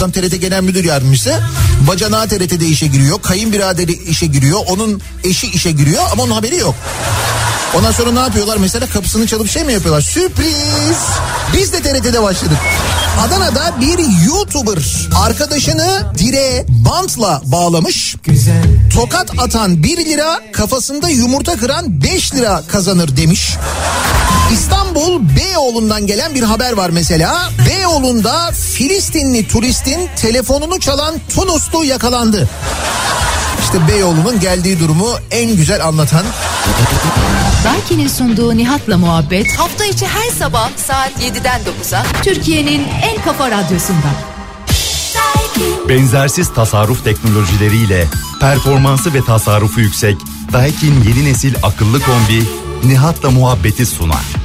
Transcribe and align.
Adam 0.00 0.10
TRT 0.10 0.40
Genel 0.40 0.62
Müdür 0.62 0.84
Yardımcısı. 0.84 1.40
Bacanağı 1.88 2.28
TRT'de 2.28 2.66
işe 2.66 2.86
giriyor. 2.86 3.22
Kayınbiraderi 3.22 3.92
işe 3.92 4.26
giriyor. 4.26 4.60
Onun 4.66 5.02
eşi 5.24 5.46
işe 5.46 5.70
giriyor 5.70 6.02
ama 6.12 6.22
onun 6.22 6.32
haberi 6.32 6.56
yok. 6.56 6.74
Ondan 7.74 7.92
sonra 7.92 8.12
ne 8.12 8.18
yapıyorlar? 8.18 8.56
Mesela 8.56 8.86
kapısını 8.86 9.26
çalıp 9.26 9.50
şey 9.50 9.64
mi 9.64 9.72
yapıyorlar? 9.72 10.00
Sürpriz! 10.00 10.96
Biz 11.54 11.72
de 11.72 11.82
TRT'de 11.82 12.22
başladık. 12.22 12.56
Adana'da 13.20 13.74
bir 13.80 14.26
YouTuber 14.26 14.78
arkadaşını 15.16 16.02
direğe 16.18 16.66
bantla 16.68 17.42
bağlamış. 17.44 18.16
Tokat 18.94 19.30
atan 19.38 19.82
1 19.82 20.04
lira, 20.04 20.40
kafasında 20.52 21.08
yumurta 21.08 21.56
kıran 21.56 22.02
5 22.02 22.34
lira 22.34 22.62
kazanır 22.68 23.16
demiş. 23.16 23.56
İstanbul 24.52 25.20
Beyoğlu'ndan 25.36 26.06
gelen 26.06 26.34
bir 26.34 26.42
haber 26.42 26.72
var 26.72 26.90
mesela. 26.90 27.50
Beyoğlu'nda 27.68 28.50
Filistinli 28.52 29.48
turistin 29.48 30.08
telefonunu 30.16 30.80
çalan 30.80 31.14
Tunuslu 31.34 31.84
yakalandı. 31.84 32.48
İşte 33.62 33.88
Beyoğlu'nun 33.88 34.40
geldiği 34.40 34.80
durumu 34.80 35.08
en 35.30 35.56
güzel 35.56 35.86
anlatan. 35.86 36.24
Daiki'nin 37.64 38.08
sunduğu 38.08 38.56
Nihat'la 38.56 38.98
muhabbet 38.98 39.58
hafta 39.58 39.84
içi 39.84 40.06
her 40.06 40.30
sabah 40.38 40.70
saat 40.76 41.10
7'den 41.10 41.60
9'a 41.60 42.02
Türkiye'nin 42.22 42.86
en 43.02 43.22
kafa 43.24 43.50
radyosunda. 43.50 44.08
Benzersiz 45.88 46.54
tasarruf 46.54 47.04
teknolojileriyle 47.04 48.06
performansı 48.40 49.14
ve 49.14 49.24
tasarrufu 49.24 49.80
yüksek 49.80 50.16
Daikin 50.52 51.04
yeni 51.08 51.24
nesil 51.24 51.54
akıllı 51.62 52.00
kombi 52.00 52.44
Nihat'la 52.84 53.30
muhabbeti 53.30 53.86
sunar. 53.86 54.39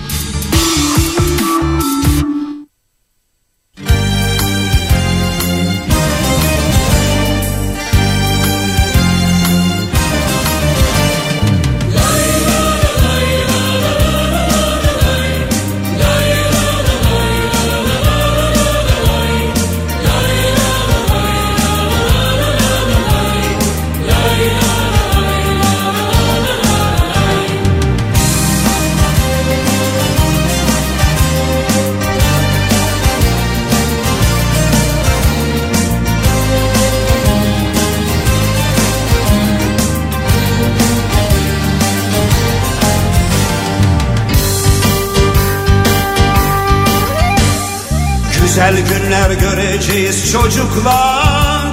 Göreceğiz 49.86 50.32
çocuklar 50.32 51.66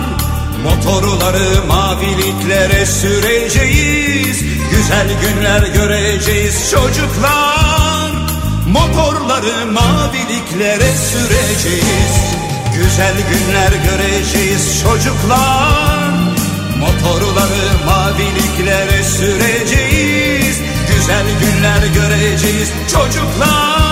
Motorları 0.64 1.66
maviliklere 1.66 2.86
süreceğiz. 2.86 4.44
Güzel 4.70 5.08
günler 5.22 5.62
göreceğiz 5.62 6.70
çocuklar. 6.70 8.12
Motorları 8.68 9.66
maviliklere 9.72 10.92
süreceğiz. 11.10 12.14
Güzel 12.77 13.14
günler 13.30 13.72
göreceğiz 13.72 14.83
çocuklar. 14.83 16.10
Motorları 16.80 17.86
maviliklere 17.86 19.05
süreceğiz. 19.05 20.60
Güzel 20.96 21.27
günler 21.40 21.86
göreceğiz 21.86 22.68
çocuklar 22.92 23.92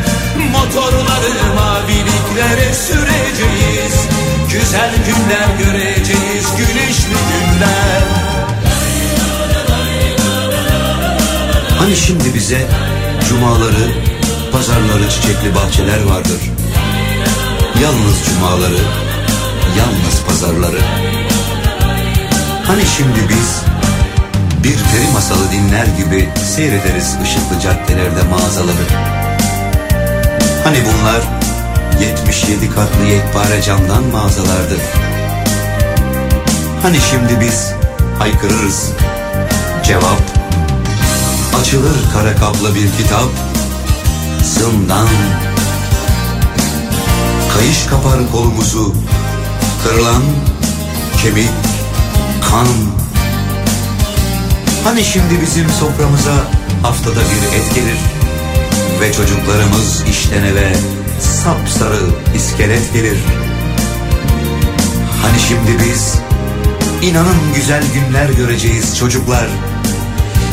Motorları 0.51 1.55
maviliklere 1.55 2.73
süreceğiz 2.73 4.07
Güzel 4.51 4.91
günler 5.05 5.65
göreceğiz 5.65 6.45
güneşli 6.57 7.17
günler 7.31 8.31
Hani 11.81 11.95
şimdi 11.95 12.33
bize 12.33 12.67
cumaları, 13.29 13.91
pazarları 14.51 15.09
çiçekli 15.09 15.55
bahçeler 15.55 16.03
vardır. 16.03 16.41
Yalnız 17.81 18.25
cumaları, 18.25 18.81
yalnız 19.77 20.23
pazarları. 20.27 20.81
Hani 22.67 22.81
şimdi 22.97 23.19
biz 23.29 23.61
bir 24.63 24.75
peri 24.75 25.11
masalı 25.13 25.51
dinler 25.51 25.85
gibi 25.85 26.29
seyrederiz 26.55 27.15
ışıklı 27.23 27.59
caddelerde 27.63 28.23
mağazaları. 28.31 29.20
Hani 30.63 30.77
bunlar 30.85 31.21
77 32.01 32.69
katlı 32.69 33.05
yekpare 33.05 33.61
camdan 33.61 34.03
mağazalardı. 34.03 34.77
Hani 36.81 36.97
şimdi 37.11 37.39
biz 37.41 37.73
haykırırız. 38.19 38.91
Cevap 39.83 40.21
Açılır 41.61 41.97
kara 42.13 42.35
kaplı 42.35 42.75
bir 42.75 43.03
kitap 43.03 43.29
Zindan 44.43 45.07
Kayış 47.53 47.85
kapar 47.85 48.31
kolumuzu 48.31 48.95
Kırılan 49.83 50.23
kemik 51.23 51.49
Kan 52.49 52.67
Hani 54.83 55.03
şimdi 55.03 55.41
bizim 55.41 55.69
soframıza 55.69 56.33
Haftada 56.83 57.19
bir 57.19 57.57
et 57.57 57.75
gelir 57.75 58.10
Ve 59.01 59.13
çocuklarımız 59.13 60.03
işten 60.09 60.43
eve 60.43 60.73
Sapsarı 61.19 61.99
iskelet 62.35 62.93
gelir. 62.93 63.17
Hani 65.21 65.39
şimdi 65.39 65.83
biz 65.83 66.15
İnanın 67.01 67.53
güzel 67.55 67.83
günler 67.93 68.29
göreceğiz 68.29 68.97
çocuklar. 68.97 69.47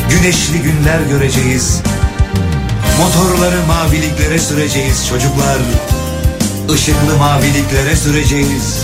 Güneşli 0.09 0.61
günler 0.61 0.99
göreceğiz. 1.09 1.81
Motorları 2.99 3.65
maviliklere 3.67 4.39
süreceğiz 4.39 5.07
çocuklar. 5.09 5.57
Işıklı 6.75 7.17
maviliklere 7.17 7.95
süreceğiz 7.95 8.83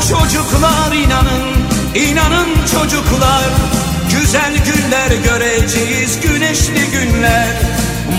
Çocuklar 0.00 0.92
inanın, 0.92 1.48
inanın 1.94 2.48
çocuklar 2.66 3.48
Güzel 4.10 4.52
günler 4.52 5.10
göreceğiz, 5.24 6.20
güneşli 6.20 6.90
günler 6.92 7.56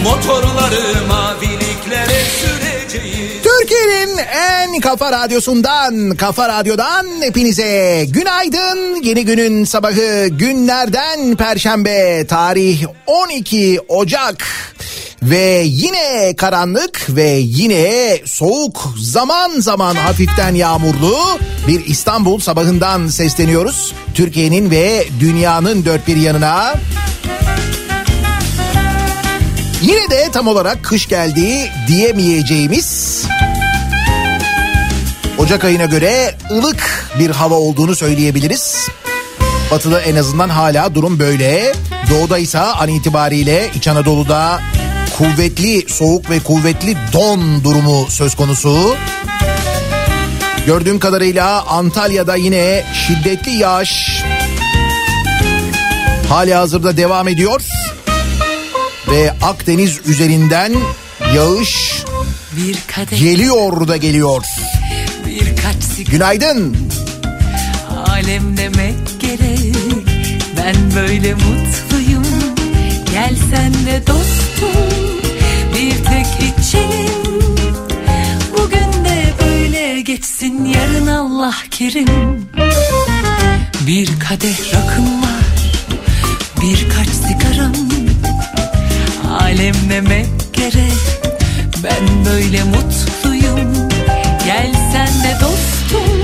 Motorları 0.03 1.07
maviliklere 1.07 2.21
süreceğiz 2.39 3.43
Türkiye 3.43 3.79
Türkiye'nin 3.79 4.17
en 4.17 4.79
kafa 4.79 5.11
radyosundan, 5.11 6.15
kafa 6.15 6.49
radyodan 6.49 7.05
hepinize 7.21 8.05
günaydın. 8.09 9.01
Yeni 9.03 9.25
günün 9.25 9.65
sabahı 9.65 10.27
günlerden 10.27 11.35
perşembe 11.35 12.27
tarih 12.27 12.85
12 13.07 13.79
Ocak. 13.87 14.47
Ve 15.23 15.63
yine 15.65 16.33
karanlık 16.37 17.07
ve 17.09 17.29
yine 17.29 18.17
soğuk 18.25 18.93
zaman 18.97 19.59
zaman 19.59 19.95
hafiften 19.95 20.55
yağmurlu 20.55 21.17
bir 21.67 21.85
İstanbul 21.85 22.39
sabahından 22.39 23.07
sesleniyoruz. 23.07 23.93
Türkiye'nin 24.13 24.71
ve 24.71 25.07
dünyanın 25.19 25.85
dört 25.85 26.07
bir 26.07 26.15
yanına. 26.17 26.73
Yine 29.81 30.09
de 30.09 30.31
tam 30.31 30.47
olarak 30.47 30.83
kış 30.83 31.07
geldi 31.07 31.71
diyemeyeceğimiz 31.87 33.23
Ocak 35.37 35.65
ayına 35.65 35.85
göre 35.85 36.35
ılık 36.51 37.09
bir 37.19 37.29
hava 37.29 37.55
olduğunu 37.55 37.95
söyleyebiliriz. 37.95 38.87
Batıda 39.71 40.01
en 40.01 40.15
azından 40.15 40.49
hala 40.49 40.95
durum 40.95 41.19
böyle. 41.19 41.73
Doğuda 42.09 42.37
ise 42.37 42.59
an 42.59 42.89
itibariyle 42.89 43.69
İç 43.75 43.87
Anadolu'da 43.87 44.59
kuvvetli 45.17 45.85
soğuk 45.87 46.29
ve 46.29 46.39
kuvvetli 46.39 46.97
don 47.13 47.63
durumu 47.63 48.07
söz 48.09 48.35
konusu. 48.35 48.95
Gördüğüm 50.65 50.99
kadarıyla 50.99 51.65
Antalya'da 51.65 52.35
yine 52.35 52.85
şiddetli 52.93 53.51
yağış 53.51 54.23
hali 56.29 56.53
hazırda 56.53 56.97
devam 56.97 57.27
ediyor. 57.27 57.61
Ve 59.11 59.31
Akdeniz 59.41 59.99
üzerinden 60.05 60.73
yağış 61.35 62.03
geliyor 63.19 63.87
da 63.87 63.97
geliyor. 63.97 64.43
Günaydın. 66.11 66.77
alem 68.07 68.57
demek 68.57 68.95
gerek. 69.19 69.75
Ben 70.57 70.75
böyle 70.95 71.33
mutluyum. 71.33 72.25
Gel 73.11 73.35
sen 73.51 73.73
de 73.73 74.07
dostum. 74.07 74.98
Tek 76.19 76.53
içelim. 76.59 77.13
Bugün 78.57 79.05
de 79.05 79.33
böyle 79.41 80.01
geçsin. 80.01 80.65
Yarın 80.65 81.07
Allah 81.07 81.55
kerim. 81.71 82.07
Bir 83.87 84.19
kadeh 84.19 84.73
rakım 84.73 85.21
var. 85.21 85.71
Birkaç 86.61 87.07
sigaram. 87.07 87.73
Alem 89.29 89.75
demek 89.89 90.27
gerek. 90.53 90.93
Ben 91.83 92.25
böyle 92.25 92.63
mutluyum. 92.63 93.89
Gel 94.45 94.73
sen 94.91 95.23
de 95.23 95.37
dostum. 95.41 96.21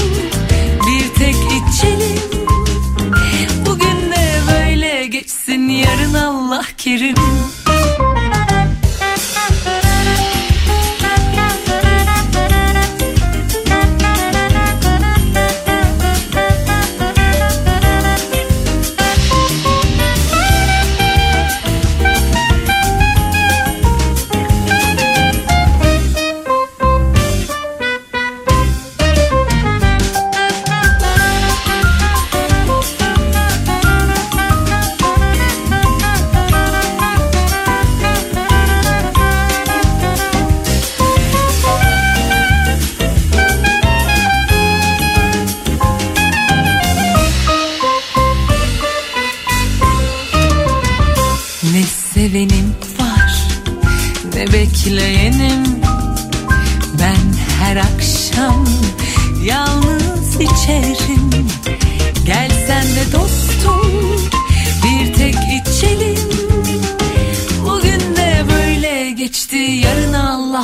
Bir 0.88 1.20
tek 1.20 1.36
içelim. 1.36 2.20
Bugün 3.66 4.12
de 4.12 4.40
böyle 4.52 5.08
geçsin. 5.08 5.70
Yarın 5.70 6.14
Allah 6.14 6.64
kerim. 6.78 7.16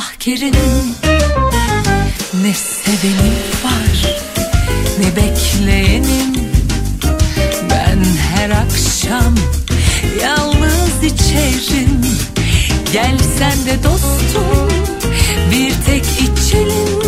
Allah 0.02 0.10
kerim 0.18 0.54
Ne 2.42 2.54
sevenim 2.54 3.34
var 3.64 4.16
ne 4.98 5.16
bekleyenim. 5.16 6.34
Ben 7.70 8.04
her 8.34 8.50
akşam 8.50 9.34
yalnız 10.22 11.02
içerim. 11.02 12.00
Gel 12.92 13.18
sen 13.38 13.66
de 13.66 13.84
dostum 13.84 14.68
bir 15.50 15.72
tek 15.86 16.04
içelim. 16.04 17.00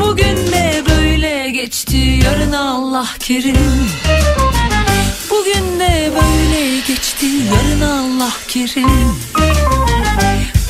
Bugün 0.00 0.36
de 0.52 0.82
böyle 0.88 1.50
geçti 1.50 1.96
yarın 1.96 2.52
Allah 2.52 3.08
kerim. 3.18 3.88
Bugün 5.30 5.80
de 5.80 6.10
böyle 6.14 6.80
geçti 6.88 7.26
yarın 7.26 7.80
Allah 7.80 8.32
kerim. 8.48 9.16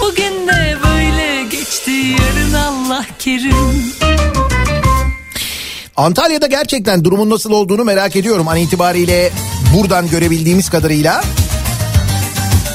Bugün 0.00 0.49
de 0.49 0.79
böyle 0.85 0.90
Allah 3.31 3.38
kerim 3.38 4.00
Antalya'da 5.97 6.47
gerçekten 6.47 7.05
durumun 7.05 7.31
nasıl 7.31 7.53
olduğunu 7.53 7.85
merak 7.85 8.17
ediyorum. 8.17 8.49
An 8.49 8.56
itibariyle 8.56 9.31
buradan 9.75 10.09
görebildiğimiz 10.09 10.71
kadarıyla 10.71 11.25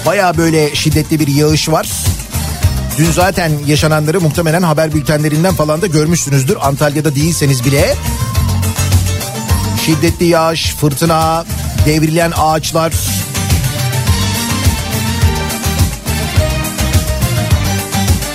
baya 0.06 0.38
böyle 0.38 0.75
şiddetli 0.75 1.19
bir 1.19 1.28
yağış 1.28 1.69
var. 1.69 1.88
Dün 2.98 3.12
zaten 3.12 3.52
yaşananları 3.68 4.22
muhtemelen 4.22 4.62
haber 4.62 4.94
bültenlerinden 4.94 5.54
falan 5.56 5.81
da 5.81 5.88
görmüşsünüzdür. 5.88 6.58
Antalya'da 6.62 7.16
değilseniz 7.16 7.66
bile. 7.66 7.96
Şiddetli 9.86 10.25
yağış, 10.25 10.75
fırtına, 10.75 11.46
devrilen 11.86 12.34
ağaçlar. 12.38 12.94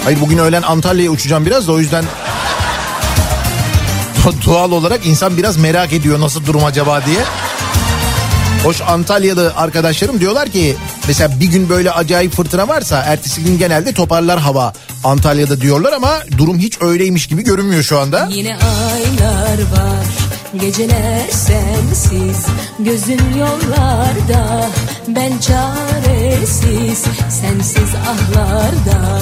Hayır 0.04 0.20
bugün 0.20 0.38
öğlen 0.38 0.62
Antalya'ya 0.62 1.10
uçacağım 1.10 1.46
biraz 1.46 1.68
da 1.68 1.72
o 1.72 1.78
yüzden 1.78 2.04
doğal 4.46 4.72
olarak 4.72 5.06
insan 5.06 5.36
biraz 5.36 5.56
merak 5.56 5.92
ediyor 5.92 6.20
nasıl 6.20 6.46
durum 6.46 6.64
acaba 6.64 7.06
diye. 7.06 7.20
Hoş 8.64 8.80
Antalyalı 8.80 9.52
arkadaşlarım 9.56 10.20
diyorlar 10.20 10.48
ki 10.48 10.76
mesela 11.08 11.40
bir 11.40 11.46
gün 11.46 11.68
böyle 11.68 11.90
acayip 11.90 12.34
fırtına 12.34 12.68
varsa 12.68 12.98
ertesi 12.98 13.44
gün 13.44 13.58
genelde 13.58 13.94
toparlar 13.94 14.40
hava 14.40 14.72
Antalya'da 15.04 15.60
diyorlar 15.60 15.92
ama 15.92 16.18
durum 16.38 16.58
hiç 16.58 16.82
öyleymiş 16.82 17.26
gibi 17.26 17.44
görünmüyor 17.44 17.82
şu 17.82 17.98
anda. 17.98 18.28
Yine 18.30 18.56
aylar 18.56 19.58
var 19.58 20.04
Geceler 20.56 21.28
sensiz 21.30 22.46
Gözüm 22.78 23.38
yollarda 23.38 24.68
Ben 25.08 25.32
çaresiz 25.38 27.04
Sensiz 27.28 27.94
ahlarda 27.94 29.20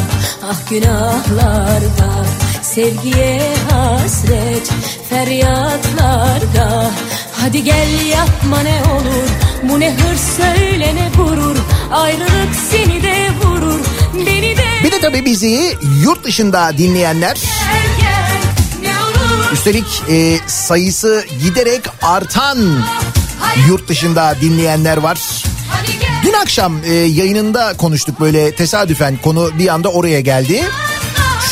Ah 0.51 0.71
günahlarda 0.71 2.25
Sevgiye 2.63 3.43
hasret 3.71 4.71
Feryatlarda. 5.11 6.91
Hadi 7.33 7.65
gel 7.65 8.07
yapma 8.07 8.61
ne 8.61 8.81
olur 8.93 9.29
Bu 9.63 9.81
ne 9.81 9.95
hırs 9.95 10.37
söyle 10.37 10.95
ne 10.95 11.11
gurur 11.17 11.57
Ayrılık 11.93 12.55
seni 12.71 13.03
de 13.03 13.31
vurur 13.45 13.81
Beni 14.15 14.57
de. 14.57 14.85
Bir 14.85 14.93
de 14.93 15.01
tabii 15.01 15.25
bizi 15.25 15.77
yurt 16.03 16.25
dışında 16.25 16.79
dinleyenler 16.79 17.35
gel 17.35 17.98
üstelik 19.53 20.03
e, 20.09 20.39
sayısı 20.47 21.25
giderek 21.43 21.83
artan 22.03 22.59
yurt 23.69 23.89
dışında 23.89 24.35
dinleyenler 24.41 24.97
var. 24.97 25.19
Dün 26.23 26.33
akşam 26.33 26.85
e, 26.85 26.93
yayınında 26.95 27.75
konuştuk 27.77 28.21
böyle 28.21 28.55
tesadüfen 28.55 29.17
konu 29.17 29.51
bir 29.59 29.69
anda 29.69 29.89
oraya 29.89 30.21
geldi. 30.21 30.65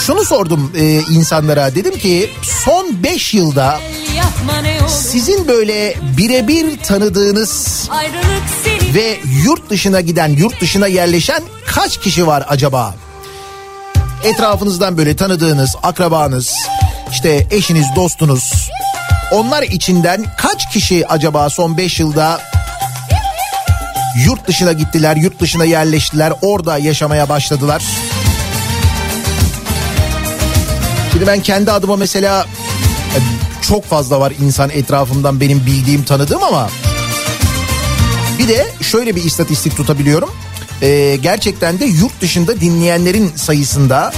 Şunu 0.06 0.24
sordum 0.24 0.72
e, 0.76 0.84
insanlara 1.10 1.74
dedim 1.74 1.98
ki 1.98 2.30
son 2.42 3.02
5 3.02 3.34
yılda 3.34 3.80
sizin 4.88 5.48
böyle 5.48 5.94
birebir 6.18 6.78
tanıdığınız 6.78 7.88
ve 8.94 9.18
yurt 9.44 9.70
dışına 9.70 10.00
giden 10.00 10.28
yurt 10.28 10.60
dışına 10.60 10.86
yerleşen 10.86 11.42
kaç 11.66 12.00
kişi 12.00 12.26
var 12.26 12.44
acaba? 12.48 12.94
etrafınızdan 14.24 14.98
böyle 14.98 15.16
tanıdığınız 15.16 15.76
akrabanız 15.82 16.54
işte 17.16 17.46
eşiniz 17.50 17.86
dostunuz 17.96 18.70
onlar 19.30 19.62
içinden 19.62 20.24
kaç 20.36 20.72
kişi 20.72 21.08
acaba 21.08 21.50
son 21.50 21.76
5 21.76 22.00
yılda 22.00 22.40
yurt 24.26 24.48
dışına 24.48 24.72
gittiler 24.72 25.16
yurt 25.16 25.40
dışına 25.40 25.64
yerleştiler 25.64 26.32
orada 26.42 26.78
yaşamaya 26.78 27.28
başladılar. 27.28 27.82
Şimdi 31.12 31.26
ben 31.26 31.40
kendi 31.40 31.72
adıma 31.72 31.96
mesela 31.96 32.46
e, 33.16 33.18
çok 33.62 33.84
fazla 33.84 34.20
var 34.20 34.32
insan 34.40 34.70
etrafımdan 34.70 35.40
benim 35.40 35.66
bildiğim 35.66 36.04
tanıdığım 36.04 36.42
ama 36.42 36.70
bir 38.38 38.48
de 38.48 38.66
şöyle 38.82 39.16
bir 39.16 39.24
istatistik 39.24 39.76
tutabiliyorum. 39.76 40.30
Ee, 40.82 41.18
gerçekten 41.22 41.80
de 41.80 41.84
yurt 41.84 42.20
dışında 42.20 42.60
dinleyenlerin 42.60 43.32
sayısında 43.36 44.12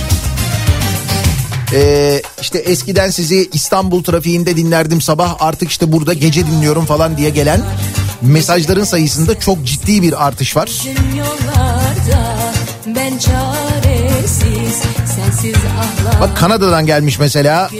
ee, 1.72 2.22
işte 2.40 2.58
eskiden 2.58 3.10
sizi 3.10 3.50
İstanbul 3.52 4.02
trafiğinde 4.02 4.56
dinlerdim 4.56 5.00
sabah 5.00 5.36
artık 5.40 5.70
işte 5.70 5.92
burada 5.92 6.12
gece 6.12 6.46
dinliyorum 6.46 6.84
falan 6.84 7.16
diye 7.16 7.30
gelen 7.30 7.60
mesajların 8.22 8.84
sayısında 8.84 9.40
çok 9.40 9.64
ciddi 9.64 10.02
bir 10.02 10.26
artış 10.26 10.56
var. 10.56 10.70
Bak 16.20 16.36
Kanada'dan 16.36 16.86
gelmiş 16.86 17.18
mesela. 17.18 17.70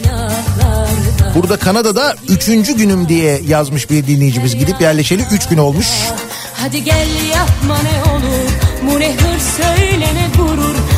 Burada 1.35 1.57
Kanada'da 1.57 2.16
üçüncü 2.28 2.76
günüm 2.76 3.09
diye 3.09 3.40
yazmış 3.47 3.90
bir 3.90 4.07
dinleyicimiz. 4.07 4.54
Gidip 4.54 4.80
yerleşeli 4.80 5.23
üç 5.33 5.49
gün 5.49 5.59
olmuş. 5.59 5.87
Hadi 6.54 6.85
gel 6.85 7.09
yapma 7.35 7.78
ne 7.83 8.12
olur 8.12 8.50
bu 8.83 9.00
ne 9.00 9.12
hır 9.12 9.40
söyle 9.57 10.07
ne 10.14 10.28
gurur 10.37 10.48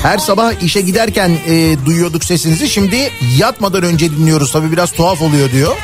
Her 0.02 0.18
sabah 0.18 0.62
işe 0.62 0.80
giderken 0.80 1.38
e, 1.46 1.76
duyuyorduk 1.86 2.24
sesinizi. 2.24 2.68
Şimdi 2.68 3.12
yatmadan 3.36 3.82
önce 3.82 4.10
dinliyoruz. 4.10 4.52
Tabii 4.52 4.72
biraz 4.72 4.92
tuhaf 4.92 5.22
oluyor 5.22 5.52
diyor. 5.52 5.76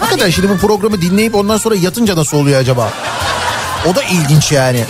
Hakikaten 0.00 0.30
şimdi 0.30 0.48
bu 0.48 0.58
programı 0.58 1.02
dinleyip 1.02 1.34
ondan 1.34 1.56
sonra 1.56 1.74
yatınca 1.74 2.16
nasıl 2.16 2.36
oluyor 2.36 2.60
acaba? 2.60 2.92
O 3.86 3.94
da 3.94 4.02
ilginç 4.02 4.52
yani. 4.52 4.84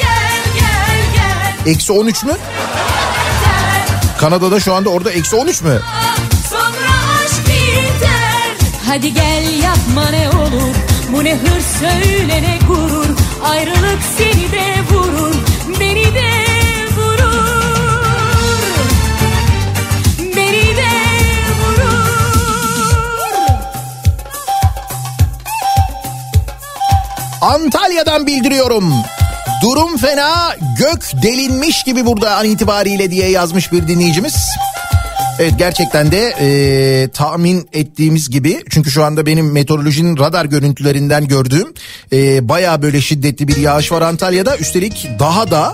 Eksi 1.66 1.92
13 1.92 2.24
mü? 2.24 2.32
Kanada'da 4.18 4.60
şu 4.60 4.74
anda 4.74 4.90
orada 4.90 5.10
eksi 5.10 5.36
13 5.36 5.62
mü? 5.62 5.80
Hadi 8.86 9.14
gel 9.14 9.62
yapma 9.62 10.10
ne 10.10 10.28
olur 10.28 10.74
bu 11.12 11.24
ne 11.24 11.34
hır 11.34 11.60
söyle 11.80 12.42
ne 12.42 12.58
gurur 12.68 13.06
Ayrılık 13.44 13.98
seni 14.18 14.52
de 14.52 14.74
vurur 14.90 15.34
Antalya'dan 27.40 28.26
bildiriyorum. 28.26 28.92
Durum 29.62 29.96
fena, 29.96 30.56
gök 30.78 31.22
delinmiş 31.22 31.84
gibi 31.84 32.06
burada 32.06 32.36
an 32.36 32.44
itibariyle 32.44 33.10
diye 33.10 33.30
yazmış 33.30 33.72
bir 33.72 33.88
dinleyicimiz. 33.88 34.34
Evet 35.38 35.52
gerçekten 35.58 36.12
de 36.12 36.34
e, 36.40 37.08
tahmin 37.08 37.68
ettiğimiz 37.72 38.30
gibi 38.30 38.62
çünkü 38.70 38.90
şu 38.90 39.04
anda 39.04 39.26
benim 39.26 39.52
meteorolojinin 39.52 40.16
radar 40.18 40.44
görüntülerinden 40.44 41.28
gördüğüm 41.28 41.74
e, 42.12 42.48
baya 42.48 42.82
böyle 42.82 43.00
şiddetli 43.00 43.48
bir 43.48 43.56
yağış 43.56 43.92
var 43.92 44.02
Antalya'da. 44.02 44.56
Üstelik 44.56 45.08
daha 45.18 45.50
da 45.50 45.72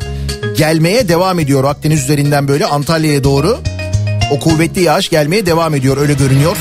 gelmeye 0.56 1.08
devam 1.08 1.38
ediyor 1.38 1.64
Akdeniz 1.64 2.02
üzerinden 2.02 2.48
böyle 2.48 2.66
Antalya'ya 2.66 3.24
doğru 3.24 3.60
o 4.30 4.40
kuvvetli 4.40 4.82
yağış 4.82 5.08
gelmeye 5.08 5.46
devam 5.46 5.74
ediyor 5.74 5.96
öyle 5.96 6.12
görünüyor. 6.12 6.56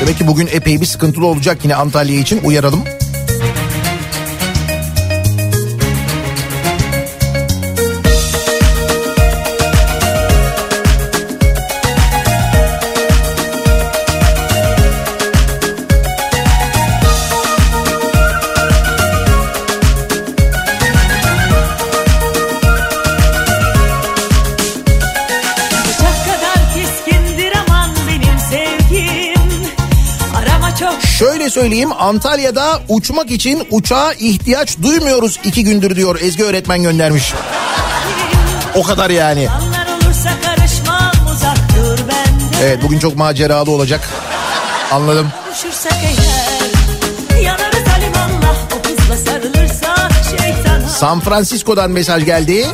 Demek 0.00 0.18
ki 0.18 0.26
bugün 0.26 0.46
epey 0.52 0.80
bir 0.80 0.86
sıkıntılı 0.86 1.26
olacak 1.26 1.58
yine 1.62 1.74
Antalya 1.74 2.20
için 2.20 2.40
uyaralım. 2.44 2.97
Söyleyeyim 31.58 31.92
Antalya'da 31.98 32.80
uçmak 32.88 33.30
için 33.30 33.66
uçağa 33.70 34.12
ihtiyaç 34.12 34.78
duymuyoruz 34.82 35.40
iki 35.44 35.64
gündür 35.64 35.96
diyor 35.96 36.20
Ezgi 36.20 36.44
öğretmen 36.44 36.82
göndermiş. 36.82 37.34
O 38.74 38.82
kadar 38.82 39.10
yani. 39.10 39.48
Evet 42.62 42.78
bugün 42.82 42.98
çok 42.98 43.16
maceralı 43.16 43.70
olacak. 43.70 44.08
Anladım. 44.92 45.32
San 50.98 51.20
Francisco'dan 51.20 51.90
mesaj 51.90 52.24
geldi. 52.24 52.66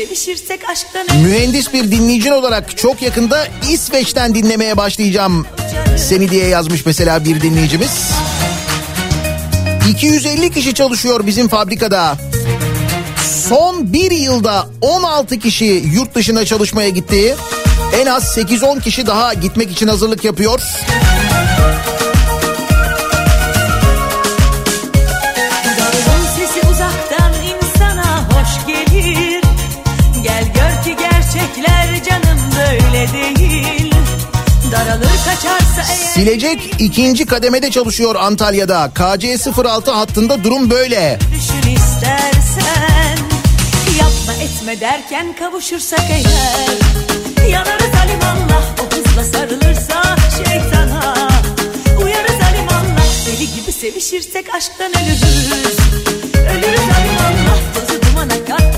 Sevişirsek 0.00 0.70
aşktan 0.70 1.06
Mühendis 1.22 1.72
bir 1.72 1.90
dinleyicin 1.90 2.30
olarak 2.30 2.76
çok 2.76 3.02
yakında 3.02 3.46
İsveç'ten 3.70 4.34
dinlemeye 4.34 4.76
başlayacağım 4.76 5.46
seni 5.98 6.30
diye 6.30 6.46
yazmış 6.46 6.86
mesela 6.86 7.24
bir 7.24 7.40
dinleyicimiz. 7.40 7.90
250 9.88 10.50
kişi 10.50 10.74
çalışıyor 10.74 11.26
bizim 11.26 11.48
fabrikada. 11.48 12.16
Son 13.48 13.92
bir 13.92 14.10
yılda 14.10 14.68
16 14.80 15.38
kişi 15.38 15.64
yurt 15.94 16.14
dışına 16.14 16.44
çalışmaya 16.44 16.88
gitti. 16.88 17.36
En 18.00 18.06
az 18.06 18.38
8-10 18.38 18.80
kişi 18.80 19.06
daha 19.06 19.34
gitmek 19.34 19.70
için 19.70 19.88
hazırlık 19.88 20.24
yapıyor. 20.24 20.60
Silecek 36.14 36.74
ikinci 36.78 37.26
kademede 37.26 37.70
çalışıyor 37.70 38.14
Antalya'da. 38.14 38.90
KC06 38.94 39.90
hattında 39.90 40.44
durum 40.44 40.70
böyle. 40.70 41.18
düşün 41.34 41.70
istersen 41.76 43.16
Yapma 44.00 44.32
etme 44.42 44.80
derken 44.80 45.26
kavuşursak 45.38 46.00
eğer 46.10 47.48
Yanarız 47.48 47.94
alimallah 48.04 48.62
o 48.84 48.88
kızla 48.88 49.24
sarılırsa 49.24 50.16
şeytana 50.36 51.14
Uyarız 52.04 52.40
alimallah 52.50 53.26
deli 53.26 53.54
gibi 53.54 53.72
sevişirsek 53.72 54.54
aşktan 54.54 54.92
ölürüz 55.02 55.78
Ölürüz 56.34 56.80
alimallah 56.80 57.58
tozu 57.74 58.02
dumana 58.02 58.44
kattırır 58.44 58.69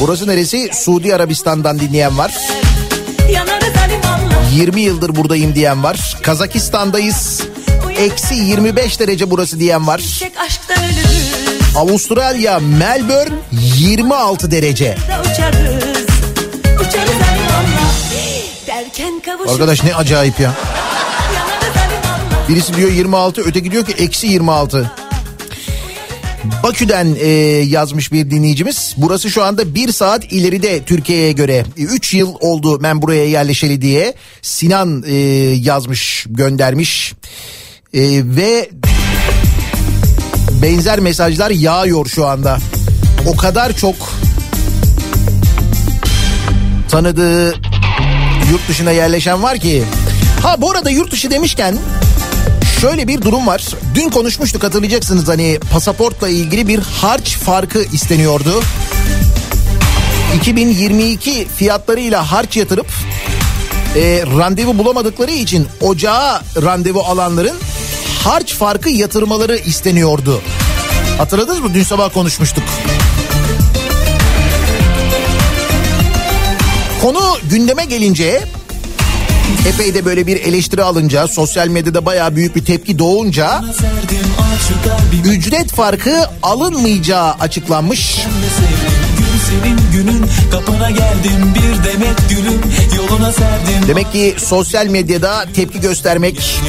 Burası 0.00 0.26
neresi? 0.28 0.70
Suudi 0.72 1.14
Arabistan'dan 1.14 1.78
dinleyen 1.80 2.18
var. 2.18 2.34
yanarız 3.32 3.68
alimallah 3.84 4.52
20 4.56 4.80
yıldır 4.80 5.16
buradayım 5.16 5.54
diyen 5.54 5.82
var. 5.82 6.16
Kazakistan'dayız. 6.22 7.42
Eksi 7.98 8.34
25 8.34 9.00
derece 9.00 9.30
burası 9.30 9.60
diyen 9.60 9.86
var. 9.86 10.02
Avustralya, 11.76 12.58
Melbourne 12.60 13.34
26 13.52 14.50
derece. 14.50 14.96
Arkadaş 19.48 19.84
ne 19.84 19.94
acayip 19.94 20.40
ya. 20.40 20.52
Birisi 22.48 22.74
diyor 22.74 22.90
26 22.90 23.40
öteki 23.42 23.70
diyor 23.70 23.84
ki 23.86 23.92
eksi 23.98 24.26
26. 24.26 24.90
Bakü'den 26.62 27.16
e, 27.20 27.28
yazmış 27.66 28.12
bir 28.12 28.30
dinleyicimiz. 28.30 28.94
Burası 28.96 29.30
şu 29.30 29.44
anda 29.44 29.74
bir 29.74 29.92
saat 29.92 30.32
ileride 30.32 30.82
Türkiye'ye 30.82 31.32
göre. 31.32 31.64
3 31.76 32.14
yıl 32.14 32.34
oldu 32.40 32.82
ben 32.82 33.02
buraya 33.02 33.28
yerleşeli 33.28 33.82
diye. 33.82 34.14
Sinan 34.42 35.04
e, 35.06 35.14
yazmış 35.62 36.26
göndermiş. 36.30 37.14
E, 37.94 38.00
ve 38.24 38.70
benzer 40.62 41.00
mesajlar 41.00 41.50
yağıyor 41.50 42.06
şu 42.06 42.26
anda. 42.26 42.58
O 43.26 43.36
kadar 43.36 43.76
çok 43.76 43.96
tanıdığı 46.88 47.46
yurt 48.50 48.68
dışına 48.68 48.90
yerleşen 48.90 49.42
var 49.42 49.58
ki. 49.58 49.82
Ha 50.42 50.60
bu 50.60 50.70
arada 50.70 50.90
yurt 50.90 51.12
dışı 51.12 51.30
demişken 51.30 51.78
Şöyle 52.84 53.08
bir 53.08 53.22
durum 53.22 53.46
var. 53.46 53.64
Dün 53.94 54.10
konuşmuştuk 54.10 54.62
hatırlayacaksınız 54.62 55.28
hani 55.28 55.58
pasaportla 55.72 56.28
ilgili 56.28 56.68
bir 56.68 56.78
harç 56.78 57.36
farkı 57.36 57.82
isteniyordu. 57.82 58.62
2022 60.36 61.48
fiyatlarıyla 61.56 62.32
harç 62.32 62.56
yatırıp 62.56 62.86
e, 63.96 64.24
randevu 64.38 64.78
bulamadıkları 64.78 65.30
için 65.30 65.66
ocağa 65.80 66.42
randevu 66.62 67.00
alanların 67.00 67.56
harç 68.24 68.54
farkı 68.54 68.90
yatırmaları 68.90 69.56
isteniyordu. 69.56 70.42
Hatırladınız 71.18 71.60
mı? 71.60 71.74
Dün 71.74 71.82
sabah 71.82 72.12
konuşmuştuk. 72.14 72.64
Konu 77.02 77.36
gündeme 77.50 77.84
gelince 77.84 78.44
epey 79.66 79.94
de 79.94 80.04
böyle 80.04 80.26
bir 80.26 80.36
eleştiri 80.36 80.82
alınca 80.82 81.28
sosyal 81.28 81.68
medyada 81.68 82.06
bayağı 82.06 82.36
büyük 82.36 82.56
bir 82.56 82.64
tepki 82.64 82.98
doğunca 82.98 83.64
ücret 85.24 85.72
farkı 85.72 86.30
alınmayacağı 86.42 87.32
açıklanmış. 87.32 88.18
Günün 89.92 90.26
demet 91.84 92.30
gülüm. 92.30 92.60
Demek 93.88 94.12
ki 94.12 94.34
sosyal 94.38 94.86
medyada 94.86 95.46
tepki 95.54 95.80
göstermek, 95.80 96.60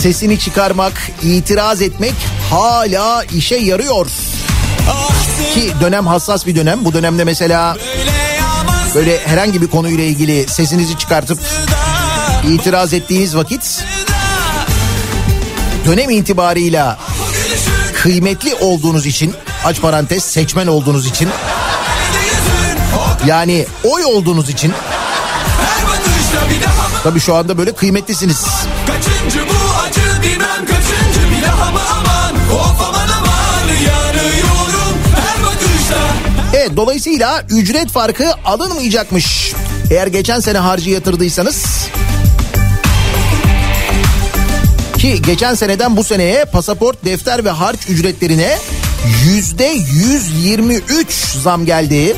sesini 0.00 0.38
çıkarmak, 0.38 1.10
itiraz 1.22 1.82
etmek 1.82 2.14
hala 2.50 3.24
işe 3.24 3.56
yarıyor. 3.56 4.06
Ki 5.54 5.72
dönem 5.80 6.06
hassas 6.06 6.46
bir 6.46 6.56
dönem. 6.56 6.84
Bu 6.84 6.92
dönemde 6.92 7.24
mesela 7.24 7.74
böyle 7.74 8.25
herhangi 9.04 9.62
bir 9.62 9.66
konuyla 9.66 10.04
ilgili 10.04 10.48
sesinizi 10.48 10.98
çıkartıp 10.98 11.38
itiraz 12.48 12.92
ettiğiniz 12.92 13.36
vakit 13.36 13.84
dönem 15.86 16.10
itibarıyla 16.10 16.98
kıymetli 17.94 18.54
olduğunuz 18.54 19.06
için 19.06 19.34
aç 19.64 19.80
parantez 19.80 20.24
seçmen 20.24 20.66
olduğunuz 20.66 21.06
için 21.06 21.28
yani 23.26 23.66
oy 23.84 24.04
olduğunuz 24.04 24.48
için 24.48 24.72
tabii 27.02 27.20
şu 27.20 27.34
anda 27.34 27.58
böyle 27.58 27.72
kıymetlisiniz. 27.72 28.44
Dolayısıyla 36.76 37.42
ücret 37.50 37.90
farkı 37.90 38.32
alınmayacakmış. 38.44 39.52
Eğer 39.90 40.06
geçen 40.06 40.40
sene 40.40 40.58
harcı 40.58 40.90
yatırdıysanız 40.90 41.64
ki 44.98 45.22
geçen 45.22 45.54
seneden 45.54 45.96
bu 45.96 46.04
seneye 46.04 46.44
pasaport, 46.44 47.04
defter 47.04 47.44
ve 47.44 47.50
harç 47.50 47.78
ücretlerine 47.88 48.58
yüzde 49.24 49.64
123 49.64 51.08
zam 51.42 51.66
geldi. 51.66 52.16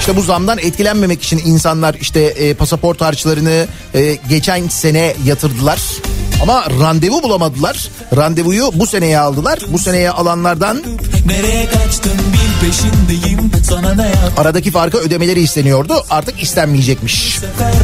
İşte 0.00 0.16
bu 0.16 0.22
zamdan 0.22 0.58
etkilenmemek 0.58 1.22
için 1.22 1.40
insanlar 1.44 1.94
işte 1.94 2.20
e, 2.20 2.54
pasaport 2.54 3.00
harçlarını 3.00 3.66
e, 3.94 4.18
geçen 4.28 4.68
sene 4.68 5.14
yatırdılar. 5.24 5.80
Ama 6.42 6.64
randevu 6.80 7.22
bulamadılar. 7.22 7.88
Randevuyu 8.16 8.70
bu 8.74 8.86
seneye 8.86 9.18
aldılar. 9.18 9.58
Bu 9.68 9.78
seneye 9.78 10.10
alanlardan 10.10 10.82
Nereye 11.26 11.66
kaçtın 11.66 12.12
bil 12.12 12.66
peşindeyim 12.68 13.50
sana 13.68 13.94
ne 13.94 14.02
yap 14.08 14.32
aradaki 14.36 14.70
farkı 14.70 14.98
ödemeleri 14.98 15.40
isteniyordu. 15.40 16.04
Artık 16.10 16.42
istenmeyecekmiş. 16.42 17.38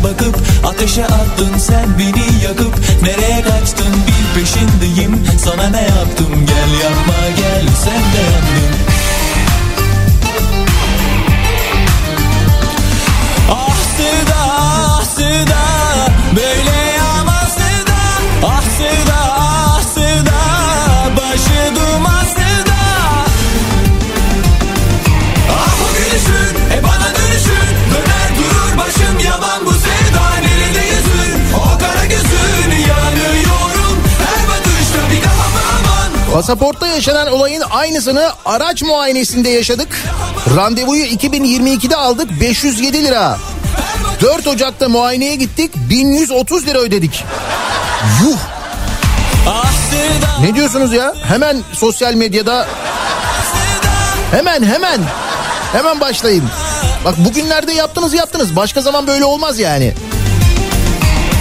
bakıp 0.05 0.39
ateşe 0.67 1.05
attın 1.05 1.59
sen 1.59 1.87
beni 1.99 2.45
yakıp 2.45 2.75
Nereye 3.03 3.43
kaçtın 3.43 3.93
bil 4.07 4.41
peşindeyim 4.41 5.27
sana 5.45 5.69
ne 5.69 5.83
yaptım 5.83 6.47
gel 6.47 6.81
yapma 6.85 7.15
gel 7.37 7.69
sen 7.85 7.93
de 7.95 8.23
yandın. 8.33 8.75
Ah 13.51 13.77
Sevda, 13.97 14.35
ah 14.37 15.05
Sevda, 15.17 15.57
Pasaportta 36.35 36.87
yaşanan 36.87 37.33
olayın 37.33 37.63
aynısını 37.71 38.33
araç 38.45 38.83
muayenesinde 38.83 39.49
yaşadık. 39.49 39.89
Randevuyu 40.57 41.05
2022'de 41.05 41.97
aldık 41.97 42.41
507 42.41 43.05
lira. 43.05 43.39
4 44.21 44.47
Ocak'ta 44.47 44.89
muayeneye 44.89 45.35
gittik 45.35 45.71
1130 45.91 46.67
lira 46.67 46.79
ödedik. 46.79 47.25
Yuh 48.23 48.39
ne 50.41 50.55
diyorsunuz 50.55 50.93
ya? 50.93 51.15
Hemen 51.29 51.63
sosyal 51.73 52.15
medyada 52.15 52.67
hemen 54.31 54.65
hemen 54.65 55.01
hemen 55.73 56.01
başlayın. 56.01 56.45
Bak 57.05 57.15
bugünlerde 57.19 57.73
yaptınız 57.73 58.15
yaptınız 58.15 58.57
başka 58.57 58.81
zaman 58.81 59.07
böyle 59.07 59.25
olmaz 59.25 59.59
yani. 59.59 59.95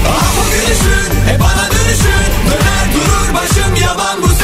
ah 0.07 0.23
bu 0.37 0.51
gülüşün, 0.51 1.29
e 1.35 1.39
bana 1.39 1.65
dönüşün, 1.71 2.31
döner 2.45 2.93
durur 2.93 3.33
başım 3.33 3.75
yaman 3.75 4.21
bu 4.21 4.42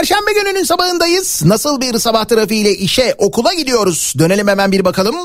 Perşembe 0.00 0.32
gününün 0.32 0.64
sabahındayız. 0.64 1.42
Nasıl 1.44 1.80
bir 1.80 1.98
sabah 1.98 2.24
trafiğiyle 2.24 2.74
işe 2.74 3.14
okula 3.18 3.54
gidiyoruz. 3.54 4.14
Dönelim 4.18 4.48
hemen 4.48 4.72
bir 4.72 4.84
bakalım. 4.84 5.16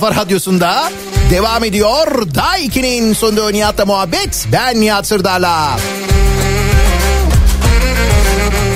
Kafa 0.00 0.20
radyosunda 0.20 0.90
devam 1.30 1.64
ediyor. 1.64 2.34
Daiki'nin 2.34 3.12
sunduğu 3.12 3.52
Nihat'la 3.52 3.86
muhabbet. 3.86 4.46
Ben 4.52 4.80
Nihat 4.80 5.06
Sırdar'la. 5.06 5.78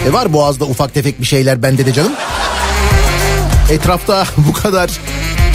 E 0.09 0.13
var 0.13 0.33
boğazda 0.33 0.65
ufak 0.65 0.95
tefek 0.95 1.21
bir 1.21 1.27
şeyler 1.27 1.63
bende 1.63 1.87
de 1.87 1.93
canım. 1.93 2.13
Etrafta 3.71 4.27
bu 4.37 4.53
kadar 4.53 4.91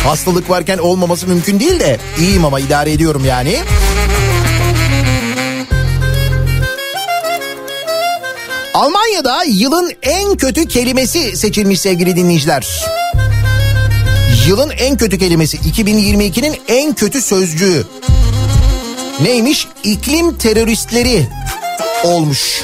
hastalık 0.03 0.49
varken 0.49 0.77
olmaması 0.77 1.27
mümkün 1.27 1.59
değil 1.59 1.79
de 1.79 1.97
iyiyim 2.19 2.45
ama 2.45 2.59
idare 2.59 2.91
ediyorum 2.91 3.25
yani. 3.25 3.59
Almanya'da 8.73 9.43
yılın 9.43 9.91
en 10.03 10.35
kötü 10.35 10.67
kelimesi 10.67 11.37
seçilmiş 11.37 11.81
sevgili 11.81 12.15
dinleyiciler. 12.15 12.85
Yılın 14.49 14.69
en 14.69 14.97
kötü 14.97 15.17
kelimesi 15.17 15.57
2022'nin 15.57 16.55
en 16.67 16.93
kötü 16.93 17.21
sözcüğü. 17.21 17.85
Neymiş? 19.21 19.67
İklim 19.83 20.37
teröristleri 20.37 21.27
olmuş. 22.03 22.63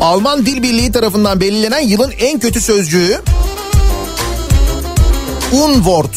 Alman 0.00 0.46
Dil 0.46 0.62
Birliği 0.62 0.92
tarafından 0.92 1.40
belirlenen 1.40 1.80
yılın 1.80 2.12
en 2.18 2.38
kötü 2.38 2.60
sözcüğü 2.60 3.20
Unwort. 5.52 6.16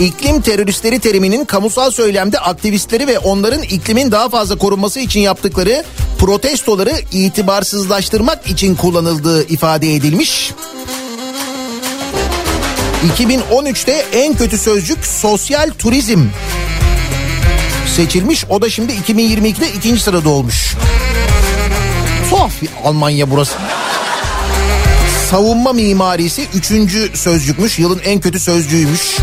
İklim 0.00 0.40
teröristleri 0.40 1.00
teriminin 1.00 1.44
kamusal 1.44 1.90
söylemde 1.90 2.38
aktivistleri 2.38 3.06
ve 3.06 3.18
onların 3.18 3.62
iklimin 3.62 4.12
daha 4.12 4.28
fazla 4.28 4.58
korunması 4.58 5.00
için 5.00 5.20
yaptıkları 5.20 5.84
protestoları 6.18 6.92
itibarsızlaştırmak 7.12 8.46
için 8.46 8.74
kullanıldığı 8.74 9.46
ifade 9.46 9.94
edilmiş. 9.94 10.52
2013'te 13.08 13.92
en 14.12 14.34
kötü 14.34 14.58
sözcük 14.58 15.06
sosyal 15.06 15.70
turizm 15.78 16.26
seçilmiş. 17.96 18.44
O 18.48 18.62
da 18.62 18.70
şimdi 18.70 18.92
2022'de 18.92 19.72
ikinci 19.72 20.02
sırada 20.02 20.28
olmuş. 20.28 20.74
Tuhaf 22.30 22.62
bir 22.62 22.68
Almanya 22.84 23.30
burası. 23.30 23.54
Savunma 25.30 25.72
mimarisi 25.72 26.46
üçüncü 26.54 27.10
sözcükmüş. 27.14 27.78
Yılın 27.78 28.00
en 28.04 28.20
kötü 28.20 28.40
sözcüğüymüş. 28.40 29.16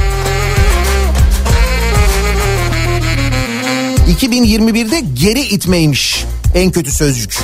2021'de 4.20 5.00
geri 5.14 5.42
itmeymiş 5.42 6.26
en 6.56 6.72
kötü 6.72 6.92
sözcük. 6.92 7.38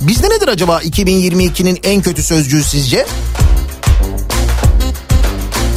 Bizde 0.00 0.30
nedir 0.30 0.48
acaba 0.48 0.82
2022'nin 0.82 1.78
en 1.82 2.02
kötü 2.02 2.22
sözcüğü 2.22 2.64
sizce? 2.64 3.06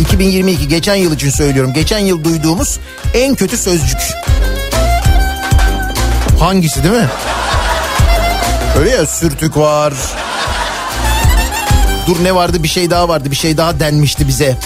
2022 0.01 0.67
geçen 0.67 0.95
yıl 0.95 1.15
için 1.15 1.29
söylüyorum. 1.29 1.73
Geçen 1.73 1.99
yıl 1.99 2.23
duyduğumuz 2.23 2.79
en 3.13 3.35
kötü 3.35 3.57
sözcük. 3.57 3.99
Hangisi 6.39 6.83
değil 6.83 6.95
mi? 6.95 7.07
Öyle 8.79 8.89
ya 8.89 9.05
sürtük 9.05 9.57
var. 9.57 9.93
Dur 12.07 12.23
ne 12.23 12.35
vardı 12.35 12.63
bir 12.63 12.67
şey 12.67 12.89
daha 12.89 13.09
vardı 13.09 13.31
bir 13.31 13.35
şey 13.35 13.57
daha 13.57 13.79
denmişti 13.79 14.27
bize. 14.27 14.57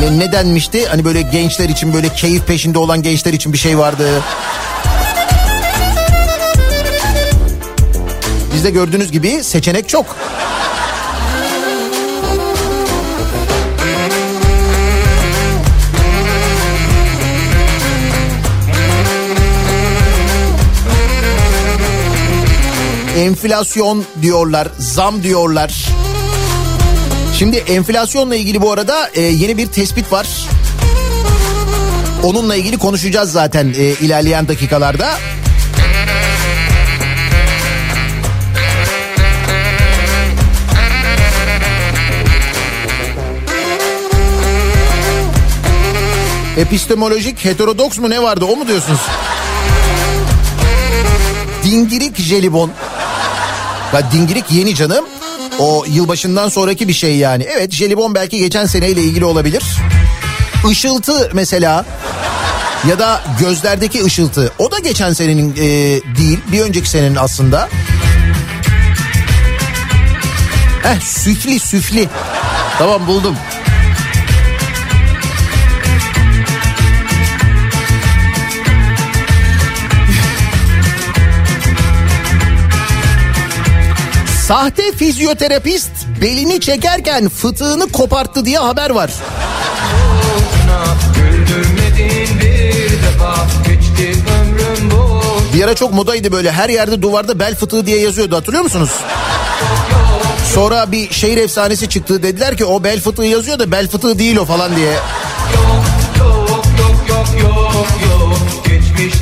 Ne, 0.00 0.18
ne 0.18 0.32
denmişti? 0.32 0.86
Hani 0.86 1.04
böyle 1.04 1.22
gençler 1.22 1.68
için 1.68 1.94
böyle 1.94 2.08
keyif 2.08 2.46
peşinde 2.46 2.78
olan 2.78 3.02
gençler 3.02 3.32
için 3.32 3.52
bir 3.52 3.58
şey 3.58 3.78
vardı. 3.78 4.22
Bizde 8.54 8.70
gördüğünüz 8.70 9.12
gibi 9.12 9.44
seçenek 9.44 9.88
çok. 9.88 10.16
Enflasyon 23.18 24.04
diyorlar, 24.22 24.68
zam 24.78 25.22
diyorlar. 25.22 25.86
Şimdi 27.38 27.56
enflasyonla 27.56 28.36
ilgili 28.36 28.62
bu 28.62 28.72
arada 28.72 29.10
e, 29.14 29.20
yeni 29.20 29.56
bir 29.56 29.66
tespit 29.66 30.12
var. 30.12 30.28
Onunla 32.22 32.56
ilgili 32.56 32.78
konuşacağız 32.78 33.32
zaten 33.32 33.74
e, 33.78 33.82
ilerleyen 33.82 34.48
dakikalarda. 34.48 35.18
Epistemolojik 46.56 47.44
heterodoks 47.44 47.98
mu 47.98 48.10
ne 48.10 48.22
vardı 48.22 48.44
o 48.44 48.56
mu 48.56 48.68
diyorsunuz? 48.68 49.00
Dingirik 51.64 52.16
jelibon. 52.16 52.70
Ya 53.92 54.12
dingirik 54.12 54.44
yeni 54.50 54.74
canım. 54.74 55.04
O 55.58 55.84
yılbaşından 55.88 56.48
sonraki 56.48 56.88
bir 56.88 56.92
şey 56.92 57.16
yani. 57.16 57.42
Evet 57.42 57.72
jelibon 57.72 58.14
belki 58.14 58.38
geçen 58.38 58.66
seneyle 58.66 59.02
ilgili 59.02 59.24
olabilir. 59.24 59.62
Işıltı 60.70 61.30
mesela 61.32 61.84
ya 62.88 62.98
da 62.98 63.20
gözlerdeki 63.40 64.04
ışıltı 64.04 64.52
o 64.58 64.70
da 64.70 64.78
geçen 64.78 65.12
senenin 65.12 65.52
e, 65.52 65.60
değil 66.16 66.38
bir 66.52 66.60
önceki 66.60 66.90
senenin 66.90 67.16
aslında. 67.16 67.68
Eh 70.84 71.00
süfli 71.00 71.60
süfli. 71.60 72.08
Tamam 72.78 73.06
buldum. 73.06 73.36
Sahte 84.52 84.92
fizyoterapist 84.92 85.90
belini 86.20 86.60
çekerken 86.60 87.28
fıtığını 87.28 87.92
koparttı 87.92 88.44
diye 88.44 88.58
haber 88.58 88.90
var. 88.90 89.10
Bir 95.54 95.64
ara 95.64 95.74
çok 95.74 95.94
modaydı 95.94 96.32
böyle 96.32 96.52
her 96.52 96.68
yerde 96.68 97.02
duvarda 97.02 97.38
bel 97.38 97.54
fıtığı 97.54 97.86
diye 97.86 98.00
yazıyordu 98.00 98.36
hatırlıyor 98.36 98.64
musunuz? 98.64 98.90
Sonra 100.54 100.92
bir 100.92 101.10
şehir 101.10 101.36
efsanesi 101.36 101.88
çıktı 101.88 102.22
dediler 102.22 102.56
ki 102.56 102.64
o 102.64 102.84
bel 102.84 103.00
fıtığı 103.00 103.24
yazıyor 103.24 103.58
da 103.58 103.72
bel 103.72 103.88
fıtığı 103.88 104.18
değil 104.18 104.36
o 104.36 104.44
falan 104.44 104.76
diye. 104.76 104.92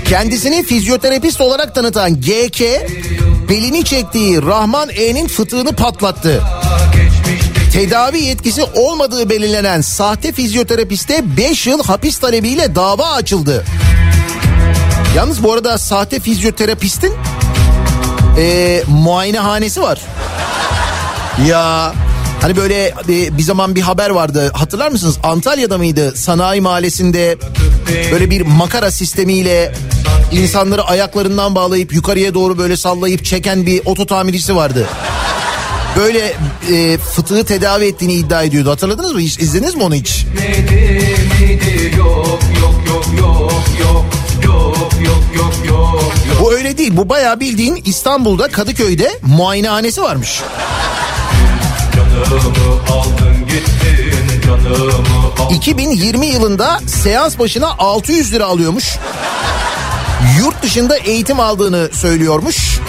Kendisini 0.09 0.63
fizyoterapist 0.63 1.41
olarak 1.41 1.75
tanıtan 1.75 2.21
GK 2.21 2.63
belini 3.51 3.85
çektiği 3.85 4.43
Rahman 4.43 4.89
E'nin 4.89 5.29
fıtığını 5.29 5.73
patlattı. 5.73 6.43
Tedavi 7.73 8.23
yetkisi 8.23 8.63
olmadığı 8.63 9.31
belirlenen 9.31 9.81
sahte 9.81 10.33
fizyoterapiste 10.33 11.37
5 11.37 11.67
yıl 11.67 11.83
hapis 11.83 12.19
talebiyle 12.19 12.75
dava 12.75 13.07
açıldı. 13.07 13.65
Yalnız 15.17 15.43
bu 15.43 15.53
arada 15.53 15.79
sahte 15.79 16.21
fizyoterapistin 16.21 17.13
e, 18.39 18.83
muayenehanesi 18.89 19.83
var. 19.83 20.01
Ya 21.49 21.95
hani 22.43 22.57
böyle 22.57 22.87
e, 22.89 23.39
bir 23.39 23.43
zaman 23.43 23.75
bir 23.75 23.83
haber 23.83 24.11
vardı 24.11 24.53
hatırlar 24.55 24.91
mısınız? 24.91 25.19
Antalya'da 25.23 25.79
mıydı? 25.79 26.17
Sanayi 26.17 26.61
mahallesinde 26.61 27.39
böyle 28.13 28.31
bir 28.31 28.41
makara 28.41 28.91
sistemiyle 28.91 29.73
insanları 30.33 30.85
ayaklarından 30.85 31.55
bağlayıp 31.55 31.95
yukarıya 31.95 32.35
doğru 32.35 32.59
böyle 32.59 32.77
sallayıp 32.77 33.25
çeken 33.25 33.67
bir 33.67 33.83
oto 33.85 34.07
tamircisi 34.07 34.57
vardı. 34.57 34.87
Böyle 35.97 36.35
e, 36.73 36.99
fıtığı 36.99 37.45
tedavi 37.45 37.85
ettiğini 37.85 38.13
iddia 38.13 38.43
ediyordu. 38.43 38.71
Hatırladınız 38.71 39.13
mı? 39.13 39.21
Hiç, 39.21 39.39
izlediniz 39.39 39.75
mi 39.75 39.83
onu 39.83 39.95
hiç? 39.95 40.27
Bu 46.41 46.53
öyle 46.55 46.79
değil. 46.79 46.97
Bu 46.97 47.09
bayağı 47.09 47.41
bildiğin 47.41 47.83
İstanbul'da 47.85 48.49
Kadıköy'de 48.49 49.21
muayenehanesi 49.23 50.03
varmış. 50.03 50.43
Aldın 52.91 53.37
gittin 53.47 54.41
canımı 54.47 54.93
aldın. 55.39 55.55
2020 55.55 56.27
yılında 56.27 56.81
seans 56.87 57.39
başına 57.39 57.79
600 57.79 58.33
lira 58.33 58.45
alıyormuş. 58.45 58.99
Yurt 60.39 60.63
dışında 60.63 60.97
eğitim 60.97 61.41
aldığını 61.41 61.91
söylüyormuş. 61.93 62.81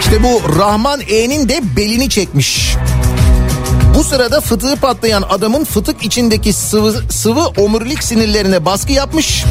İşte 0.00 0.22
bu 0.22 0.58
Rahman 0.58 1.00
E'nin 1.00 1.48
de 1.48 1.60
belini 1.76 2.08
çekmiş. 2.10 2.76
Bu 3.94 4.04
sırada 4.04 4.40
fıtığı 4.40 4.76
patlayan 4.76 5.22
adamın 5.22 5.64
fıtık 5.64 6.04
içindeki 6.04 6.52
sıvı, 6.52 6.94
sıvı 7.10 7.46
omurilik 7.46 8.04
sinirlerine 8.04 8.64
baskı 8.64 8.92
yapmış. 8.92 9.44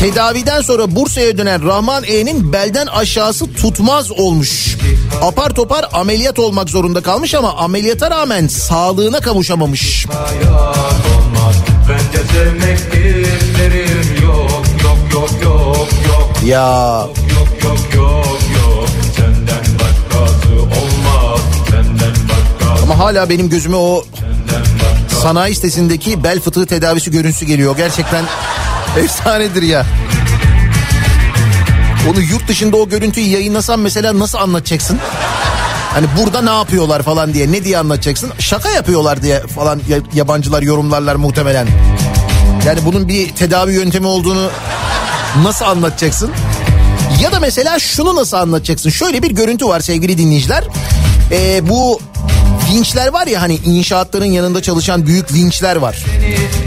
Tedaviden 0.00 0.60
sonra 0.60 0.96
Bursa'ya 0.96 1.38
dönen 1.38 1.66
Rahman 1.66 2.04
E'nin 2.04 2.52
belden 2.52 2.86
aşağısı 2.86 3.52
tutmaz 3.52 4.10
olmuş. 4.10 4.76
Apar 5.22 5.50
topar 5.50 5.88
ameliyat 5.92 6.38
olmak 6.38 6.70
zorunda 6.70 7.00
kalmış 7.00 7.34
ama 7.34 7.56
ameliyata 7.56 8.10
rağmen 8.10 8.48
sağlığına 8.48 9.20
kavuşamamış. 9.20 10.06
Bence 11.88 12.28
sevmek 12.32 12.78
isterim 12.78 14.13
Ya. 16.44 17.06
Ama 22.82 22.98
hala 22.98 23.30
benim 23.30 23.48
gözüme 23.48 23.76
o 23.76 24.04
sanayi 25.22 25.54
sitesindeki 25.54 26.24
bel 26.24 26.40
fıtığı 26.40 26.66
tedavisi 26.66 27.10
görüntüsü 27.10 27.46
geliyor. 27.46 27.76
Gerçekten 27.76 28.24
efsanedir 28.98 29.62
ya. 29.62 29.86
Onu 32.10 32.20
yurt 32.20 32.48
dışında 32.48 32.76
o 32.76 32.88
görüntüyü 32.88 33.26
yayınlasan 33.26 33.80
mesela 33.80 34.18
nasıl 34.18 34.38
anlatacaksın? 34.38 34.98
Hani 35.94 36.06
burada 36.18 36.42
ne 36.42 36.50
yapıyorlar 36.50 37.02
falan 37.02 37.34
diye 37.34 37.52
ne 37.52 37.64
diye 37.64 37.78
anlatacaksın? 37.78 38.30
Şaka 38.38 38.70
yapıyorlar 38.70 39.22
diye 39.22 39.40
falan 39.40 39.80
yabancılar 40.14 40.62
yorumlarlar 40.62 41.14
muhtemelen. 41.14 41.66
Yani 42.66 42.78
bunun 42.84 43.08
bir 43.08 43.34
tedavi 43.34 43.72
yöntemi 43.72 44.06
olduğunu 44.06 44.50
nasıl 45.42 45.64
anlatacaksın? 45.64 46.30
Ya 47.22 47.32
da 47.32 47.40
mesela 47.40 47.78
şunu 47.78 48.16
nasıl 48.16 48.36
anlatacaksın? 48.36 48.90
Şöyle 48.90 49.22
bir 49.22 49.30
görüntü 49.30 49.66
var 49.66 49.80
sevgili 49.80 50.18
dinleyiciler. 50.18 50.64
Ee, 51.30 51.68
bu 51.68 52.00
vinçler 52.70 53.08
var 53.12 53.26
ya 53.26 53.42
hani 53.42 53.54
inşaatların 53.54 54.24
yanında 54.24 54.62
çalışan 54.62 55.06
büyük 55.06 55.32
vinçler 55.34 55.76
var. 55.76 56.04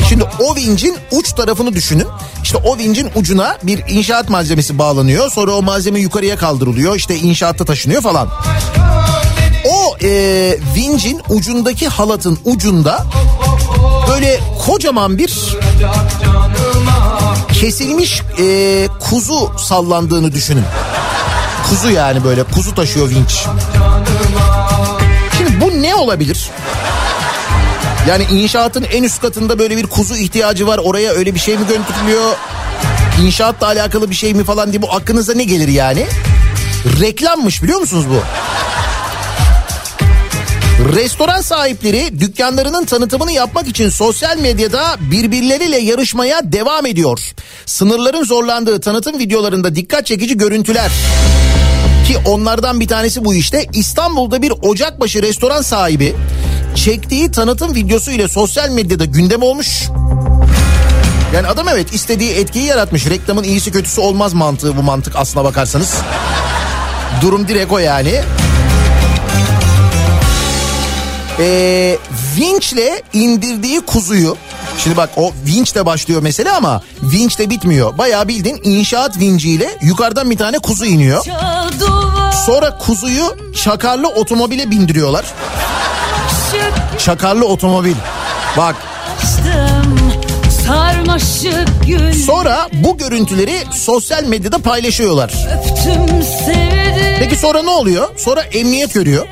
Şimdi 0.10 0.24
o 0.40 0.56
vincin 0.56 0.96
uç 1.12 1.34
tarafını 1.34 1.74
düşünün. 1.74 2.08
İşte 2.44 2.58
o 2.58 2.78
vincin 2.78 3.10
ucuna 3.16 3.58
bir 3.64 3.84
inşaat 3.90 4.30
malzemesi 4.30 4.78
bağlanıyor. 4.80 5.32
Sonra 5.32 5.52
o 5.52 5.62
malzeme 5.62 6.00
yukarıya 6.00 6.38
kaldırılıyor. 6.38 6.96
İşte 6.96 7.16
inşaatta 7.16 7.66
taşınıyor 7.66 8.02
falan. 8.02 8.30
O 9.70 9.98
e, 10.04 10.10
vincin 10.76 11.22
ucundaki 11.30 11.88
halatın 11.88 12.40
ucunda 12.46 13.06
böyle 14.10 14.40
kocaman 14.66 15.18
bir 15.18 15.58
kesilmiş 17.60 18.22
e, 18.40 18.88
kuzu 19.00 19.52
sallandığını 19.58 20.32
düşünün. 20.32 20.64
Kuzu 21.70 21.90
yani 21.90 22.24
böyle 22.24 22.44
kuzu 22.44 22.76
taşıyor 22.76 23.10
vinç. 23.10 23.46
Şimdi 25.38 25.62
bu 25.62 25.82
ne 25.82 25.96
olabilir? 25.96 26.50
Yani 28.08 28.24
inşaatın 28.32 28.84
en 28.84 29.04
üst 29.04 29.22
katında 29.22 29.60
böyle 29.60 29.78
bir 29.78 29.88
kuzu 29.88 30.16
ihtiyacı 30.16 30.68
var. 30.68 30.78
Oraya 30.78 31.12
öyle 31.12 31.36
bir 31.36 31.40
şey 31.40 31.58
mi 31.58 31.66
götürülüyor? 31.68 32.36
İnşaatla 33.22 33.68
alakalı 33.68 34.10
bir 34.10 34.16
şey 34.16 34.34
mi 34.34 34.44
falan 34.44 34.72
diye 34.72 34.82
bu 34.82 34.94
aklınıza 34.94 35.34
ne 35.34 35.44
gelir 35.44 35.68
yani? 35.68 36.08
Reklammış 37.00 37.64
biliyor 37.64 37.80
musunuz 37.80 38.06
bu? 38.10 38.22
Restoran 40.78 41.42
sahipleri 41.42 42.20
dükkanlarının 42.20 42.86
tanıtımını 42.86 43.32
yapmak 43.32 43.68
için 43.68 43.90
sosyal 43.90 44.38
medyada 44.38 44.96
birbirleriyle 45.12 45.78
yarışmaya 45.78 46.52
devam 46.52 46.86
ediyor. 46.86 47.20
Sınırların 47.66 48.24
zorlandığı 48.24 48.82
tanıtım 48.82 49.20
videolarında 49.20 49.76
dikkat 49.76 50.06
çekici 50.06 50.38
görüntüler. 50.38 50.92
Ki 52.08 52.18
onlardan 52.26 52.80
bir 52.80 52.88
tanesi 52.88 53.26
bu 53.26 53.34
işte. 53.34 53.66
İstanbul'da 53.74 54.42
bir 54.42 54.54
ocakbaşı 54.62 55.22
restoran 55.22 55.62
sahibi 55.62 56.16
çektiği 56.76 57.32
tanıtım 57.32 57.76
videosu 57.76 58.12
ile 58.12 58.28
sosyal 58.28 58.70
medyada 58.70 59.06
gündem 59.06 59.42
olmuş. 59.42 59.84
Yani 61.34 61.48
adam 61.48 61.68
evet 61.68 61.94
istediği 61.94 62.32
etkiyi 62.32 62.66
yaratmış. 62.66 63.06
Reklamın 63.06 63.44
iyisi 63.44 63.72
kötüsü 63.72 64.02
olmaz 64.02 64.34
mantığı 64.34 64.78
bu 64.78 64.84
mantık 64.84 65.16
aslına 65.16 65.44
bakarsanız. 65.46 65.94
Durum 67.22 67.48
direkt 67.48 67.72
o 67.72 67.78
yani. 67.80 68.22
Ee, 71.40 71.98
vinçle 72.38 73.02
indirdiği 73.14 73.82
kuzuyu 73.82 74.38
Şimdi 74.78 74.98
bak 74.98 75.10
o 75.18 75.32
vinçle 75.46 75.86
başlıyor 75.86 76.22
mesele 76.22 76.52
ama 76.52 76.82
vinçle 77.04 77.50
bitmiyor. 77.50 77.98
Bayağı 77.98 78.28
bildiğin 78.28 78.60
inşaat 78.64 79.20
vinciyle 79.20 79.78
yukarıdan 79.82 80.32
bir 80.32 80.38
tane 80.38 80.60
kuzu 80.60 80.86
iniyor. 80.86 81.26
Sonra 82.46 82.78
kuzuyu 82.78 83.38
çakarlı 83.64 84.08
otomobile 84.08 84.72
bindiriyorlar. 84.72 85.26
Çakarlı 87.06 87.46
otomobil. 87.46 87.96
Bak 88.58 88.76
sonra 92.26 92.70
bu 92.74 92.98
görüntüleri 92.98 93.64
sosyal 93.72 94.24
medyada 94.24 94.58
paylaşıyorlar. 94.58 95.34
Peki 97.20 97.36
sonra 97.36 97.64
ne 97.64 97.70
oluyor? 97.70 98.10
Sonra 98.18 98.42
emniyet 98.42 98.94
görüyor. 98.94 99.28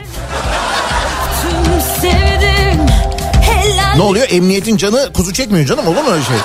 Sevdim 2.06 2.86
Ne 3.96 4.02
oluyor? 4.02 4.28
Emniyetin 4.30 4.78
canı 4.78 5.13
kuzu 5.13 5.34
çekmiyor 5.34 5.65
canım 5.65 5.88
olur 5.88 6.02
mu 6.02 6.10
öyle 6.12 6.24
şey? 6.24 6.36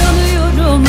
yanıyorum 0.00 0.84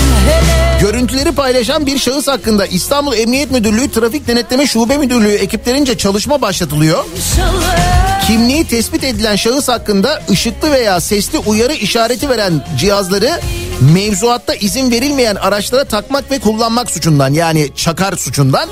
Görüntüleri 0.82 1.32
paylaşan 1.32 1.86
bir 1.86 2.00
şahıs 2.00 2.28
hakkında 2.28 2.66
İstanbul 2.66 3.14
Emniyet 3.14 3.52
Müdürlüğü 3.52 3.92
Trafik 3.92 4.28
Denetleme 4.28 4.68
Şube 4.68 4.98
Müdürlüğü 4.98 5.34
ekiplerince 5.34 5.98
çalışma 5.98 6.42
başlatılıyor. 6.42 7.06
inşallah 7.16 8.00
Kimliği 8.28 8.68
tespit 8.68 9.04
edilen 9.04 9.36
şahıs 9.36 9.68
hakkında 9.68 10.22
ışıklı 10.30 10.72
veya 10.72 11.00
sesli 11.00 11.38
uyarı 11.38 11.74
işareti 11.74 12.30
veren 12.30 12.66
cihazları 12.78 13.40
mevzuatta 13.94 14.56
izin 14.56 14.92
verilmeyen 14.92 15.36
araçlara 15.36 15.84
takmak 15.84 16.32
ve 16.32 16.40
kullanmak 16.40 16.92
suçundan 16.92 17.34
yani 17.34 17.70
çakar 17.76 18.14
suçundan 18.18 18.70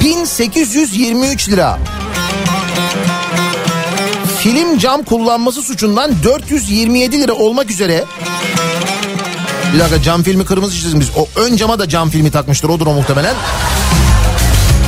1823 0.00 1.48
lira. 1.48 1.78
Film 4.44 4.78
cam 4.78 5.02
kullanması 5.02 5.62
suçundan 5.62 6.12
427 6.24 7.20
lira 7.20 7.32
olmak 7.32 7.70
üzere 7.70 8.04
bir 9.74 9.78
dakika 9.80 10.02
cam 10.02 10.22
filmi 10.22 10.44
kırmızı 10.44 10.76
çizgimiz. 10.76 11.08
O 11.16 11.28
ön 11.40 11.56
cama 11.56 11.78
da 11.78 11.88
cam 11.88 12.10
filmi 12.10 12.30
takmıştır 12.30 12.68
odur 12.68 12.86
o 12.86 12.92
muhtemelen. 12.92 13.34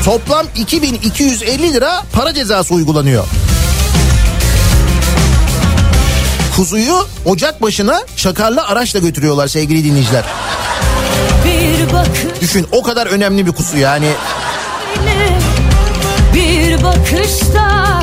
Toplam 0.04 0.46
2250 0.56 1.72
lira 1.72 2.02
para 2.12 2.34
cezası 2.34 2.74
uygulanıyor. 2.74 3.24
Kuzuyu 6.56 7.06
ocak 7.24 7.62
başına 7.62 8.00
çakarlı 8.16 8.62
araçla 8.62 8.98
götürüyorlar 8.98 9.48
sevgili 9.48 9.84
dinleyiciler. 9.84 10.24
bir 11.44 11.92
bakış 11.92 12.40
Düşün 12.40 12.66
o 12.72 12.82
kadar 12.82 13.06
önemli 13.06 13.46
bir 13.46 13.52
kuzu 13.52 13.76
yani. 13.76 14.08
bir 16.34 16.82
bakışta 16.84 18.02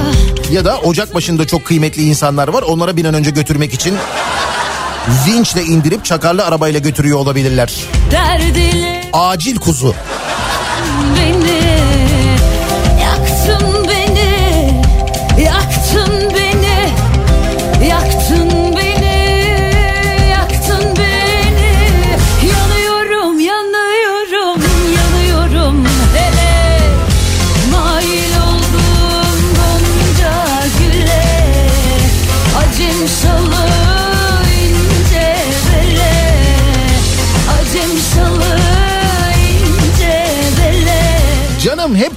Ya 0.54 0.66
da 0.66 0.78
ocak 0.80 1.16
başında 1.16 1.48
çok 1.48 1.66
kıymetli 1.66 2.04
insanlar 2.04 2.48
var. 2.48 2.62
Onlara 2.62 2.98
bir 2.98 3.06
an 3.06 3.14
önce 3.14 3.30
götürmek 3.32 3.74
için 3.74 3.96
vinçle 5.28 5.64
indirip 5.64 6.06
çakarlı 6.06 6.46
arabayla 6.46 6.80
götürüyor 6.80 7.18
olabilirler. 7.18 7.74
derdile 8.12 9.02
Acil 9.14 9.56
kuzu. 9.56 9.96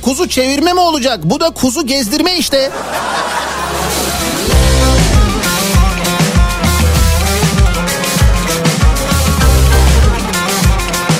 Kuzu 0.06 0.28
çevirme 0.28 0.72
mi 0.72 0.80
olacak? 0.80 1.20
Bu 1.22 1.40
da 1.40 1.50
kuzu 1.50 1.86
gezdirme 1.86 2.36
işte. 2.36 2.70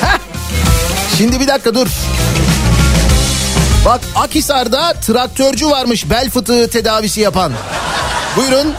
Heh. 0.01 0.19
Şimdi 1.19 1.41
bir 1.41 1.49
dakika 1.49 1.75
dur. 1.75 1.87
Bak 3.85 4.01
Akhisar'da 4.15 4.93
traktörcü 4.93 5.71
varmış 5.71 6.11
bel 6.11 6.31
fıtığı 6.31 6.71
tedavisi 6.71 7.21
yapan. 7.21 7.53
Buyurun. 8.37 8.75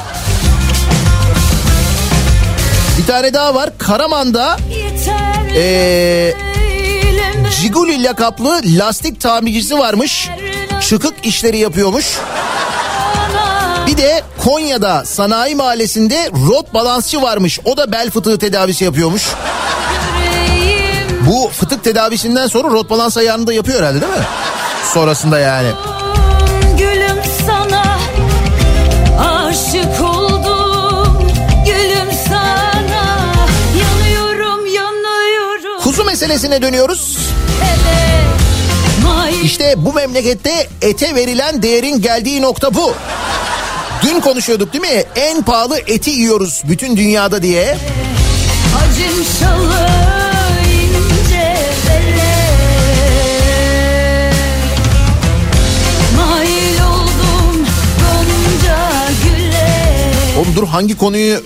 Bir 2.97 3.05
tane 3.07 3.33
daha 3.33 3.55
var. 3.55 3.69
Karaman'da 3.77 4.57
Ee, 5.55 6.33
Jiguli 7.67 8.03
lakaplı 8.03 8.61
lastik 8.65 9.21
tamircisi 9.21 9.77
varmış. 9.77 10.29
Çıkık 10.81 11.25
işleri 11.25 11.57
yapıyormuş. 11.57 12.17
Bir 13.87 13.97
de 13.97 14.23
Konya'da 14.43 15.05
sanayi 15.05 15.55
mahallesinde 15.55 16.31
rot 16.49 16.73
balansçı 16.73 17.21
varmış. 17.21 17.59
O 17.65 17.77
da 17.77 17.91
bel 17.91 18.11
fıtığı 18.11 18.39
tedavisi 18.39 18.83
yapıyormuş. 18.83 19.23
Bu 21.27 21.49
fıtık 21.53 21.83
tedavisinden 21.83 22.47
sonra 22.47 22.67
rot 22.67 22.89
balans 22.89 23.17
ayağını 23.17 23.47
da 23.47 23.53
yapıyor 23.53 23.79
herhalde 23.79 24.01
değil 24.01 24.13
mi? 24.13 24.25
Sonrasında 24.93 25.39
yani. 25.39 25.69
gülüm 26.77 27.21
sana 27.47 27.97
aşık 29.29 30.01
oldum 30.01 31.31
gülüm 31.65 32.11
sana 32.27 33.05
yanıyorum 33.79 34.65
yanıyorum 34.65 35.83
Kuzu 35.83 36.03
meselesine 36.03 36.61
dönüyoruz. 36.61 37.17
İşte 39.43 39.73
bu 39.77 39.93
memlekette 39.93 40.67
ete 40.81 41.15
verilen 41.15 41.61
değerin 41.63 42.01
geldiği 42.01 42.41
nokta 42.41 42.73
bu. 42.73 42.93
Dün 44.03 44.19
konuşuyorduk 44.19 44.73
değil 44.73 44.81
mi? 44.81 45.03
En 45.15 45.41
pahalı 45.41 45.79
eti 45.79 46.09
yiyoruz 46.09 46.61
bütün 46.69 46.97
dünyada 46.97 47.43
diye. 47.43 47.77
acım 48.77 49.25
şalı 49.39 49.87
Oğlum 60.37 60.55
dur 60.55 60.67
hangi 60.67 60.97
konuyu 60.97 61.43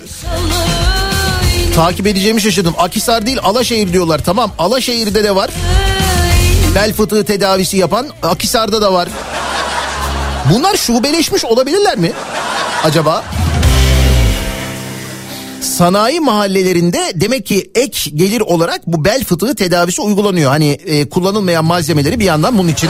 takip 1.75 2.07
edeceğimi 2.07 2.41
şaşırdım. 2.41 2.73
Akisar 2.77 3.25
değil 3.25 3.39
Alaşehir 3.43 3.93
diyorlar. 3.93 4.21
Tamam 4.25 4.51
Alaşehir'de 4.59 5.23
de 5.23 5.35
var. 5.35 5.49
Bel 6.75 6.93
fıtığı 6.93 7.25
tedavisi 7.25 7.77
yapan 7.77 8.07
Akisar'da 8.23 8.81
da 8.81 8.93
var. 8.93 9.09
Bunlar 10.53 10.77
şubeleşmiş 10.77 11.45
olabilirler 11.45 11.97
mi? 11.97 12.11
Acaba? 12.83 13.23
Sanayi 15.61 16.19
mahallelerinde 16.19 17.11
demek 17.15 17.45
ki 17.45 17.71
ek 17.75 18.09
gelir 18.15 18.41
olarak 18.41 18.87
bu 18.87 19.05
bel 19.05 19.23
fıtığı 19.23 19.55
tedavisi 19.55 20.01
uygulanıyor. 20.01 20.51
Hani 20.51 20.69
e, 20.69 21.09
kullanılmayan 21.09 21.65
malzemeleri 21.65 22.19
bir 22.19 22.25
yandan 22.25 22.57
bunun 22.57 22.69
için 22.69 22.89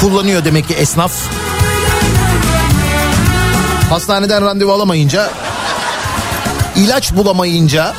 kullanıyor 0.00 0.44
demek 0.44 0.68
ki 0.68 0.74
esnaf. 0.74 1.12
Hastaneden 3.90 4.44
randevu 4.44 4.72
alamayınca, 4.72 5.30
ilaç 6.76 7.12
bulamayınca 7.12 7.94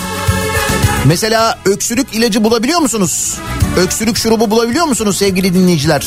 Mesela 1.07 1.59
öksürük 1.65 2.13
ilacı 2.13 2.43
bulabiliyor 2.43 2.79
musunuz? 2.79 3.35
Öksürük 3.77 4.17
şurubu 4.17 4.51
bulabiliyor 4.51 4.85
musunuz 4.85 5.17
sevgili 5.17 5.53
dinleyiciler? 5.53 6.05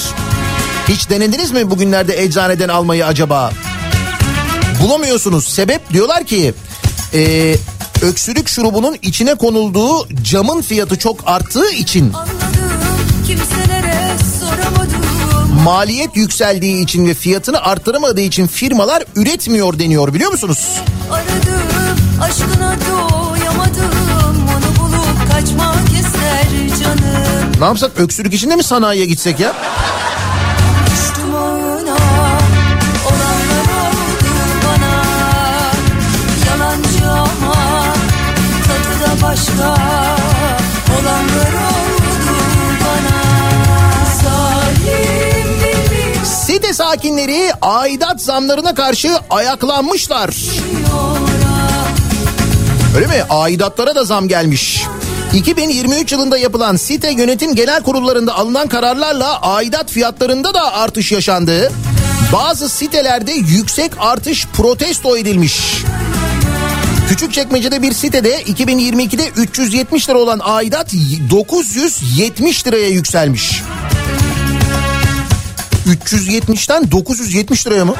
Hiç 0.88 1.10
denediniz 1.10 1.50
mi 1.52 1.70
bugünlerde 1.70 2.22
eczaneden 2.22 2.68
almayı 2.68 3.06
acaba? 3.06 3.52
Bulamıyorsunuz. 4.82 5.48
Sebep 5.48 5.92
diyorlar 5.92 6.24
ki 6.24 6.54
e, 7.14 7.54
öksürük 8.02 8.48
şurubunun 8.48 8.96
içine 9.02 9.34
konulduğu 9.34 10.08
camın 10.22 10.62
fiyatı 10.62 10.98
çok 10.98 11.20
arttığı 11.26 11.70
için 11.70 12.12
maliyet 15.64 16.16
yükseldiği 16.16 16.84
için 16.84 17.06
ve 17.06 17.14
fiyatını 17.14 17.62
arttıramadığı 17.62 18.20
için 18.20 18.46
firmalar 18.46 19.02
üretmiyor 19.16 19.78
deniyor 19.78 20.14
biliyor 20.14 20.30
musunuz? 20.30 20.68
Aradım 21.10 21.60
aşkına 22.20 22.76
doyamadım 22.90 23.19
Ne 27.59 27.64
yapsak 27.64 27.90
öksürük 27.96 28.35
için 28.35 28.50
de 28.50 28.57
mi 28.57 28.62
sanayiye 28.62 29.07
gitsek 29.07 29.40
ya? 29.40 29.53
Başka 39.22 39.74
Olanlar 40.92 41.53
oldu 41.53 42.33
bana 42.85 43.22
Zalim 44.22 45.48
bilmiyor 45.61 46.24
Site 46.24 46.74
sakinleri 46.74 47.53
aidat 47.62 48.20
zamlarına 48.22 48.74
karşı 48.74 49.18
ayaklanmışlar. 49.31 50.31
Öyle 52.96 53.07
mi? 53.07 53.22
Aidatlara 53.31 53.94
da 53.94 54.05
zam 54.05 54.29
gelmiş. 54.29 54.87
2023 55.34 56.12
yılında 56.12 56.38
yapılan 56.38 56.76
site 56.76 57.10
yönetim 57.10 57.54
genel 57.54 57.82
kurullarında 57.82 58.34
alınan 58.34 58.68
kararlarla 58.68 59.40
aidat 59.40 59.90
fiyatlarında 59.90 60.54
da 60.54 60.72
artış 60.74 61.12
yaşandı. 61.12 61.72
Bazı 62.32 62.68
sitelerde 62.68 63.32
yüksek 63.32 63.92
artış 63.98 64.46
protesto 64.46 65.16
edilmiş. 65.16 65.84
Küçükçekmece'de 67.08 67.82
bir 67.82 67.92
sitede 67.92 68.42
2022'de 68.42 69.28
370 69.28 70.08
lira 70.08 70.18
olan 70.18 70.40
aidat 70.44 70.92
970 71.30 72.66
liraya 72.66 72.88
yükselmiş. 72.88 73.62
370'ten 75.86 76.90
970 76.90 77.66
liraya 77.66 77.84
mı? 77.84 77.94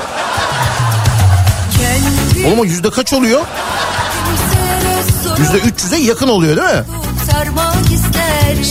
Oğlum 2.47 2.61
o 2.61 2.65
yüzde 2.65 2.91
kaç 2.91 3.13
oluyor? 3.13 3.41
Yüzde 5.39 5.59
300'e 5.59 5.99
yakın 5.99 6.29
oluyor 6.29 6.57
değil 6.57 6.77
mi? 6.79 6.85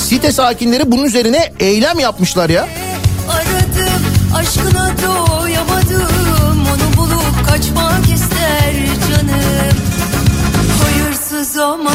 Site 0.09 0.31
sakinleri 0.31 0.91
bunun 0.91 1.03
üzerine 1.03 1.53
eylem 1.59 1.99
yapmışlar 1.99 2.49
ya. 2.49 2.67
Aradım 3.29 4.03
aşkına 4.35 4.91
doyamadım. 4.97 6.67
Onu 6.73 6.97
bulup 6.97 7.47
kaçmak 7.47 8.09
ister 8.15 8.73
canım. 9.09 9.77
Hayırsız 10.83 11.57
ama 11.57 11.93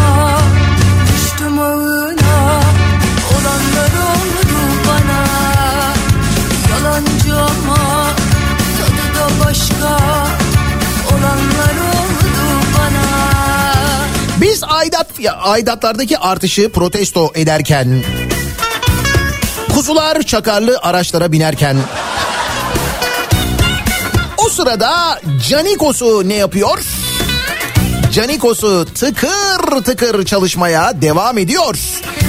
düştüm 1.15 1.59
ağına. 1.59 2.61
Olanlar 3.35 3.93
oldu 4.11 4.59
bana. 4.89 5.25
Yalancı 6.71 7.37
ama 7.37 8.07
tadı 8.79 9.19
da 9.19 9.47
başka. 9.47 9.97
Olanlar 11.11 11.75
oldu 11.95 12.65
bana. 12.79 13.05
Biz 14.41 14.63
aidat 15.05 15.47
aidatlardaki 15.47 16.19
artışı 16.19 16.73
protesto 16.73 17.33
ederken 17.35 18.03
kuzular 19.75 20.23
çakarlı 20.23 20.79
araçlara 20.83 21.33
binerken 21.33 21.77
o 24.47 24.49
sırada 24.49 25.21
Canikos'u 25.49 26.29
ne 26.29 26.35
yapıyor? 26.35 26.79
Canikos'u 28.13 28.87
tıkır 28.95 29.85
tıkır 29.85 30.25
çalışmaya 30.25 31.03
devam 31.03 31.39
ediyor. 31.39 31.79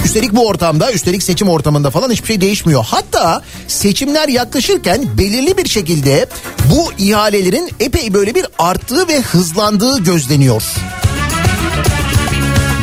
Üstelik 0.04 0.32
bu 0.32 0.46
ortamda, 0.46 0.92
üstelik 0.92 1.22
seçim 1.22 1.48
ortamında 1.48 1.90
falan 1.90 2.10
hiçbir 2.10 2.26
şey 2.26 2.40
değişmiyor. 2.40 2.84
Hatta 2.88 3.42
seçimler 3.68 4.28
yaklaşırken 4.28 5.18
belirli 5.18 5.56
bir 5.56 5.68
şekilde 5.68 6.26
bu 6.74 6.92
ihalelerin 6.98 7.70
epey 7.80 8.14
böyle 8.14 8.34
bir 8.34 8.46
arttığı 8.58 9.08
ve 9.08 9.20
hızlandığı 9.20 10.04
gözleniyor. 10.04 10.62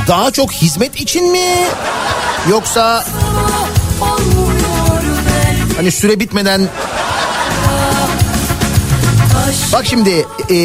Daha 0.08 0.32
çok 0.32 0.52
hizmet 0.52 1.02
için 1.02 1.32
mi? 1.32 1.68
Yoksa 2.50 3.06
hani 5.78 5.92
süre 5.92 6.20
bitmeden 6.20 6.62
Bak 9.74 9.86
şimdi 9.86 10.28
e, 10.50 10.56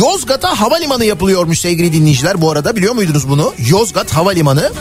Yozgat'a 0.00 0.60
havalimanı 0.60 1.04
yapılıyormuş 1.04 1.60
sevgili 1.60 1.92
dinleyiciler 1.92 2.42
bu 2.42 2.50
arada 2.50 2.76
biliyor 2.76 2.94
muydunuz 2.94 3.28
bunu? 3.28 3.54
Yozgat 3.58 4.12
Havalimanı. 4.12 4.72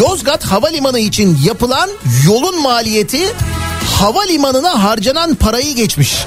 Yozgat 0.00 0.44
Havalimanı 0.44 0.98
için 0.98 1.38
yapılan 1.44 1.90
yolun 2.26 2.62
maliyeti 2.62 3.32
havalimanına 4.00 4.84
harcanan 4.84 5.34
parayı 5.34 5.74
geçmiş. 5.74 6.24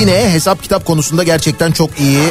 Yine 0.00 0.30
hesap 0.32 0.62
kitap 0.62 0.84
konusunda 0.86 1.22
gerçekten 1.22 1.72
çok 1.72 2.00
iyi. 2.00 2.22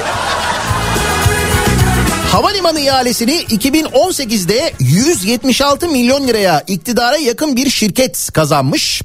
Havalimanı 2.35 2.79
ihalesini 2.79 3.31
2018'de 3.31 4.73
176 4.79 5.87
milyon 5.87 6.27
liraya 6.27 6.63
iktidara 6.67 7.17
yakın 7.17 7.55
bir 7.55 7.69
şirket 7.69 8.29
kazanmış. 8.33 9.01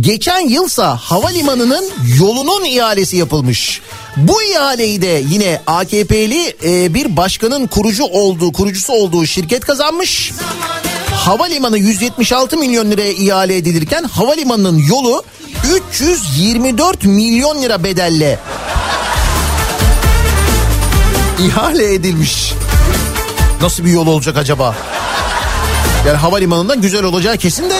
Geçen 0.00 0.48
yılsa 0.48 0.96
havalimanının 0.96 1.90
yolunun 2.18 2.64
ihalesi 2.64 3.16
yapılmış. 3.16 3.80
Bu 4.16 4.42
ihaleyi 4.42 5.02
de 5.02 5.22
yine 5.30 5.60
AKP'li 5.66 6.56
e, 6.64 6.94
bir 6.94 7.16
başkanın 7.16 7.66
kurucu 7.66 8.04
olduğu, 8.04 8.52
kurucusu 8.52 8.92
olduğu 8.92 9.26
şirket 9.26 9.64
kazanmış. 9.64 10.32
Havalimanı 11.14 11.78
176 11.78 12.56
milyon 12.56 12.90
liraya 12.90 13.12
ihale 13.12 13.56
edilirken 13.56 14.04
havalimanının 14.04 14.78
yolu 14.78 15.24
324 15.90 17.04
milyon 17.04 17.62
lira 17.62 17.84
bedelle 17.84 18.38
ihale 21.38 21.94
edilmiş. 21.94 22.52
Nasıl 23.64 23.84
bir 23.84 23.90
yol 23.90 24.06
olacak 24.06 24.36
acaba? 24.36 24.74
Yani 26.06 26.16
havalimanından 26.16 26.80
güzel 26.80 27.04
olacağı 27.04 27.36
kesin 27.36 27.70
de. 27.70 27.74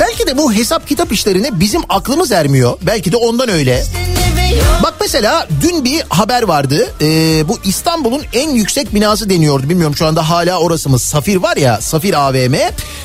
Belki 0.00 0.26
de 0.26 0.38
bu 0.38 0.52
hesap 0.52 0.88
kitap 0.88 1.12
işlerine 1.12 1.60
bizim 1.60 1.82
aklımız 1.88 2.32
ermiyor. 2.32 2.78
Belki 2.82 3.12
de 3.12 3.16
ondan 3.16 3.48
öyle. 3.48 3.84
Bak 4.82 4.94
mesela 5.00 5.48
dün 5.60 5.84
bir 5.84 6.02
haber 6.08 6.42
vardı. 6.42 6.94
Ee, 7.00 7.48
bu 7.48 7.58
İstanbul'un 7.64 8.22
en 8.32 8.50
yüksek 8.50 8.94
binası 8.94 9.30
deniyordu. 9.30 9.68
Bilmiyorum 9.68 9.96
şu 9.96 10.06
anda 10.06 10.30
hala 10.30 10.58
orası 10.58 10.88
mı? 10.88 10.98
Safir 10.98 11.36
var 11.36 11.56
ya 11.56 11.80
Safir 11.80 12.14
AVM. 12.28 12.54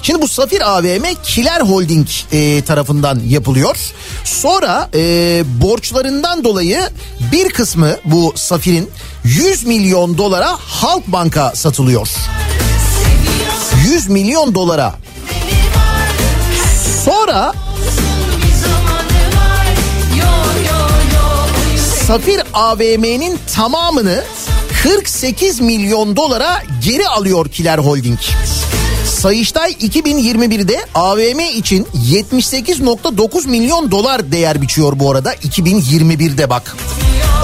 Şimdi 0.01 0.21
bu 0.21 0.27
Safir 0.27 0.77
AVM 0.77 1.03
Kiler 1.23 1.61
Holding 1.61 2.07
e, 2.31 2.61
tarafından 2.61 3.19
yapılıyor. 3.27 3.77
Sonra 4.23 4.89
e, 4.93 5.43
borçlarından 5.61 6.43
dolayı 6.43 6.79
bir 7.31 7.49
kısmı 7.49 7.97
bu 8.05 8.33
Safir'in 8.35 8.89
100 9.23 9.65
milyon 9.65 10.17
dolara 10.17 10.57
Halkbank'a 10.59 11.55
satılıyor. 11.55 12.09
100 13.85 14.09
milyon 14.09 14.55
dolara. 14.55 14.95
Sonra 17.05 17.53
Safir 22.07 22.41
AVM'nin 22.53 23.39
tamamını 23.55 24.23
48 24.83 25.59
milyon 25.59 26.15
dolara 26.15 26.63
geri 26.83 27.07
alıyor 27.07 27.49
Kiler 27.49 27.77
Holding. 27.77 28.19
Sayıştay 29.05 29.71
2021'de 29.71 30.85
AVM 30.95 31.39
için 31.39 31.87
78.9 32.09 33.49
milyon 33.49 33.91
dolar 33.91 34.31
değer 34.31 34.61
biçiyor 34.61 34.99
bu 34.99 35.11
arada 35.11 35.33
2021'de 35.33 36.49
bak. 36.49 36.75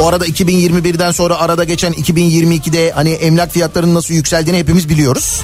O 0.02 0.08
arada 0.08 0.28
2021'den 0.28 1.12
sonra 1.12 1.36
arada 1.36 1.64
geçen 1.64 1.94
2022'de 1.94 2.92
hani 2.92 3.10
emlak 3.12 3.52
fiyatlarının 3.52 3.96
nasıl 3.96 4.14
yükseldiğini 4.14 4.60
hepimiz 4.60 4.90
biliyoruz. 4.90 5.42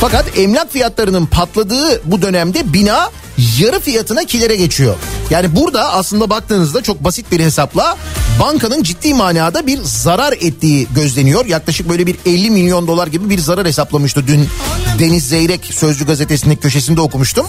Fakat 0.00 0.38
emlak 0.38 0.72
fiyatlarının 0.72 1.26
patladığı 1.26 2.10
bu 2.10 2.22
dönemde 2.22 2.72
bina 2.72 3.10
yarı 3.58 3.80
fiyatına 3.80 4.24
kilere 4.24 4.56
geçiyor. 4.56 4.94
Yani 5.30 5.56
burada 5.56 5.92
aslında 5.92 6.30
baktığınızda 6.30 6.82
çok 6.82 7.04
basit 7.04 7.32
bir 7.32 7.40
hesapla 7.40 7.96
bankanın 8.40 8.82
ciddi 8.82 9.14
manada 9.14 9.66
bir 9.66 9.78
zarar 9.82 10.32
ettiği 10.32 10.86
gözleniyor. 10.94 11.46
Yaklaşık 11.46 11.88
böyle 11.88 12.06
bir 12.06 12.16
50 12.26 12.50
milyon 12.50 12.86
dolar 12.86 13.06
gibi 13.06 13.30
bir 13.30 13.38
zarar 13.38 13.66
hesaplamıştı 13.66 14.26
dün 14.26 14.48
Deniz 14.98 15.28
Zeyrek 15.28 15.64
Sözcü 15.64 16.06
gazetesinin 16.06 16.56
köşesinde 16.56 17.00
okumuştum. 17.00 17.46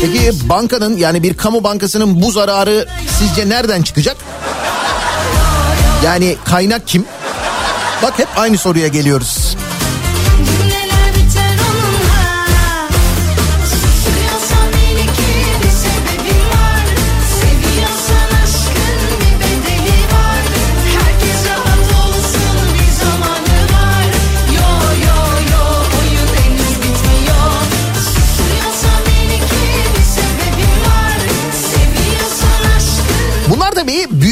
Peki 0.00 0.48
bankanın 0.48 0.96
yani 0.96 1.22
bir 1.22 1.36
kamu 1.36 1.64
bankasının 1.64 2.22
bu 2.22 2.30
zararı 2.30 2.88
sizce 3.18 3.48
nereden 3.48 3.82
çıkacak? 3.82 4.16
Yani 6.04 6.36
kaynak 6.44 6.88
kim? 6.88 7.04
Bak 8.02 8.18
hep 8.18 8.28
aynı 8.36 8.58
soruya 8.58 8.88
geliyoruz. 8.88 9.56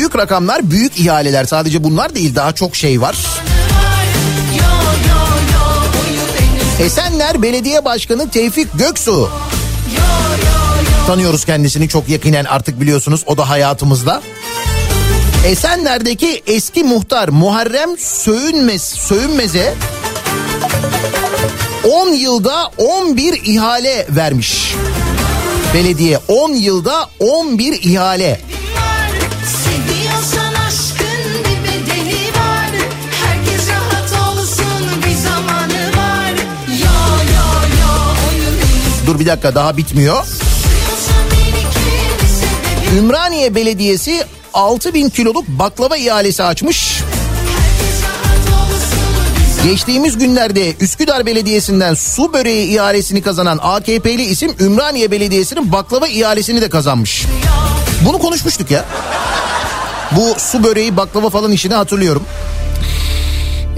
Büyük 0.08 0.16
rakamlar, 0.16 0.70
büyük 0.70 0.98
ihaleler. 0.98 1.44
Sadece 1.44 1.84
bunlar 1.84 2.14
değil 2.14 2.34
daha 2.34 2.54
çok 2.54 2.76
şey 2.76 3.00
var. 3.00 3.16
Esenler 6.80 7.42
Belediye 7.42 7.84
Başkanı 7.84 8.30
Tevfik 8.30 8.78
Göksu. 8.78 9.30
Tanıyoruz 11.06 11.44
kendisini 11.44 11.88
çok 11.88 12.08
yakinen 12.08 12.44
artık 12.44 12.80
biliyorsunuz 12.80 13.22
o 13.26 13.36
da 13.36 13.48
hayatımızda. 13.48 14.22
Esenler'deki 15.46 16.42
eski 16.46 16.84
muhtar 16.84 17.28
Muharrem 17.28 17.98
Söğünmez, 17.98 18.82
Söğünmez'e 18.82 19.74
10 21.90 22.08
yılda 22.12 22.70
11 22.78 23.40
ihale 23.44 24.06
vermiş. 24.10 24.74
Belediye 25.74 26.18
10 26.28 26.52
yılda 26.52 27.10
11 27.18 27.82
ihale. 27.82 28.40
Bir 39.20 39.26
dakika 39.26 39.54
daha 39.54 39.76
bitmiyor. 39.76 40.26
Ümraniye 42.98 43.54
Belediyesi 43.54 44.24
6000 44.54 45.08
kiloluk 45.08 45.48
baklava 45.48 45.96
ihalesi 45.96 46.42
açmış. 46.42 47.02
Geçtiğimiz 49.64 50.18
günlerde 50.18 50.74
Üsküdar 50.80 51.26
Belediyesi'nden 51.26 51.94
su 51.94 52.32
böreği 52.32 52.68
ihalesini 52.68 53.22
kazanan 53.22 53.58
AKP'li 53.62 54.22
isim 54.22 54.54
Ümraniye 54.60 55.10
Belediyesi'nin 55.10 55.72
baklava 55.72 56.08
ihalesini 56.08 56.60
de 56.60 56.68
kazanmış. 56.68 57.26
Bunu 58.06 58.18
konuşmuştuk 58.18 58.70
ya. 58.70 58.84
Bu 60.12 60.34
su 60.38 60.64
böreği 60.64 60.96
baklava 60.96 61.30
falan 61.30 61.52
işini 61.52 61.74
hatırlıyorum. 61.74 62.22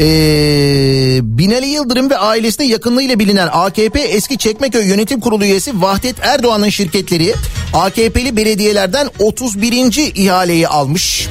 Ee, 0.00 1.20
Binali 1.22 1.66
Yıldırım 1.66 2.10
ve 2.10 2.18
ailesine 2.18 2.66
yakınlığıyla 2.66 3.18
bilinen 3.18 3.48
AKP 3.52 4.00
eski 4.00 4.38
Çekmeköy 4.38 4.88
Yönetim 4.88 5.20
Kurulu 5.20 5.44
üyesi 5.44 5.82
Vahdet 5.82 6.16
Erdoğan'ın 6.22 6.68
şirketleri 6.68 7.34
AKP'li 7.74 8.36
belediyelerden 8.36 9.08
31. 9.18 10.12
ihaleyi 10.14 10.68
almış. 10.68 11.28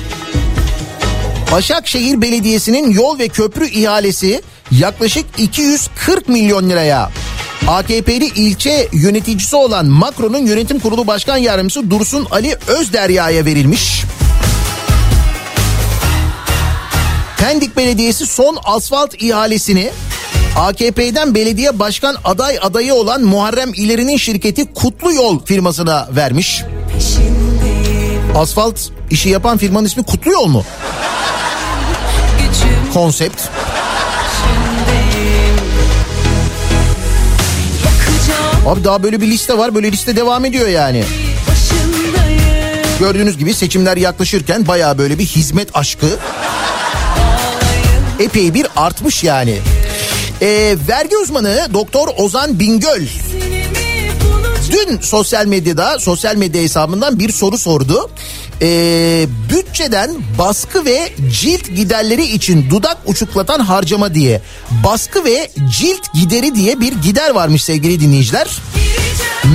Başakşehir 1.52 2.22
Belediyesi'nin 2.22 2.92
yol 2.92 3.20
ve 3.20 3.28
köprü 3.28 3.70
ihalesi 3.70 4.42
yaklaşık 4.72 5.26
240 5.38 6.30
milyon 6.30 6.70
liraya. 6.70 7.12
AKP'li 7.68 8.26
ilçe 8.26 8.88
yöneticisi 8.94 9.56
olan 9.56 9.86
Makro'nun 9.86 10.46
yönetim 10.46 10.80
kurulu 10.80 11.08
başkan 11.08 11.38
yardımcısı 11.38 11.90
Dursun 11.90 12.28
Ali 12.32 12.56
Özderya'ya 12.68 13.46
verilmiş. 13.46 14.04
Pendik 17.40 17.78
Belediyesi 17.78 18.26
son 18.26 18.58
asfalt 18.64 19.22
ihalesini 19.22 19.92
AKP'den 20.58 21.36
belediye 21.36 21.80
başkan 21.80 22.16
aday 22.24 22.58
adayı 22.62 22.94
olan 22.94 23.22
Muharrem 23.22 23.74
İleri'nin 23.74 24.18
şirketi 24.18 24.74
Kutlu 24.74 25.14
Yol 25.14 25.46
firmasına 25.46 26.08
vermiş. 26.16 26.64
Asfalt 28.36 28.80
işi 29.12 29.30
yapan 29.30 29.58
firmanın 29.58 29.86
ismi 29.86 30.04
Kutlu 30.04 30.32
Yol 30.32 30.48
mu? 30.48 30.64
Konsept. 32.94 33.42
Abi 38.68 38.84
daha 38.84 39.04
böyle 39.04 39.22
bir 39.22 39.28
liste 39.28 39.58
var. 39.58 39.76
Böyle 39.76 39.92
liste 39.92 40.16
devam 40.16 40.46
ediyor 40.46 40.68
yani. 40.68 41.04
Gördüğünüz 43.00 43.38
gibi 43.38 43.54
seçimler 43.54 43.98
yaklaşırken 43.98 44.68
bayağı 44.68 44.98
böyle 44.98 45.20
bir 45.20 45.26
hizmet 45.26 45.70
aşkı 45.74 46.08
epey 48.20 48.54
bir 48.54 48.68
artmış 48.76 49.24
yani. 49.24 49.58
Ee, 50.42 50.76
vergi 50.88 51.18
uzmanı 51.18 51.68
Doktor 51.74 52.08
Ozan 52.18 52.60
Bingöl 52.60 53.08
dün 54.72 55.00
sosyal 55.02 55.46
medyada 55.46 56.00
sosyal 56.00 56.36
medya 56.36 56.62
hesabından 56.62 57.20
bir 57.20 57.32
soru 57.32 57.58
sordu. 57.58 58.10
Ee, 58.62 59.26
bütçeden 59.50 60.12
baskı 60.38 60.86
ve 60.86 61.10
cilt 61.42 61.66
giderleri 61.76 62.26
için 62.26 62.70
dudak 62.70 62.98
uçuklatan 63.06 63.60
harcama 63.60 64.14
diye 64.14 64.42
baskı 64.84 65.26
ve 65.26 65.52
cilt 65.78 66.14
gideri 66.14 66.56
diye 66.56 66.80
bir 66.80 66.94
gider 66.94 67.30
varmış 67.30 67.64
sevgili 67.64 68.00
dinleyiciler. 68.00 68.48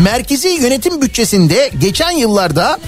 Merkezi 0.04 0.48
yönetim 0.48 1.02
bütçesinde 1.02 1.70
geçen 1.80 2.10
yıllarda 2.10 2.78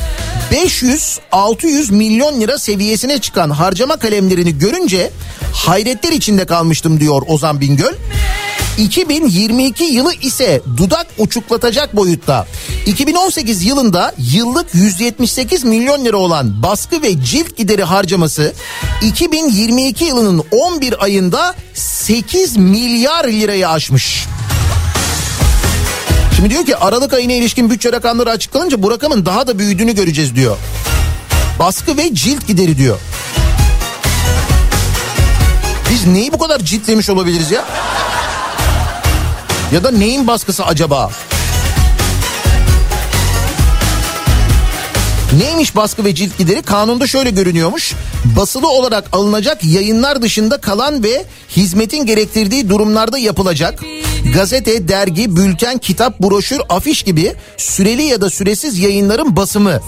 500-600 0.53 1.93
milyon 1.93 2.41
lira 2.41 2.59
seviyesine 2.59 3.19
çıkan 3.19 3.51
harcama 3.51 3.97
kalemlerini 3.97 4.59
görünce 4.59 5.11
hayretler 5.57 6.13
içinde 6.13 6.47
kalmıştım 6.47 7.01
diyor 7.01 7.23
Ozan 7.27 7.61
Bingöl. 7.61 7.93
2022 8.79 9.85
yılı 9.85 10.15
ise 10.15 10.63
dudak 10.77 11.07
uçuklatacak 11.19 11.97
boyutta. 11.97 12.47
2018 12.87 13.65
yılında 13.65 14.15
yıllık 14.19 14.75
178 14.75 15.65
milyon 15.65 16.05
lira 16.05 16.17
olan 16.17 16.63
baskı 16.63 17.03
ve 17.03 17.25
cilt 17.25 17.57
gideri 17.57 17.85
harcaması 17.85 18.53
2022 19.03 20.05
yılının 20.05 20.45
11 20.51 21.05
ayında 21.05 21.55
8 21.75 22.57
milyar 22.57 23.25
lirayı 23.25 23.69
aşmış. 23.69 24.27
Şimdi 26.37 26.51
diyor 26.51 26.67
ki 26.67 26.77
Aralık 26.77 27.13
ayına 27.13 27.33
ilişkin 27.33 27.71
bütçe 27.71 27.93
rakamları 27.93 28.31
açıklanınca 28.31 28.83
bu 28.83 28.91
rakamın 28.91 29.27
daha 29.27 29.47
da 29.47 29.59
büyüdüğünü 29.59 29.95
göreceğiz 29.95 30.37
diyor. 30.37 30.57
Baskı 31.59 31.97
ve 31.97 32.15
cilt 32.15 32.47
gideri 32.47 32.79
diyor. 32.79 32.99
Biz 35.91 36.07
neyi 36.07 36.33
bu 36.33 36.39
kadar 36.39 36.59
ciltlemiş 36.61 37.11
olabiliriz 37.11 37.51
ya? 37.51 37.65
Ya 39.73 39.85
da 39.85 39.91
neyin 39.91 40.27
baskısı 40.27 40.65
acaba? 40.65 41.11
Neymiş 45.39 45.77
baskı 45.77 46.05
ve 46.05 46.15
cilt 46.15 46.39
gideri? 46.39 46.63
Kanunda 46.63 47.07
şöyle 47.07 47.31
görünüyormuş. 47.31 47.95
Basılı 48.37 48.69
olarak 48.69 49.05
alınacak 49.13 49.65
yayınlar 49.65 50.23
dışında 50.23 50.61
kalan 50.61 51.03
ve 51.05 51.25
hizmetin 51.57 52.07
gerektirdiği 52.07 52.69
durumlarda 52.69 53.19
yapılacak. 53.19 53.81
Gazete, 54.35 54.89
dergi, 54.89 55.37
bülten, 55.37 55.79
kitap, 55.79 56.21
broşür, 56.21 56.61
afiş 56.69 57.03
gibi 57.03 57.35
süreli 57.57 58.03
ya 58.03 58.21
da 58.21 58.31
süresiz 58.31 58.79
yayınların 58.79 59.37
basımı 59.37 59.81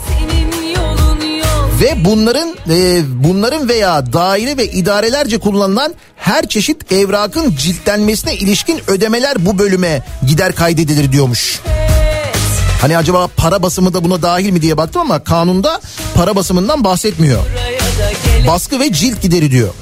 ve 1.80 2.04
bunların 2.04 2.56
e, 2.70 3.02
bunların 3.24 3.68
veya 3.68 4.12
daire 4.12 4.56
ve 4.56 4.66
idarelerce 4.66 5.38
kullanılan 5.38 5.94
her 6.16 6.48
çeşit 6.48 6.92
evrakın 6.92 7.56
ciltlenmesine 7.56 8.36
ilişkin 8.36 8.80
ödemeler 8.86 9.46
bu 9.46 9.58
bölüme 9.58 10.02
gider 10.26 10.54
kaydedilir 10.54 11.12
diyormuş. 11.12 11.60
Hani 12.80 12.98
acaba 12.98 13.28
para 13.36 13.62
basımı 13.62 13.94
da 13.94 14.04
buna 14.04 14.22
dahil 14.22 14.50
mi 14.50 14.62
diye 14.62 14.76
baktım 14.76 15.02
ama 15.02 15.24
kanunda 15.24 15.80
para 16.14 16.36
basımından 16.36 16.84
bahsetmiyor. 16.84 17.40
Baskı 18.46 18.80
ve 18.80 18.92
cilt 18.92 19.22
gideri 19.22 19.50
diyor. 19.50 19.74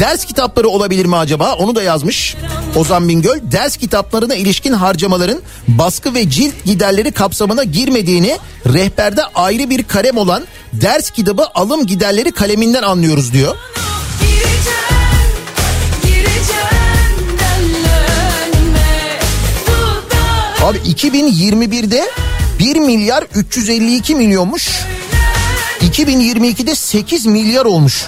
Ders 0.00 0.24
kitapları 0.24 0.68
olabilir 0.68 1.06
mi 1.06 1.16
acaba? 1.16 1.54
Onu 1.54 1.74
da 1.74 1.82
yazmış 1.82 2.36
Ozan 2.76 3.08
Bingöl. 3.08 3.38
Ders 3.42 3.76
kitaplarına 3.76 4.34
ilişkin 4.34 4.72
harcamaların 4.72 5.40
baskı 5.68 6.14
ve 6.14 6.30
cilt 6.30 6.54
giderleri 6.64 7.12
kapsamına 7.12 7.64
girmediğini 7.64 8.38
rehberde 8.66 9.22
ayrı 9.34 9.70
bir 9.70 9.82
kalem 9.82 10.16
olan 10.16 10.44
ders 10.72 11.10
kitabı 11.10 11.46
alım 11.54 11.86
giderleri 11.86 12.32
kaleminden 12.32 12.82
anlıyoruz 12.82 13.32
diyor. 13.32 13.56
Abi 20.64 20.78
2021'de 20.78 22.10
1 22.58 22.76
milyar 22.76 23.24
352 23.34 24.14
milyonmuş. 24.14 24.68
2022'de 25.80 26.74
8 26.74 27.26
milyar 27.26 27.64
olmuş. 27.64 28.04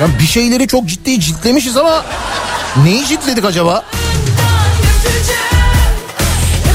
Ya 0.00 0.06
bir 0.18 0.26
şeyleri 0.26 0.66
çok 0.68 0.86
ciddi 0.86 1.20
ciltlemişiz 1.20 1.76
ama 1.76 2.04
neyi 2.84 3.06
ciltledik 3.06 3.44
acaba? 3.44 3.84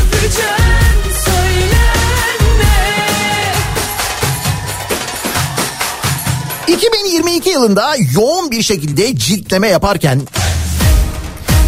Öpeceğim, 0.02 0.60
2022 6.68 7.50
yılında 7.50 7.96
yoğun 8.16 8.52
bir 8.52 8.64
şekilde 8.64 9.16
ciltleme 9.16 9.68
yaparken 9.68 10.22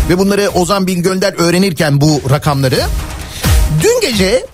ve 0.10 0.18
bunları 0.18 0.50
Ozan 0.50 0.88
Bingöl'den 0.88 1.42
öğrenirken 1.42 2.02
bu 2.02 2.22
rakamları 2.30 2.82
dün 3.84 4.02
gece 4.02 4.46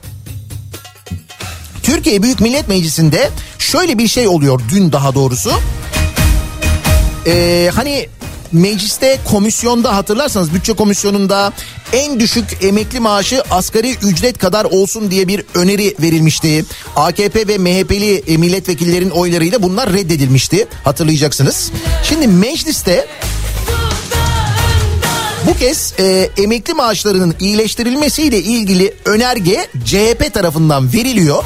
Türkiye 1.84 2.24
Büyük 2.24 2.40
Millet 2.40 2.68
Meclisi'nde 2.68 3.30
şöyle 3.60 3.98
bir 3.98 4.08
şey 4.08 4.28
oluyor 4.28 4.62
dün 4.72 4.92
daha 4.92 5.16
doğrusu. 5.16 5.52
Ee, 7.28 7.72
hani 7.76 8.10
mecliste 8.52 9.20
komisyonda 9.32 9.96
hatırlarsanız 9.96 10.54
bütçe 10.54 10.74
komisyonunda 10.74 11.54
en 11.94 12.20
düşük 12.20 12.46
emekli 12.62 13.00
maaşı 13.00 13.44
asgari 13.52 13.96
ücret 14.04 14.38
kadar 14.38 14.66
olsun 14.66 15.12
diye 15.12 15.28
bir 15.28 15.44
öneri 15.56 15.96
verilmişti. 16.02 16.66
AKP 16.96 17.48
ve 17.48 17.58
MHP'li 17.58 18.24
e, 18.28 18.38
milletvekillerin 18.38 19.10
oylarıyla 19.10 19.64
bunlar 19.64 19.94
reddedilmişti 19.94 20.68
hatırlayacaksınız. 20.84 21.72
Şimdi 22.04 22.28
mecliste 22.28 23.08
bu 25.48 25.58
kez 25.58 25.94
e, 26.00 26.30
emekli 26.38 26.74
maaşlarının 26.74 27.36
iyileştirilmesiyle 27.40 28.40
ilgili 28.40 28.94
önerge 29.06 29.68
CHP 29.86 30.34
tarafından 30.34 30.94
veriliyor. 30.94 31.44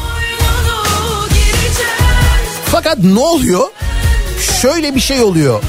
Fakat 2.66 2.98
ne 2.98 3.20
oluyor? 3.20 3.68
Şöyle 4.62 4.96
bir 4.96 5.00
şey 5.00 5.22
oluyor. 5.22 5.64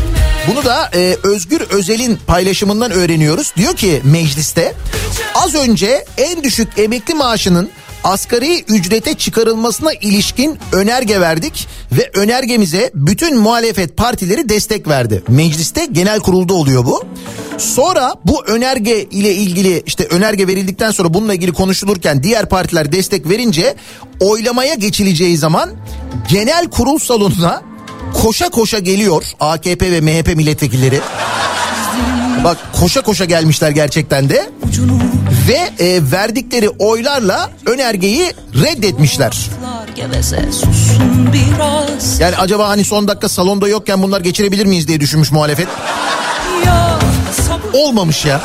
Bunu 0.48 0.64
da 0.64 0.90
e, 0.94 1.16
Özgür 1.22 1.60
Özel'in 1.60 2.18
paylaşımından 2.26 2.90
öğreniyoruz. 2.90 3.52
Diyor 3.56 3.76
ki 3.76 4.00
mecliste 4.04 4.74
az 5.34 5.54
önce 5.54 6.04
en 6.18 6.44
düşük 6.44 6.68
emekli 6.78 7.14
maaşının 7.14 7.70
asgari 8.04 8.60
ücrete 8.68 9.14
çıkarılmasına 9.14 9.92
ilişkin 9.92 10.58
önerge 10.72 11.20
verdik 11.20 11.68
ve 11.92 12.10
önergemize 12.14 12.90
bütün 12.94 13.38
muhalefet 13.38 13.96
partileri 13.96 14.48
destek 14.48 14.88
verdi. 14.88 15.22
Mecliste 15.28 15.86
genel 15.92 16.20
kurulda 16.20 16.54
oluyor 16.54 16.86
bu. 16.86 17.04
Sonra 17.58 18.14
bu 18.24 18.44
önerge 18.44 19.02
ile 19.02 19.34
ilgili 19.34 19.82
işte 19.86 20.04
önerge 20.04 20.46
verildikten 20.48 20.90
sonra 20.90 21.14
bununla 21.14 21.34
ilgili 21.34 21.52
konuşulurken 21.52 22.22
diğer 22.22 22.48
partiler 22.48 22.92
destek 22.92 23.30
verince 23.30 23.74
oylamaya 24.20 24.74
geçileceği 24.74 25.36
zaman 25.36 25.70
genel 26.30 26.70
kurul 26.70 26.98
salonuna 26.98 27.71
koşa 28.14 28.48
koşa 28.48 28.78
geliyor 28.78 29.24
AKP 29.40 29.92
ve 29.92 30.00
MHP 30.00 30.36
milletvekilleri. 30.36 31.00
Bak 32.44 32.56
koşa 32.80 33.00
koşa 33.02 33.24
gelmişler 33.24 33.70
gerçekten 33.70 34.28
de. 34.28 34.50
Ve 35.48 35.84
e, 35.84 36.12
verdikleri 36.12 36.68
oylarla 36.68 37.50
önergeyi 37.66 38.32
reddetmişler. 38.62 39.50
Yani 42.18 42.36
acaba 42.36 42.68
hani 42.68 42.84
son 42.84 43.08
dakika 43.08 43.28
salonda 43.28 43.68
yokken 43.68 44.02
bunlar 44.02 44.20
geçirebilir 44.20 44.66
miyiz 44.66 44.88
diye 44.88 45.00
düşünmüş 45.00 45.32
muhalefet. 45.32 45.68
Olmamış 47.72 48.24
ya. 48.24 48.40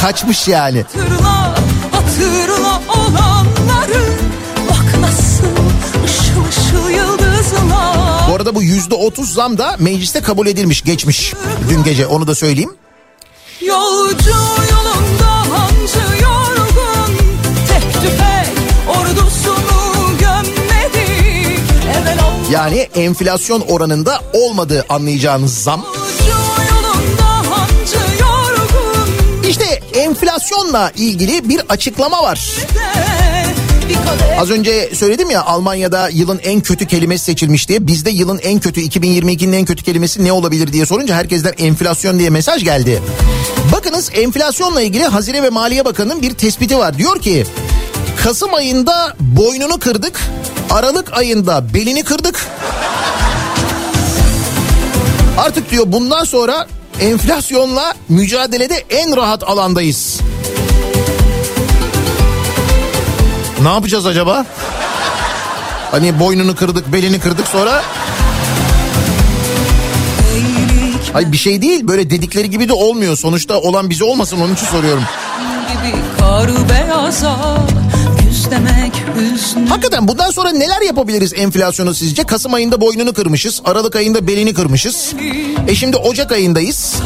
Kaçmış 0.00 0.48
yani. 0.48 0.84
hatırla 0.94 1.54
hatırla 1.92 2.82
olanları 2.88 3.37
arada 8.48 8.58
bu 8.58 8.62
yüzde 8.62 8.94
otuz 8.94 9.34
zam 9.34 9.58
da 9.58 9.76
mecliste 9.78 10.20
kabul 10.20 10.46
edilmiş 10.46 10.82
geçmiş 10.82 11.34
dün 11.68 11.84
gece 11.84 12.06
onu 12.06 12.26
da 12.26 12.34
söyleyeyim. 12.34 12.76
Yolcu 13.60 14.30
yolunda 14.70 15.58
hancı 15.58 16.22
yorgun 16.22 17.16
Tek 17.68 17.92
tüfek 17.92 18.54
ordusunu 18.88 20.18
gömmedik 20.20 21.60
Yani 22.52 22.78
enflasyon 22.78 23.60
oranında 23.60 24.20
olmadığı 24.32 24.86
anlayacağınız 24.88 25.62
zam. 25.62 25.84
İşte 29.48 29.64
enflasyonla 29.94 30.92
ilgili 30.96 31.48
bir 31.48 31.60
açıklama 31.68 32.22
var. 32.22 32.50
Az 34.38 34.50
önce 34.50 34.90
söyledim 34.94 35.30
ya 35.30 35.44
Almanya'da 35.44 36.08
yılın 36.08 36.40
en 36.44 36.60
kötü 36.60 36.86
kelimesi 36.86 37.24
seçilmiş 37.24 37.68
diye. 37.68 37.86
Bizde 37.86 38.10
yılın 38.10 38.38
en 38.38 38.60
kötü 38.60 38.80
2022'nin 38.80 39.52
en 39.52 39.64
kötü 39.64 39.84
kelimesi 39.84 40.24
ne 40.24 40.32
olabilir 40.32 40.72
diye 40.72 40.86
sorunca 40.86 41.14
herkesten 41.14 41.54
enflasyon 41.58 42.18
diye 42.18 42.30
mesaj 42.30 42.64
geldi. 42.64 43.02
Bakınız 43.72 44.10
enflasyonla 44.14 44.82
ilgili 44.82 45.04
Hazine 45.04 45.42
ve 45.42 45.50
Maliye 45.50 45.84
Bakanı'nın 45.84 46.22
bir 46.22 46.34
tespiti 46.34 46.78
var. 46.78 46.98
Diyor 46.98 47.20
ki 47.20 47.46
Kasım 48.22 48.54
ayında 48.54 49.14
boynunu 49.20 49.78
kırdık. 49.78 50.20
Aralık 50.70 51.18
ayında 51.18 51.74
belini 51.74 52.04
kırdık. 52.04 52.46
Artık 55.38 55.70
diyor 55.70 55.84
bundan 55.86 56.24
sonra 56.24 56.66
enflasyonla 57.00 57.94
mücadelede 58.08 58.84
en 58.90 59.16
rahat 59.16 59.42
alandayız. 59.42 60.20
Ne 63.62 63.68
yapacağız 63.68 64.06
acaba? 64.06 64.46
Hani 65.90 66.20
boynunu 66.20 66.56
kırdık, 66.56 66.92
belini 66.92 67.20
kırdık 67.20 67.46
sonra... 67.46 67.82
Ay 71.14 71.32
bir 71.32 71.36
şey 71.36 71.62
değil 71.62 71.88
böyle 71.88 72.10
dedikleri 72.10 72.50
gibi 72.50 72.68
de 72.68 72.72
olmuyor. 72.72 73.16
Sonuçta 73.16 73.60
olan 73.60 73.90
bize 73.90 74.04
olmasın 74.04 74.40
onun 74.40 74.54
için 74.54 74.66
soruyorum. 74.66 75.02
Hakikaten 79.68 80.08
bundan 80.08 80.30
sonra 80.30 80.50
neler 80.50 80.80
yapabiliriz 80.80 81.32
enflasyonu 81.36 81.94
sizce? 81.94 82.24
Kasım 82.24 82.54
ayında 82.54 82.80
boynunu 82.80 83.12
kırmışız. 83.12 83.62
Aralık 83.64 83.96
ayında 83.96 84.26
belini 84.26 84.54
kırmışız. 84.54 85.14
E 85.68 85.74
şimdi 85.74 85.96
Ocak 85.96 86.32
ayındayız. 86.32 86.96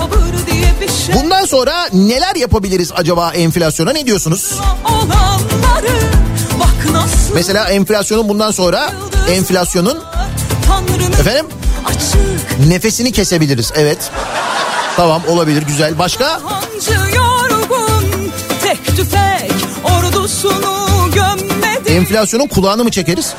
Şey 1.06 1.14
Bundan 1.14 1.44
sonra 1.44 1.88
neler 1.92 2.36
yapabiliriz 2.36 2.92
acaba 2.96 3.32
enflasyona 3.32 3.92
ne 3.92 4.06
diyorsunuz? 4.06 4.60
olanları 4.84 6.21
Mesela 7.34 7.68
enflasyonun 7.70 8.28
bundan 8.28 8.50
sonra 8.50 8.92
enflasyonun 9.30 9.98
efendim 11.20 11.46
nefesini 12.68 13.12
kesebiliriz. 13.12 13.72
Evet. 13.76 14.10
Tamam 14.96 15.22
olabilir 15.28 15.62
güzel. 15.62 15.98
Başka? 15.98 16.40
hancı 16.44 17.16
yorgun 17.16 18.32
Tek 18.62 18.86
tüfek 18.86 19.52
ordusunu 19.84 21.10
gömmedi 21.14 21.92
Enflasyonun 21.92 22.46
kulağını 22.46 22.84
mı 22.84 22.90
çekeriz? 22.90 23.34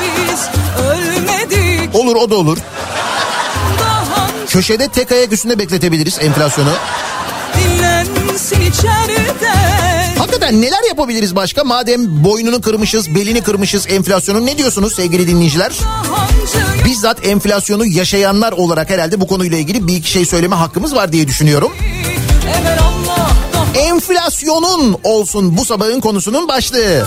Biz 0.00 0.48
ölmedik 0.84 1.94
Olur 1.94 2.16
o 2.16 2.30
da 2.30 2.34
olur. 2.36 2.58
daha 3.80 4.28
Köşede 4.48 4.88
tek 4.88 5.12
ayak 5.12 5.32
üstünde 5.32 5.58
bekletebiliriz 5.58 6.18
enflasyonu. 6.20 6.70
dinlensin 7.58 8.60
içeride 8.60 9.17
Hakikaten 10.48 10.70
neler 10.70 10.88
yapabiliriz 10.88 11.36
başka? 11.36 11.64
Madem 11.64 12.24
boynunu 12.24 12.60
kırmışız, 12.60 13.14
belini 13.14 13.40
kırmışız 13.40 13.86
enflasyonun 13.88 14.46
ne 14.46 14.58
diyorsunuz 14.58 14.94
sevgili 14.94 15.28
dinleyiciler? 15.28 15.72
Bizzat 16.84 17.26
enflasyonu 17.26 17.86
yaşayanlar 17.86 18.52
olarak 18.52 18.90
herhalde 18.90 19.20
bu 19.20 19.26
konuyla 19.26 19.58
ilgili 19.58 19.88
bir 19.88 19.96
iki 19.96 20.10
şey 20.10 20.26
söyleme 20.26 20.56
hakkımız 20.56 20.94
var 20.94 21.12
diye 21.12 21.28
düşünüyorum. 21.28 21.72
Enflasyonun 23.74 24.96
olsun 25.04 25.56
bu 25.56 25.64
sabahın 25.64 26.00
konusunun 26.00 26.48
başlığı. 26.48 27.06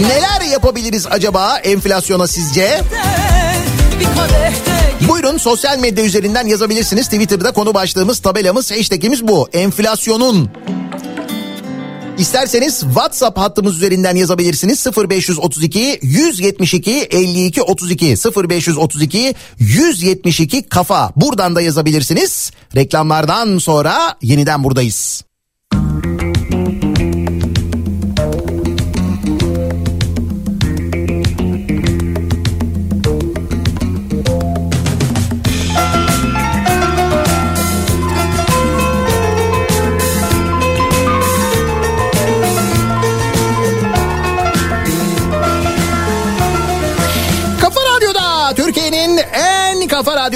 Neler 0.00 0.50
yapabiliriz 0.52 1.06
acaba 1.10 1.58
enflasyona 1.58 2.26
sizce? 2.26 2.82
bir 4.00 4.04
kadehte 4.04 4.87
Buyurun 5.08 5.36
sosyal 5.36 5.78
medya 5.78 6.04
üzerinden 6.04 6.46
yazabilirsiniz. 6.46 7.06
Twitter'da 7.06 7.52
konu 7.52 7.74
başlığımız, 7.74 8.18
tabelamız, 8.18 8.70
hashtagimiz 8.70 9.28
bu. 9.28 9.48
Enflasyonun. 9.52 10.50
İsterseniz 12.18 12.80
WhatsApp 12.80 13.38
hattımız 13.38 13.76
üzerinden 13.76 14.16
yazabilirsiniz. 14.16 14.86
0532 14.86 15.98
172 16.02 16.90
52 16.90 17.62
32 17.62 18.14
0532 18.36 19.34
172 19.58 20.62
kafa. 20.62 21.12
Buradan 21.16 21.56
da 21.56 21.60
yazabilirsiniz. 21.60 22.50
Reklamlardan 22.76 23.58
sonra 23.58 24.16
yeniden 24.22 24.64
buradayız. 24.64 25.24
Modern 25.74 26.27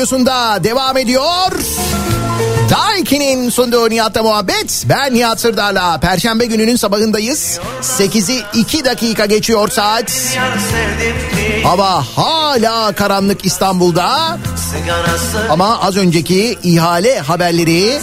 Radyosu'nda 0.03 0.65
devam 0.65 0.97
ediyor. 0.97 1.53
Daiki'nin 2.71 3.51
sunduğu 3.51 3.91
Nihat'la 3.91 4.23
muhabbet. 4.23 4.85
Ben 4.89 5.15
Nihat 5.15 5.41
Sırdar'la. 5.41 6.01
Perşembe 6.01 6.47
gününün 6.47 6.77
sabahındayız. 6.77 7.61
8'i 7.83 8.43
2 8.55 8.85
dakika 8.85 9.27
geçiyor 9.27 9.69
saat. 9.69 10.37
Hava 11.65 12.05
hala 12.17 12.93
karanlık 12.93 13.47
İstanbul'da. 13.47 14.39
Ama 15.51 15.81
az 15.81 15.97
önceki 15.97 16.59
ihale 16.63 17.19
haberleri 17.19 18.01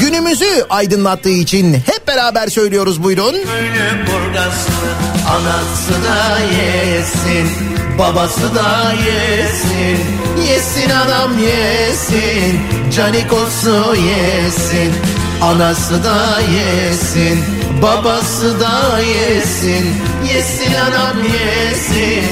günümüzü 0.00 0.66
aydınlattığı 0.70 1.28
için 1.28 1.74
hep 1.74 2.08
beraber 2.08 2.48
söylüyoruz 2.48 3.02
buyurun. 3.02 3.34
Anası 5.28 5.92
yesin, 6.92 7.75
babası 7.98 8.54
da 8.54 8.92
yesin. 8.92 9.98
Yesin 10.48 10.90
adam 10.90 11.38
yesin, 11.38 12.60
canikosu 12.96 13.94
yesin. 13.96 14.92
Anası 15.42 16.04
da 16.04 16.40
yesin, 16.40 17.44
babası 17.82 18.60
da 18.60 19.00
yesin. 19.00 19.94
Yesin 20.34 20.74
adam 20.74 21.16
yesin, 21.24 22.24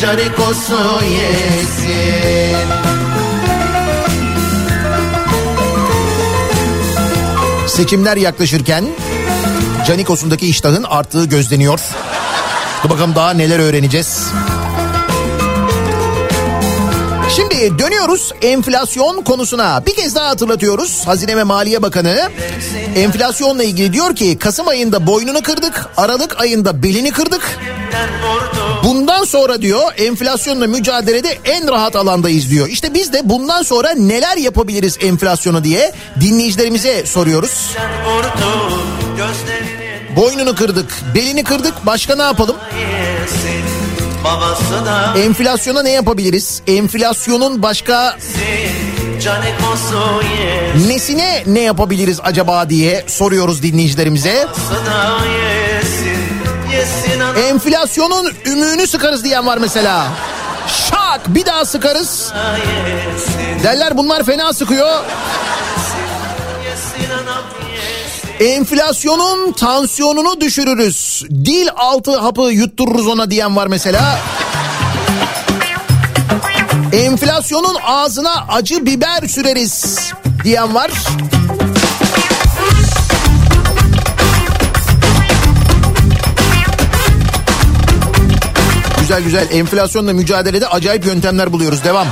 canikosu 0.00 1.00
yesin. 1.04 2.56
Seçimler 7.66 8.16
yaklaşırken 8.16 8.84
Canikos'undaki 9.86 10.46
iştahın 10.46 10.82
arttığı 10.82 11.24
gözleniyor. 11.24 11.80
Bakalım 12.84 13.14
daha 13.14 13.30
neler 13.30 13.58
öğreneceğiz. 13.58 14.32
Şimdi 17.40 17.78
dönüyoruz 17.78 18.32
enflasyon 18.42 19.22
konusuna. 19.22 19.86
Bir 19.86 19.94
kez 19.94 20.14
daha 20.14 20.28
hatırlatıyoruz. 20.28 21.06
Hazine 21.06 21.36
ve 21.36 21.44
Maliye 21.44 21.82
Bakanı 21.82 22.30
enflasyonla 22.96 23.64
ilgili 23.64 23.92
diyor 23.92 24.16
ki 24.16 24.38
Kasım 24.38 24.68
ayında 24.68 25.06
boynunu 25.06 25.42
kırdık, 25.42 25.86
Aralık 25.96 26.40
ayında 26.40 26.82
belini 26.82 27.10
kırdık. 27.10 27.58
Bundan 28.84 29.24
sonra 29.24 29.62
diyor 29.62 29.92
enflasyonla 29.96 30.66
mücadelede 30.66 31.38
en 31.44 31.68
rahat 31.68 31.96
alandayız 31.96 32.50
diyor. 32.50 32.68
İşte 32.68 32.94
biz 32.94 33.12
de 33.12 33.20
bundan 33.24 33.62
sonra 33.62 33.90
neler 33.94 34.36
yapabiliriz 34.36 34.98
enflasyonu 35.00 35.64
diye 35.64 35.92
dinleyicilerimize 36.20 37.06
soruyoruz. 37.06 37.70
Boynunu 40.16 40.54
kırdık, 40.54 41.02
belini 41.14 41.44
kırdık. 41.44 41.86
Başka 41.86 42.16
ne 42.16 42.22
yapalım? 42.22 42.56
Enflasyona 45.18 45.82
ne 45.82 45.90
yapabiliriz? 45.90 46.62
Enflasyonun 46.66 47.62
başka 47.62 48.16
nesine 50.88 51.42
ne 51.46 51.60
yapabiliriz 51.60 52.20
acaba 52.22 52.70
diye 52.70 53.04
soruyoruz 53.06 53.62
dinleyicilerimize. 53.62 54.46
Enflasyonun 57.48 58.32
ümüğünü 58.46 58.86
sıkarız 58.86 59.24
diyen 59.24 59.46
var 59.46 59.58
mesela. 59.58 60.06
Şak 60.90 61.20
bir 61.34 61.46
daha 61.46 61.64
sıkarız. 61.64 62.32
Derler 63.64 63.96
bunlar 63.96 64.24
fena 64.24 64.52
sıkıyor. 64.52 65.04
Enflasyonun 68.40 69.52
tansiyonunu 69.52 70.40
düşürürüz. 70.40 71.24
Dil 71.30 71.68
altı 71.76 72.18
hapı 72.18 72.42
yuttururuz 72.42 73.06
ona 73.06 73.30
diyen 73.30 73.56
var 73.56 73.66
mesela. 73.66 74.18
Enflasyonun 76.92 77.76
ağzına 77.86 78.46
acı 78.48 78.86
biber 78.86 79.28
süreriz 79.28 79.98
diyen 80.44 80.74
var. 80.74 80.90
Güzel 89.00 89.22
güzel 89.22 89.46
enflasyonla 89.52 90.12
mücadelede 90.12 90.66
acayip 90.66 91.06
yöntemler 91.06 91.52
buluyoruz. 91.52 91.84
Devam. 91.84 92.06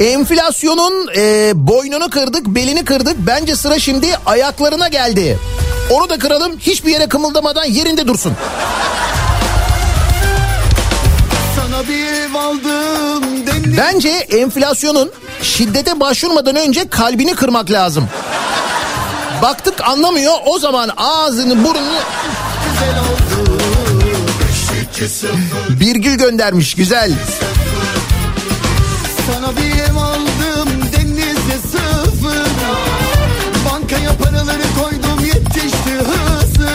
Enflasyonun 0.00 1.08
e, 1.16 1.52
boynunu 1.54 2.10
kırdık, 2.10 2.46
belini 2.46 2.84
kırdık. 2.84 3.16
Bence 3.18 3.56
sıra 3.56 3.78
şimdi 3.78 4.06
ayaklarına 4.26 4.88
geldi. 4.88 5.38
Onu 5.90 6.10
da 6.10 6.18
kıralım, 6.18 6.58
hiçbir 6.58 6.92
yere 6.92 7.08
kımıldamadan 7.08 7.64
yerinde 7.64 8.06
dursun. 8.06 8.32
Bence 13.78 14.08
enflasyonun 14.08 15.12
şiddete 15.42 16.00
başvurmadan 16.00 16.56
önce 16.56 16.88
kalbini 16.88 17.34
kırmak 17.34 17.70
lazım. 17.70 18.08
Baktık 19.42 19.88
anlamıyor, 19.88 20.34
o 20.46 20.58
zaman 20.58 20.90
ağzını, 20.96 21.64
burnunu... 21.64 21.98
Birgül 25.80 26.14
göndermiş, 26.14 26.74
güzel. 26.74 27.12
Ev 29.36 29.96
aldım 29.96 30.68
denizde 30.92 31.58
sıfır 31.70 32.46
Bankaya 33.70 34.10
paraları 34.16 34.62
koydum 34.82 35.24
yetişti 35.24 35.90
hızım 35.90 36.68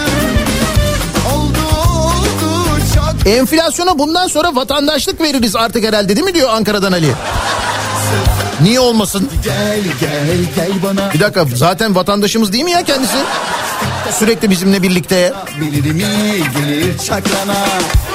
Oldu 1.35 1.57
oldu 1.77 2.79
çok 2.95 3.27
Enflasyona 3.27 3.99
bundan 3.99 4.27
sonra 4.27 4.55
vatandaşlık 4.55 5.21
veririz 5.21 5.55
artık 5.55 5.83
herhalde 5.83 6.15
değil 6.15 6.25
mi 6.25 6.33
diyor 6.33 6.49
Ankara'dan 6.49 6.91
Ali. 6.91 7.11
Niye 8.61 8.79
olmasın? 8.79 9.29
Gel 9.43 9.81
gel 9.99 10.37
gel 10.55 10.71
bana 10.83 11.13
Bir 11.13 11.19
dakika 11.19 11.45
zaten 11.55 11.95
vatandaşımız 11.95 12.53
değil 12.53 12.63
mi 12.63 12.71
ya 12.71 12.83
kendisi? 12.83 13.17
Sürekli 14.09 14.49
bizimle 14.49 14.83
birlikte. 14.83 15.33
Bilirim 15.61 15.97
iyi 15.97 16.43
gelir 16.43 16.97
çakrana 16.97 17.65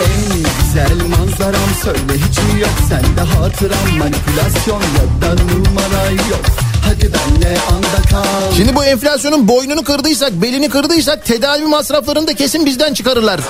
En 0.04 0.36
güzel 0.38 1.06
manzaram 1.08 1.70
söyle 1.84 2.12
hiç 2.28 2.38
mi 2.38 2.60
yok 2.60 2.70
Sende 2.88 3.20
hatıram 3.20 3.98
manipülasyon 3.98 4.80
ya 4.80 5.22
da 5.22 5.42
numara 5.42 6.10
yok 6.10 6.44
Hadi 6.84 7.02
benle 7.12 7.58
anda 7.70 8.08
kal 8.10 8.52
Şimdi 8.56 8.74
bu 8.76 8.84
enflasyonun 8.84 9.48
boynunu 9.48 9.84
kırdıysak, 9.84 10.32
belini 10.32 10.68
kırdıysak 10.68 11.24
tedavi 11.24 11.62
masraflarını 11.62 12.26
da 12.26 12.34
kesin 12.34 12.66
bizden 12.66 12.94
çıkarırlar. 12.94 13.40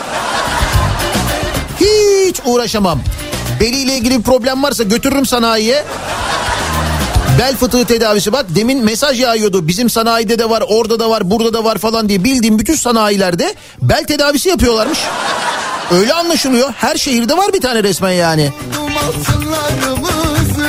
Hiç 1.80 2.40
uğraşamam. 2.44 3.00
Beliyle 3.60 3.96
ilgili 3.96 4.18
bir 4.18 4.22
problem 4.22 4.62
varsa 4.62 4.82
götürürüm 4.82 5.26
sanayiye. 5.26 5.84
Bel 7.38 7.56
fıtığı 7.56 7.84
tedavisi 7.84 8.32
bak 8.32 8.46
demin 8.48 8.84
mesaj 8.84 9.20
yağıyordu. 9.20 9.68
Bizim 9.68 9.90
sanayide 9.90 10.38
de 10.38 10.50
var, 10.50 10.64
orada 10.68 11.00
da 11.00 11.10
var, 11.10 11.30
burada 11.30 11.52
da 11.52 11.64
var 11.64 11.78
falan 11.78 12.08
diye 12.08 12.24
bildiğim 12.24 12.58
bütün 12.58 12.74
sanayilerde 12.74 13.54
bel 13.82 14.04
tedavisi 14.04 14.48
yapıyorlarmış. 14.48 14.98
Öyle 15.90 16.14
anlaşılıyor. 16.14 16.72
Her 16.76 16.96
şehirde 16.96 17.36
var 17.36 17.52
bir 17.52 17.60
tane 17.60 17.82
resmen 17.82 18.12
yani. 18.12 18.52
Aldım 18.78 18.92
altınlarımızı 18.98 20.68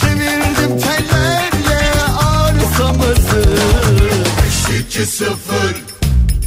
Çevirdim 0.00 0.80
tellerle 0.80 1.90
arsamızı 2.18 3.44
5-2-0 4.90 5.34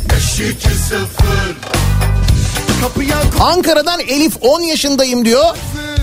5-2-0 0.10 0.98
Kapıya 2.82 3.18
Ankara'dan 3.40 4.00
Elif 4.00 4.34
10 4.42 4.62
yaşındayım 4.62 5.26
diyor. 5.26 5.56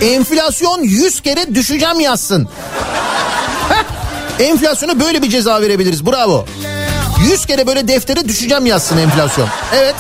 Enflasyon 0.03 0.83
100 0.83 1.21
kere 1.21 1.55
düşeceğim 1.55 2.01
yazsın. 2.01 2.49
Heh, 3.69 3.85
enflasyona 4.47 5.01
böyle 5.01 5.23
bir 5.23 5.31
ceza 5.31 5.61
verebiliriz. 5.61 6.07
Bravo. 6.07 6.47
100 7.31 7.47
kere 7.47 7.67
böyle 7.67 7.89
deftere 7.89 8.29
düşeceğim 8.29 8.67
yazsın 8.67 8.99
enflasyon. 8.99 9.49
Evet. 9.75 9.95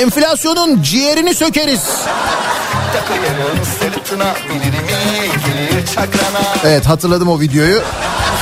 Enflasyonun 0.00 0.82
ciğerini 0.82 1.34
sökeriz. 1.34 1.82
Takayarım 2.92 3.64
sırtına 3.80 4.34
Bilirim 4.48 4.86
Evet 6.64 6.86
hatırladım 6.86 7.28
o 7.28 7.40
videoyu. 7.40 7.82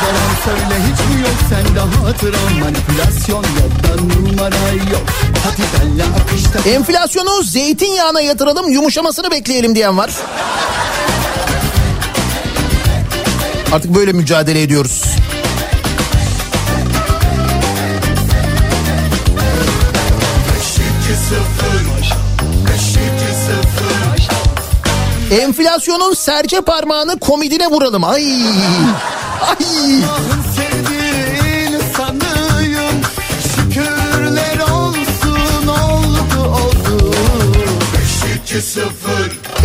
Selam 0.01 0.59
söyle 0.59 0.81
hiç 0.83 1.15
mi 1.15 1.23
yok 1.23 1.37
sende 1.49 1.81
hatıram 1.81 2.59
Manipülasyon 2.61 3.43
ya 3.43 3.91
da 3.91 4.03
numara 4.03 4.69
yok 4.93 5.07
Hadi 5.45 6.03
akışta 6.23 6.71
Enflasyonu 6.71 7.43
zeytinyağına 7.43 8.21
yatıralım 8.21 8.71
yumuşamasını 8.71 9.31
bekleyelim 9.31 9.75
diyen 9.75 9.99
var. 9.99 10.11
Artık 13.73 13.95
böyle 13.95 14.13
mücadele 14.13 14.63
ediyoruz. 14.63 15.03
Enflasyonun 25.31 26.15
serçe 26.15 26.61
parmağını 26.61 27.19
komidine 27.19 27.67
vuralım. 27.67 28.05
Ay. 28.05 28.33
Ay. 29.43 29.65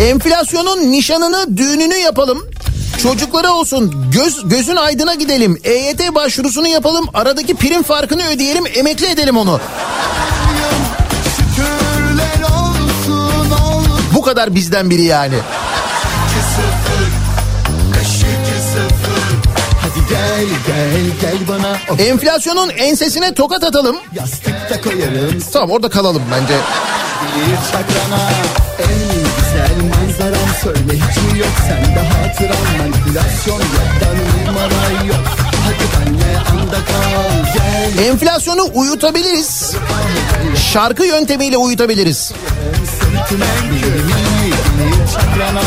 Enflasyonun 0.00 0.92
nişanını, 0.92 1.56
düğününü 1.56 1.94
yapalım. 1.94 2.46
Çocuklara 3.02 3.52
olsun 3.52 4.10
göz 4.12 4.48
gözün 4.48 4.76
aydına 4.76 5.14
gidelim. 5.14 5.60
EYT 5.64 6.14
başvurusunu 6.14 6.68
yapalım. 6.68 7.06
Aradaki 7.14 7.54
prim 7.54 7.82
farkını 7.82 8.28
ödeyelim, 8.28 8.64
emekli 8.74 9.06
edelim 9.06 9.36
onu. 9.36 9.60
Bu 14.22 14.26
kadar 14.26 14.54
bizden 14.54 14.90
biri 14.90 15.02
yani. 15.02 15.34
Enflasyonun 21.98 22.70
ensesine 22.70 23.34
tokat 23.34 23.64
atalım. 23.64 23.96
yastıkta 24.14 24.80
koyarım 24.80 25.42
Tamam 25.52 25.70
orada 25.70 25.88
kalalım 25.88 26.22
bence. 26.32 26.54
Söyle 30.62 30.92
hiç 30.92 31.32
mi 31.32 31.38
yok 31.38 31.52
sende 31.68 32.00
hatıram 32.00 32.78
Manipülasyon 32.78 33.58
yok 33.58 33.90
da 34.00 34.50
numara 34.50 35.06
yok 35.06 35.24
Hadi 35.64 36.06
benle 36.06 36.38
anda 36.38 36.76
kal 36.76 37.54
gel 37.54 38.06
Enflasyonu 38.06 38.62
uyutabiliriz. 38.74 39.76
Şarkı 40.72 41.04
yöntemiyle 41.04 41.56
uyutabiliriz. 41.56 42.32
Sırtına 43.12 43.44
yürümeyi 43.74 44.52
Bir 44.78 45.12
çakrana 45.12 45.60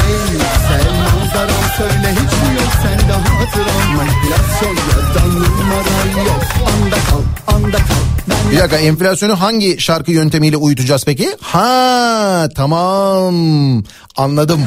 En 0.00 0.32
güzel 0.32 0.92
manzaram 0.98 1.64
söyle 1.76 2.10
hiç 2.12 2.18
mi 2.32 2.54
yok 2.54 2.72
sende 2.82 3.12
hatıram 3.12 3.96
Manipülasyon 3.96 4.70
yok 4.74 5.14
da 5.14 5.26
numara 5.26 6.24
yok 6.28 6.42
Anda 6.66 6.96
kal 7.10 7.54
anda 7.56 7.76
kal 7.76 8.50
Bir 8.50 8.58
dakika 8.58 8.76
enflasyonu 8.76 9.40
hangi 9.40 9.80
şarkı 9.80 10.12
yöntemiyle 10.12 10.56
uyutacağız 10.56 11.04
peki? 11.04 11.36
Ha 11.40 12.48
tamam 12.56 13.82
anladım. 14.16 14.60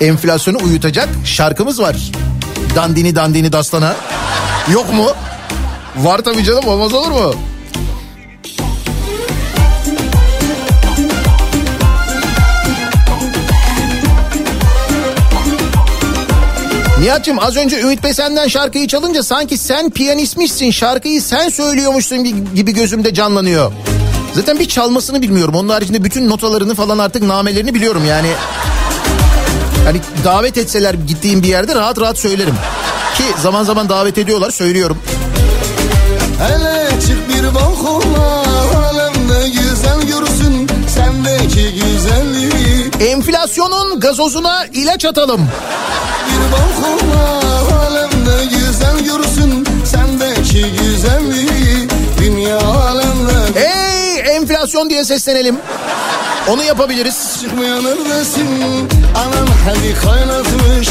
Enflasyonu 0.00 0.58
uyutacak 0.64 1.08
şarkımız 1.24 1.80
var. 1.80 1.96
Dandini 2.74 3.16
dandini 3.16 3.52
dastana. 3.52 3.94
Yok 4.72 4.92
mu? 4.94 5.06
Var 5.96 6.18
tabii 6.18 6.44
canım 6.44 6.68
olmaz 6.68 6.94
olur 6.94 7.10
mu? 7.10 7.34
Nihat'cığım 17.00 17.38
az 17.38 17.56
önce 17.56 17.80
Ümit 17.80 18.04
Besen'den 18.04 18.48
şarkıyı 18.48 18.88
çalınca 18.88 19.22
sanki 19.22 19.58
sen 19.58 19.90
piyanistmişsin 19.90 20.70
şarkıyı 20.70 21.22
sen 21.22 21.48
söylüyormuşsun 21.48 22.24
gibi 22.54 22.72
gözümde 22.72 23.14
canlanıyor. 23.14 23.72
Zaten 24.34 24.58
bir 24.58 24.68
çalmasını 24.68 25.22
bilmiyorum. 25.22 25.54
Onun 25.54 25.68
haricinde 25.68 26.04
bütün 26.04 26.28
notalarını 26.30 26.74
falan 26.74 26.98
artık 26.98 27.22
namelerini 27.22 27.74
biliyorum 27.74 28.02
yani. 28.08 28.28
Hani 29.84 30.00
davet 30.24 30.58
etseler 30.58 30.94
gittiğim 30.94 31.42
bir 31.42 31.48
yerde 31.48 31.74
rahat 31.74 32.00
rahat 32.00 32.18
söylerim. 32.18 32.54
Ki 33.16 33.24
zaman 33.42 33.64
zaman 33.64 33.88
davet 33.88 34.18
ediyorlar 34.18 34.50
söylüyorum. 34.50 34.98
Hele 36.38 37.00
çık 37.00 37.28
bir 37.28 37.54
balkona 37.54 38.35
Enflasyonun 43.00 44.00
gazozuna 44.00 44.66
ilaç 44.72 45.04
atalım. 45.04 45.48
Bir 46.28 46.52
balkona 46.52 47.40
Alemde 47.86 48.44
güzel 48.44 48.98
görsün 49.04 49.66
Sendeki 49.84 50.64
güzelliği 50.72 51.88
Dünya 52.18 52.58
alemde 52.58 53.60
Hey 53.60 54.36
enflasyon 54.36 54.90
diye 54.90 55.04
seslenelim. 55.04 55.56
Onu 56.48 56.62
yapabiliriz. 56.62 57.38
Çıkmaya 57.40 57.74
neredesin 57.82 58.48
Anam 59.16 59.48
hadi 59.64 59.94
kaynatmış 60.06 60.88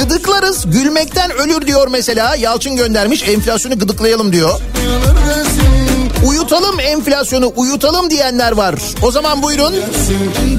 Gıdıklarız 0.00 0.70
gülmekten 0.70 1.30
ölür 1.30 1.66
diyor 1.66 1.88
mesela. 1.88 2.34
Yalçın 2.36 2.76
göndermiş 2.76 3.22
enflasyonu 3.28 3.78
gıdıklayalım 3.78 4.32
diyor. 4.32 4.60
neredesin 4.74 5.83
Uyutalım 6.24 6.80
enflasyonu 6.80 7.52
uyutalım 7.56 8.10
diyenler 8.10 8.52
var. 8.52 8.74
O 9.02 9.10
zaman 9.10 9.42
buyurun. 9.42 9.74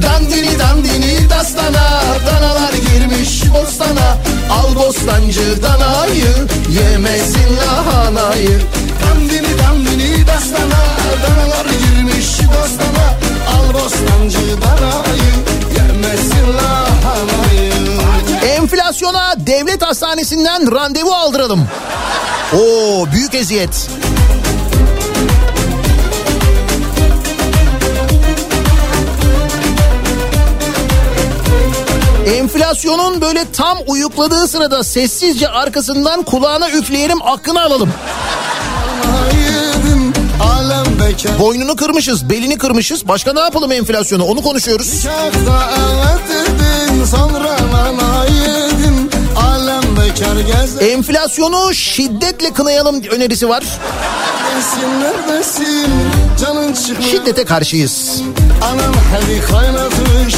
Dandini 0.02 0.60
dandini 0.60 1.30
dastana 1.30 2.02
Danalar 2.26 2.74
girmiş 2.74 3.42
bostana 3.54 4.18
Al 4.52 4.76
bostancı 4.76 5.64
danayı 5.64 6.34
Yemesin 6.70 7.58
lahanayı 7.58 8.62
Dandini 9.06 9.58
dandini 9.60 10.28
dastana 10.28 10.82
Danalar 11.24 11.66
girmiş 11.66 12.28
bostana 12.28 13.08
Al 13.56 13.74
bostancı 13.74 14.62
danayı 14.62 15.34
Yemesin 15.78 16.54
lahanayı 16.58 17.74
Enflasyona 18.58 19.34
devlet 19.38 19.82
hastanesinden 19.82 20.72
randevu 20.76 21.14
aldıralım. 21.14 21.68
Oo 22.54 23.06
büyük 23.12 23.36
eziyet. 23.36 23.90
Enflasyonun 32.26 33.22
böyle 33.22 33.46
tam 33.54 33.78
uyukladığı 33.88 34.48
sırada 34.48 34.84
sessizce 34.84 35.50
arkasından 35.50 36.24
kulağına 36.24 36.70
üfleyelim 36.72 37.22
aklını 37.22 37.62
alalım. 37.62 37.90
Boynunu 41.40 41.76
kırmışız, 41.76 42.30
belini 42.30 42.58
kırmışız. 42.58 43.08
Başka 43.08 43.34
ne 43.34 43.40
yapalım 43.40 43.72
enflasyonu? 43.72 44.24
Onu 44.24 44.42
konuşuyoruz. 44.42 45.06
Enflasyonu 50.82 51.74
şiddetle 51.74 52.54
kınayalım 52.54 53.04
önerisi 53.12 53.50
var. 53.50 53.64
Şiddete 57.12 57.46
karşıyız. 57.46 58.22
Anam 58.64 58.94
hadi 59.12 59.42
kaynatmış 59.52 60.36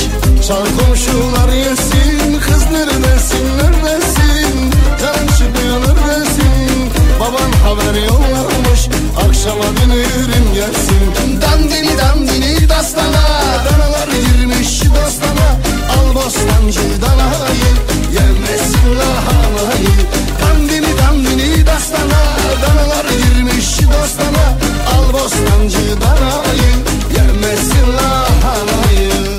Çal 0.47 0.65
komşular 0.79 1.53
yesin 1.53 2.39
Kız 2.39 2.63
neredesin 2.71 3.47
neredesin? 3.57 4.71
Canın 5.01 5.27
çıkmıyor 5.27 5.79
neredesin? 5.81 6.91
Baban 7.19 7.51
haber 7.63 8.01
yollamış 8.01 8.81
Akşama 9.27 9.63
dönürüm 9.63 10.53
gelsin. 10.53 11.41
Dandini 11.41 11.97
dandini 11.97 12.69
dastana 12.69 13.23
Danalar 13.65 14.07
girmiş 14.07 14.81
dostana 14.83 15.49
Al 15.97 16.15
bostancı 16.15 17.01
danayı 17.01 17.71
Yemesin 18.13 18.99
lahanayı. 18.99 19.95
Dandini 20.41 20.97
dandini 20.97 21.65
dastana 21.65 22.21
Danalar 22.61 23.05
girmiş 23.05 23.79
dostana 23.81 24.47
Al 24.95 25.13
bostancı 25.13 26.01
danayı 26.01 26.71
Yemesin 27.17 27.93
lahanayı 27.97 28.86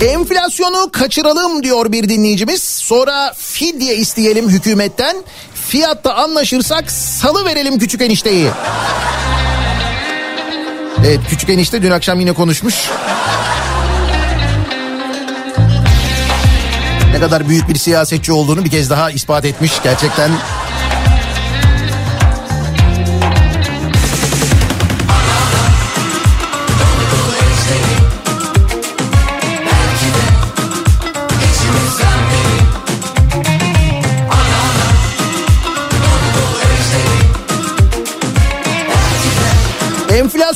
Enflasyonu 0.02 0.90
kaçıralım 0.92 1.62
diyor 1.62 1.92
bir 1.92 2.08
dinleyicimiz. 2.08 2.62
Sonra 2.62 3.32
fidye 3.36 3.96
isteyelim 3.96 4.48
hükümetten. 4.48 5.16
Fiyatta 5.54 6.14
anlaşırsak 6.14 6.92
salı 6.92 7.44
verelim 7.44 7.78
küçük 7.78 8.02
enişteyi. 8.02 8.50
Evet 11.06 11.20
küçük 11.30 11.50
enişte 11.50 11.82
dün 11.82 11.90
akşam 11.90 12.20
yine 12.20 12.32
konuşmuş. 12.32 12.74
Ne 17.12 17.20
kadar 17.20 17.48
büyük 17.48 17.68
bir 17.68 17.76
siyasetçi 17.76 18.32
olduğunu 18.32 18.64
bir 18.64 18.70
kez 18.70 18.90
daha 18.90 19.10
ispat 19.10 19.44
etmiş 19.44 19.72
gerçekten. 19.82 20.30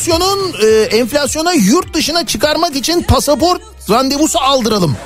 Enflasyonun 0.03 0.55
e, 0.63 0.67
enflasyona 0.97 1.53
yurt 1.53 1.95
dışına 1.95 2.27
çıkarmak 2.27 2.77
için 2.77 3.03
pasaport 3.03 3.63
randevusu 3.91 4.39
aldıralım. 4.39 4.97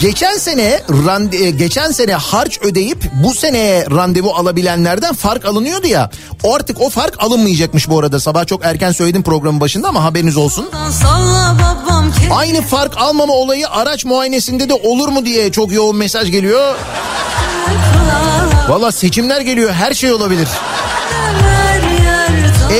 Geçen 0.00 0.36
sene 0.36 0.80
rande, 1.06 1.36
e, 1.36 1.50
geçen 1.50 1.90
sene 1.90 2.14
harç 2.14 2.58
ödeyip 2.62 3.04
bu 3.24 3.34
seneye 3.34 3.86
randevu 3.90 4.30
alabilenlerden 4.34 5.14
fark 5.14 5.44
alınıyordu 5.44 5.86
ya. 5.86 6.10
O 6.42 6.54
artık 6.54 6.80
o 6.80 6.90
fark 6.90 7.22
alınmayacakmış 7.22 7.88
bu 7.88 7.98
arada. 7.98 8.20
Sabah 8.20 8.46
çok 8.46 8.64
erken 8.64 8.92
söyledim 8.92 9.22
programın 9.22 9.60
başında 9.60 9.88
ama 9.88 10.04
haberiniz 10.04 10.36
olsun. 10.36 10.70
Aynı 12.30 12.62
fark 12.62 12.98
almama 12.98 13.32
olayı 13.32 13.68
araç 13.68 14.04
muayenesinde 14.04 14.68
de 14.68 14.74
olur 14.74 15.08
mu 15.08 15.24
diye 15.24 15.52
çok 15.52 15.72
yoğun 15.72 15.96
mesaj 15.96 16.30
geliyor. 16.30 16.74
Valla 18.68 18.92
seçimler 18.92 19.40
geliyor 19.40 19.72
her 19.72 19.94
şey 19.94 20.12
olabilir. 20.12 20.48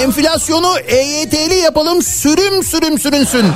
Enflasyonu 0.02 0.78
EYT'li 0.78 1.54
yapalım 1.54 2.02
sürüm 2.02 2.64
sürüm 2.64 2.98
sürünsün. 2.98 3.52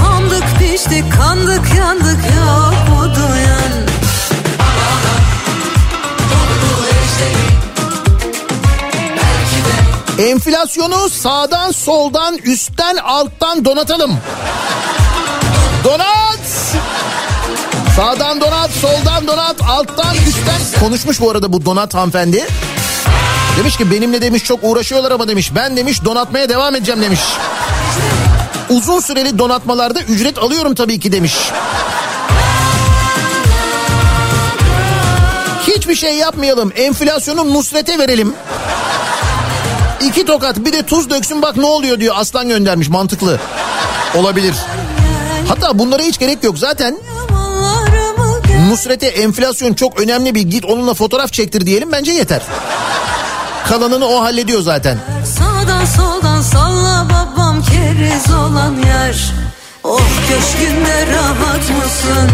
Handık 0.00 0.44
piştik 0.58 1.12
kandık 1.12 1.74
yandık 1.78 2.24
yok 2.36 2.74
mu 2.88 3.14
duyan 3.14 3.70
Enflasyonu 10.28 11.08
sağdan 11.08 11.70
soldan 11.70 12.38
üstten 12.38 12.96
alttan 12.96 13.64
donatalım. 13.64 14.18
Donat! 15.84 16.40
Sağdan 17.96 18.40
donat, 18.40 18.70
soldan 18.70 19.26
donat, 19.26 19.56
alttan 19.68 20.14
üstten. 20.14 20.80
Konuşmuş 20.80 21.20
bu 21.20 21.30
arada 21.30 21.52
bu 21.52 21.64
donat 21.64 21.94
hanımefendi. 21.94 22.46
Demiş 23.60 23.76
ki 23.76 23.90
benimle 23.90 24.22
demiş 24.22 24.44
çok 24.44 24.60
uğraşıyorlar 24.62 25.10
ama 25.10 25.28
demiş 25.28 25.54
ben 25.54 25.76
demiş 25.76 26.04
donatmaya 26.04 26.48
devam 26.48 26.74
edeceğim 26.74 27.02
demiş. 27.02 27.20
Uzun 28.70 29.00
süreli 29.00 29.38
donatmalarda 29.38 30.00
ücret 30.00 30.38
alıyorum 30.38 30.74
tabii 30.74 31.00
ki 31.00 31.12
demiş. 31.12 31.34
Hiçbir 35.66 35.94
şey 35.94 36.14
yapmayalım. 36.14 36.72
Enflasyonu 36.76 37.54
Nusret'e 37.54 37.98
verelim. 37.98 38.34
İki 40.00 40.24
tokat 40.24 40.56
bir 40.56 40.72
de 40.72 40.82
tuz 40.82 41.10
döksün 41.10 41.42
bak 41.42 41.56
ne 41.56 41.66
oluyor 41.66 42.00
diyor 42.00 42.14
aslan 42.18 42.48
göndermiş 42.48 42.88
mantıklı. 42.88 43.40
Olabilir. 44.14 44.54
Hatta 45.48 45.78
bunlara 45.78 46.02
hiç 46.02 46.18
gerek 46.18 46.44
yok 46.44 46.58
zaten 46.58 46.98
Nusret'e 48.70 49.06
enflasyon 49.06 49.74
çok 49.74 50.00
önemli 50.00 50.34
bir 50.34 50.42
git 50.42 50.64
onunla 50.64 50.94
fotoğraf 50.94 51.32
çektir 51.32 51.66
diyelim 51.66 51.92
bence 51.92 52.12
yeter. 52.12 52.42
Kalanını 53.70 54.06
o 54.06 54.22
hallediyor 54.22 54.62
zaten. 54.62 54.98
Sağdan 55.38 55.84
soldan 55.84 56.42
salla 56.42 57.06
babam 57.10 57.62
keriz 57.62 58.34
olan 58.34 58.76
yer 58.86 59.32
Oh 59.84 60.00
köşkünde 60.28 61.06
rahat 61.12 61.70
mısın? 61.70 62.30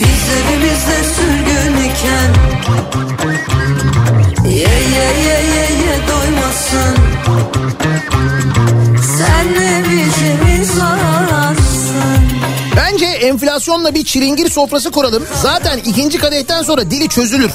Biz 0.00 0.24
evimizde 0.36 1.04
sürgün 1.14 1.90
iken 1.90 2.34
Ye 4.50 4.68
ye 4.68 5.10
ye 5.24 5.40
ye 5.54 5.68
ye 5.86 5.98
doymasın 6.08 6.96
Sen 9.16 9.54
ne 9.54 9.84
biçimiz 9.84 10.78
ararsın 10.78 12.24
Bence 12.76 13.06
enflasyonla 13.06 13.94
bir 13.94 14.04
çilingir 14.04 14.50
sofrası 14.50 14.90
kuralım. 14.90 15.22
Zaten 15.42 15.78
ikinci 15.78 16.18
kadehten 16.18 16.62
sonra 16.62 16.90
dili 16.90 17.08
çözülür. 17.08 17.50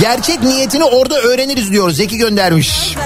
Gerçek 0.00 0.42
niyetini 0.42 0.84
orada 0.84 1.18
öğreniriz 1.18 1.72
diyor 1.72 1.90
Zeki 1.90 2.16
göndermiş. 2.16 2.96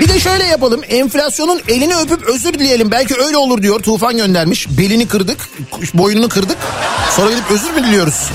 Bir 0.00 0.08
de 0.08 0.20
şöyle 0.20 0.44
yapalım 0.44 0.80
enflasyonun 0.88 1.60
elini 1.68 1.96
öpüp 1.96 2.22
özür 2.22 2.54
dileyelim 2.54 2.90
belki 2.90 3.14
öyle 3.26 3.36
olur 3.36 3.62
diyor 3.62 3.80
Tufan 3.80 4.16
göndermiş. 4.16 4.68
Belini 4.78 5.08
kırdık 5.08 5.48
boynunu 5.94 6.28
kırdık 6.28 6.58
sonra 7.10 7.30
gidip 7.30 7.50
özür 7.50 7.70
mü 7.70 7.84
diliyoruz? 7.86 8.30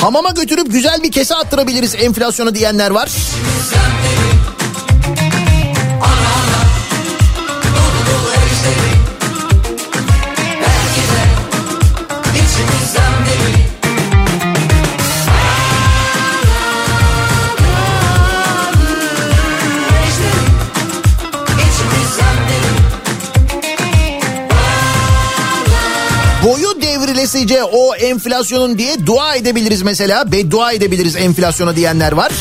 Hamama 0.00 0.30
götürüp 0.30 0.72
güzel 0.72 1.02
bir 1.02 1.12
kese 1.12 1.34
attırabiliriz 1.34 1.94
enflasyonu 1.94 2.54
diyenler 2.54 2.90
var. 2.90 3.10
Devrilesice 27.38 27.64
o 27.64 27.94
enflasyonun 27.94 28.78
diye 28.78 29.06
dua 29.06 29.34
edebiliriz 29.34 29.82
mesela. 29.82 30.32
Beddua 30.32 30.72
edebiliriz 30.72 31.16
enflasyona 31.16 31.76
diyenler 31.76 32.12
var. 32.12 32.32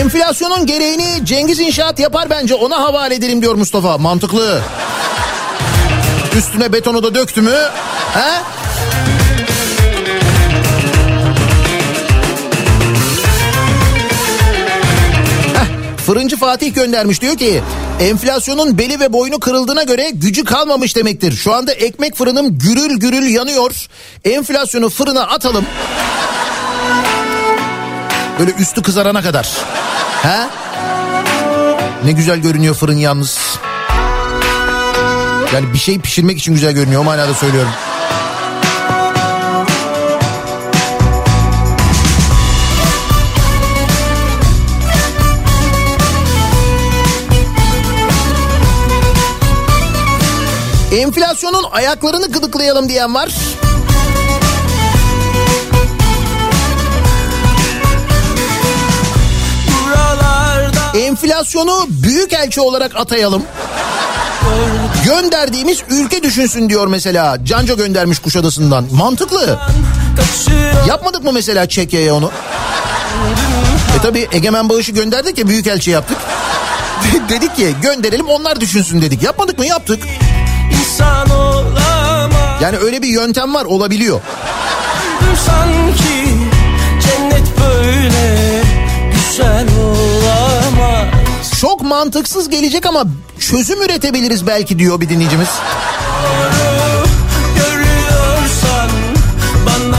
Enflasyonun 0.00 0.66
gereğini 0.66 1.24
Cengiz 1.24 1.60
İnşaat 1.60 1.98
yapar 1.98 2.30
bence 2.30 2.54
ona 2.54 2.76
havale 2.80 3.14
edelim 3.14 3.42
diyor 3.42 3.54
Mustafa. 3.54 3.98
Mantıklı. 3.98 4.60
Üstüne 6.38 6.72
betonu 6.72 7.02
da 7.02 7.14
döktü 7.14 7.42
mü? 7.42 7.58
He? 8.14 8.42
Fırıncı 16.06 16.36
Fatih 16.36 16.74
göndermiş 16.74 17.20
diyor 17.20 17.36
ki 17.36 17.62
enflasyonun 18.00 18.78
beli 18.78 19.00
ve 19.00 19.12
boynu 19.12 19.40
kırıldığına 19.40 19.82
göre 19.82 20.10
gücü 20.14 20.44
kalmamış 20.44 20.96
demektir. 20.96 21.32
Şu 21.32 21.54
anda 21.54 21.72
ekmek 21.72 22.16
fırınım 22.16 22.58
gürül 22.58 22.98
gürül 23.00 23.26
yanıyor. 23.34 23.86
Enflasyonu 24.24 24.88
fırına 24.88 25.22
atalım. 25.22 25.64
Böyle 28.38 28.50
üstü 28.50 28.82
kızarana 28.82 29.22
kadar. 29.22 29.48
He? 30.22 30.48
Ne 32.04 32.12
güzel 32.12 32.38
görünüyor 32.38 32.74
fırın 32.74 32.96
yalnız. 32.96 33.38
Yani 35.54 35.72
bir 35.72 35.78
şey 35.78 35.98
pişirmek 35.98 36.38
için 36.38 36.54
güzel 36.54 36.72
görünüyor 36.72 37.00
o 37.00 37.04
manada 37.04 37.34
söylüyorum. 37.34 37.70
Enflasyonun 50.94 51.64
ayaklarını 51.72 52.26
gıdıklayalım 52.26 52.88
diyen 52.88 53.14
var. 53.14 53.28
Enflasyonu 60.94 61.86
büyük 61.88 62.32
elçi 62.32 62.60
olarak 62.60 62.96
atayalım. 62.96 63.42
Gönderdiğimiz 65.04 65.82
ülke 65.90 66.22
düşünsün 66.22 66.68
diyor 66.68 66.86
mesela. 66.86 67.44
Canco 67.44 67.76
göndermiş 67.76 68.18
Kuşadası'ndan. 68.18 68.86
Mantıklı. 68.92 69.58
Yapmadık 70.88 71.24
mı 71.24 71.32
mesela 71.32 71.68
Çekya'ya 71.68 72.14
onu? 72.14 72.30
E 73.98 74.02
tabi 74.02 74.28
Egemen 74.32 74.68
Bağış'ı 74.68 74.92
gönderdik 74.92 75.38
ya 75.38 75.48
büyükelçi 75.48 75.90
yaptık. 75.90 76.18
dedik 77.28 77.56
ki 77.56 77.74
gönderelim 77.82 78.28
onlar 78.28 78.60
düşünsün 78.60 79.02
dedik. 79.02 79.22
Yapmadık 79.22 79.58
mı? 79.58 79.66
Yaptık. 79.66 80.00
İnsan 80.94 81.30
olamaz 81.30 82.62
Yani 82.62 82.76
öyle 82.78 83.02
bir 83.02 83.08
yöntem 83.08 83.54
var 83.54 83.64
olabiliyor. 83.64 84.20
Sanki 85.46 86.28
cennet 87.02 87.46
böyle 87.60 88.62
güzel 89.14 89.66
olamaz 89.78 91.50
Çok 91.60 91.82
mantıksız 91.82 92.48
gelecek 92.48 92.86
ama 92.86 93.04
çözüm 93.38 93.82
üretebiliriz 93.82 94.46
belki 94.46 94.78
diyor 94.78 95.00
bir 95.00 95.08
dinleyicimiz. 95.08 95.48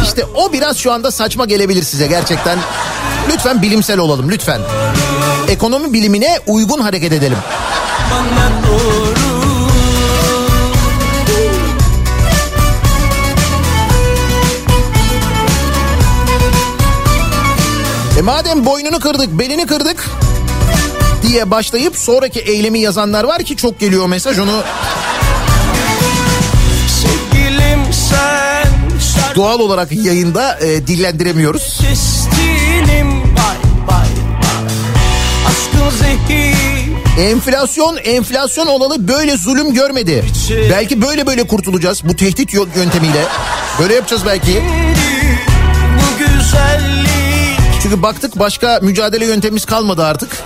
İşte 0.04 0.26
o 0.36 0.54
biraz 0.54 0.78
şu 0.78 0.92
anda 0.92 1.12
saçma 1.12 1.46
gelebilir 1.46 1.84
size 1.84 2.08
gerçekten. 2.08 2.60
Lütfen 3.30 3.62
bilimsel 3.62 4.00
olalım 4.00 4.32
lütfen. 4.32 4.62
Ekonomi 5.48 5.94
bilimine 5.94 6.40
uygun 6.48 6.80
hareket 6.80 7.12
edelim. 7.12 7.38
bana 8.12 8.50
doğru 8.68 8.95
E 18.18 18.22
madem 18.22 18.66
boynunu 18.66 19.00
kırdık, 19.00 19.40
belini 19.40 19.66
kırdık 19.66 20.10
diye 21.28 21.52
başlayıp 21.52 21.98
sonraki 21.98 22.40
eylemi 22.40 22.80
yazanlar 22.80 23.24
var 23.24 23.44
ki 23.44 23.56
çok 23.58 23.80
geliyor 23.80 24.08
mesaj 24.08 24.40
onu 24.40 24.64
Sevgilim 26.88 27.94
sen 28.10 28.68
doğal 29.36 29.60
olarak 29.60 29.92
yayında 29.92 30.60
e, 30.60 30.88
dillendiremiyoruz. 30.88 31.80
Bay 33.38 33.58
bay 33.88 34.08
bay 34.38 34.76
Enflasyon 37.20 37.98
enflasyon 37.98 38.68
olalı 38.68 39.08
böyle 39.08 39.38
zulüm 39.38 39.74
görmedi. 39.74 40.26
Belki 40.70 41.02
böyle 41.02 41.28
böyle 41.28 41.48
kurtulacağız 41.48 42.02
bu 42.04 42.16
tehdit 42.16 42.54
yöntemiyle. 42.54 43.26
Böyle 43.80 43.94
yapacağız 43.94 44.22
belki. 44.26 44.64
Bu 45.98 46.18
güzellik 46.18 46.95
Çünkü 47.86 48.02
baktık 48.02 48.40
başka 48.40 48.80
mücadele 48.82 49.26
yöntemimiz 49.26 49.66
kalmadı 49.66 50.04
artık. 50.06 50.44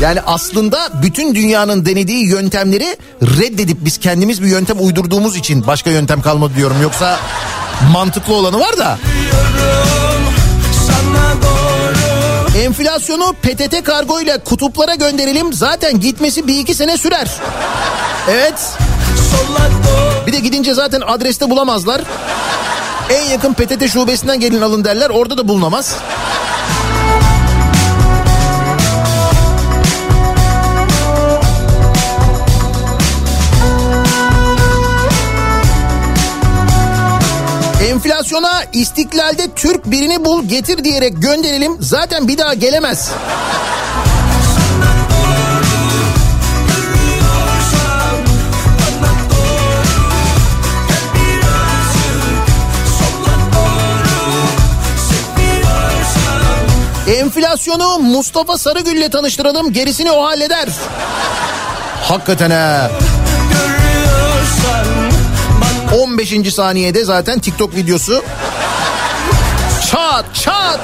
Yani 0.00 0.20
aslında 0.26 0.88
bütün 1.02 1.34
dünyanın 1.34 1.86
denediği 1.86 2.28
yöntemleri 2.28 2.96
reddedip 3.22 3.84
biz 3.84 3.98
kendimiz 3.98 4.42
bir 4.42 4.46
yöntem 4.46 4.76
uydurduğumuz 4.80 5.36
için 5.36 5.66
başka 5.66 5.90
yöntem 5.90 6.22
kalmadı 6.22 6.52
diyorum. 6.56 6.76
Yoksa 6.82 7.18
mantıklı 7.92 8.34
olanı 8.34 8.60
var 8.60 8.78
da. 8.78 8.98
Enflasyonu 12.58 13.34
PTT 13.42 13.84
kargo 13.84 14.20
ile 14.20 14.38
kutuplara 14.38 14.94
gönderelim. 14.94 15.52
Zaten 15.52 16.00
gitmesi 16.00 16.46
bir 16.46 16.58
iki 16.58 16.74
sene 16.74 16.96
sürer. 16.96 17.30
Evet. 18.30 18.78
Bir 20.26 20.32
de 20.32 20.40
gidince 20.40 20.74
zaten 20.74 21.00
adreste 21.00 21.50
bulamazlar. 21.50 22.00
En 23.10 23.30
yakın 23.30 23.54
PTT 23.54 23.88
şubesinden 23.92 24.40
gelin 24.40 24.60
alın 24.60 24.84
derler. 24.84 25.10
Orada 25.10 25.38
da 25.38 25.48
bulunamaz. 25.48 25.96
Enflasyona 37.88 38.62
istiklalde 38.72 39.48
Türk 39.56 39.90
birini 39.90 40.24
bul 40.24 40.44
getir 40.44 40.84
diyerek 40.84 41.22
gönderelim. 41.22 41.76
Zaten 41.80 42.28
bir 42.28 42.38
daha 42.38 42.54
gelemez. 42.54 43.10
Enflasyonu 57.30 57.98
Mustafa 57.98 58.58
Sarıgül'le 58.58 59.08
tanıştıralım 59.10 59.72
gerisini 59.72 60.10
o 60.10 60.24
halleder. 60.24 60.68
Hakikaten 62.02 62.50
ha. 62.50 62.90
görüyorsan 63.52 64.86
15. 66.00 66.54
saniyede 66.54 67.04
zaten 67.04 67.38
TikTok 67.38 67.74
videosu. 67.76 68.24
Çat 69.90 70.24
çat. 70.34 70.80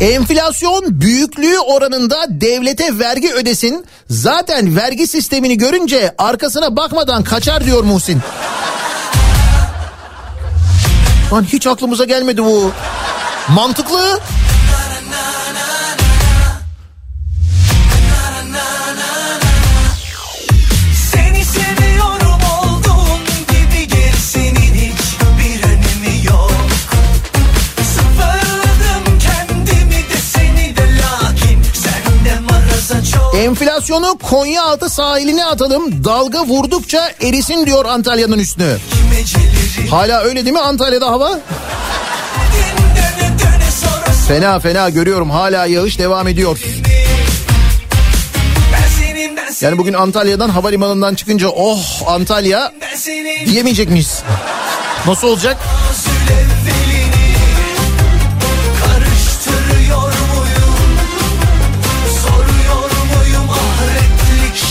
Enflasyon 0.00 1.00
büyüklüğü 1.00 1.58
oranında 1.58 2.26
devlete 2.28 2.98
vergi 2.98 3.32
ödesin. 3.32 3.84
Zaten 4.10 4.76
vergi 4.76 5.06
sistemini 5.06 5.58
görünce 5.58 6.14
arkasına 6.18 6.76
bakmadan 6.76 7.24
kaçar 7.24 7.64
diyor 7.64 7.84
Muhsin. 7.84 8.22
Lan 11.34 11.44
hiç 11.44 11.66
aklımıza 11.66 12.04
gelmedi 12.04 12.44
bu. 12.44 12.70
Mantıklı. 13.48 14.20
Enflasyonu 33.38 34.18
Konyaaltı 34.22 34.90
sahiline 34.90 35.44
atalım. 35.44 36.04
Dalga 36.04 36.44
vurdukça 36.44 37.10
erisin 37.20 37.66
diyor 37.66 37.84
Antalya'nın 37.84 38.38
üstünü. 38.38 38.76
Hala 39.90 40.20
öyle 40.20 40.44
değil 40.44 40.52
mi 40.52 40.60
Antalya'da 40.60 41.10
hava? 41.10 41.38
Fena 44.28 44.60
fena 44.60 44.88
görüyorum 44.88 45.30
hala 45.30 45.66
yağış 45.66 45.98
devam 45.98 46.28
ediyor. 46.28 46.58
Yani 49.60 49.78
bugün 49.78 49.94
Antalya'dan 49.94 50.48
havalimanından 50.48 51.14
çıkınca 51.14 51.48
oh 51.48 51.78
Antalya 52.06 52.72
diyemeyecek 53.46 53.90
miyiz? 53.90 54.22
Nasıl 55.06 55.28
olacak? 55.28 55.56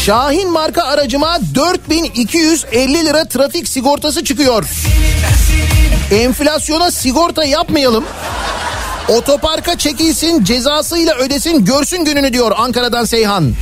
Şahin 0.06 0.52
marka 0.52 0.84
aracıma 0.84 1.40
4250 1.56 3.06
lira 3.06 3.26
trafik 3.26 3.68
sigortası 3.68 4.24
çıkıyor. 4.24 4.66
Enflasyona 6.12 6.92
sigorta 6.92 7.44
yapmayalım. 7.44 8.06
Otoparka 9.08 9.78
çekilsin 9.78 10.44
cezasıyla 10.44 11.16
ödesin 11.16 11.66
görsün 11.66 12.06
gününü 12.06 12.34
diyor 12.34 12.52
Ankara'dan 12.58 13.06
Seyhan. 13.06 13.44
muyum? 13.44 13.56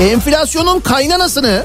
Enflasyonun 0.00 0.80
kaynanasını 0.80 1.64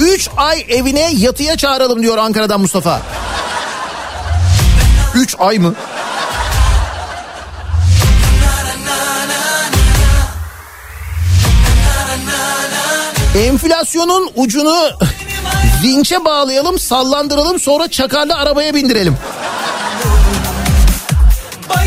3 0.00 0.28
ay 0.36 0.64
evine 0.68 1.10
yatıya 1.16 1.56
çağıralım 1.56 2.02
diyor 2.02 2.18
Ankara'dan 2.18 2.60
Mustafa. 2.60 3.00
3 5.14 5.36
ay 5.38 5.58
mı? 5.58 5.74
Enflasyonun 13.38 14.30
ucunu 14.36 14.90
vinçe 15.82 16.24
bağlayalım, 16.24 16.78
sallandıralım 16.78 17.60
sonra 17.60 17.90
çakarlı 17.90 18.34
arabaya 18.34 18.74
bindirelim. 18.74 19.16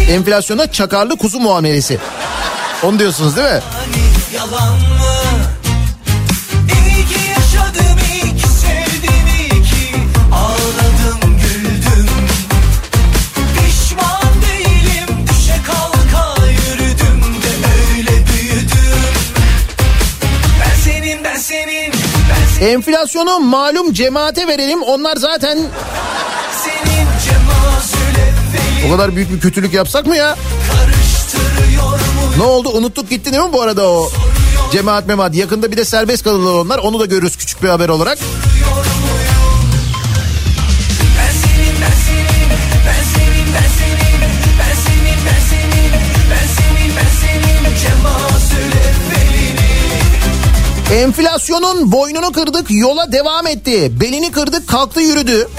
Enflasyona 0.09 0.71
çakarlı 0.71 1.17
kuzu 1.17 1.39
muamelesi. 1.39 1.99
Onu 2.83 2.99
diyorsunuz 2.99 3.35
değil 3.35 3.47
mi? 3.47 3.61
Hani 3.73 4.92
Enflasyonu 22.63 23.39
malum 23.39 23.93
cemaate 23.93 24.47
verelim. 24.47 24.83
Onlar 24.83 25.15
zaten 25.15 25.59
o 28.87 28.91
kadar 28.91 29.15
büyük 29.15 29.31
bir 29.31 29.39
kötülük 29.39 29.73
yapsak 29.73 30.05
mı 30.05 30.15
ya? 30.15 30.35
Ne 32.37 32.43
oldu? 32.43 32.69
Unuttuk 32.69 33.09
gitti 33.09 33.31
değil 33.31 33.43
mi 33.43 33.53
bu 33.53 33.61
arada 33.61 33.89
o 33.89 34.09
cemaat 34.71 35.07
memaat? 35.07 35.35
Yakında 35.35 35.71
bir 35.71 35.77
de 35.77 35.85
serbest 35.85 36.23
kalırlar 36.23 36.53
onlar. 36.53 36.77
Onu 36.77 36.99
da 36.99 37.05
görürüz 37.05 37.37
küçük 37.37 37.63
bir 37.63 37.69
haber 37.69 37.89
olarak. 37.89 38.17
Enflasyonun 50.93 51.91
boynunu 51.91 52.31
kırdık 52.31 52.71
yola 52.71 53.11
devam 53.11 53.47
etti. 53.47 53.99
Belini 53.99 54.31
kırdık 54.31 54.67
kalktı 54.67 55.01
yürüdü. 55.01 55.49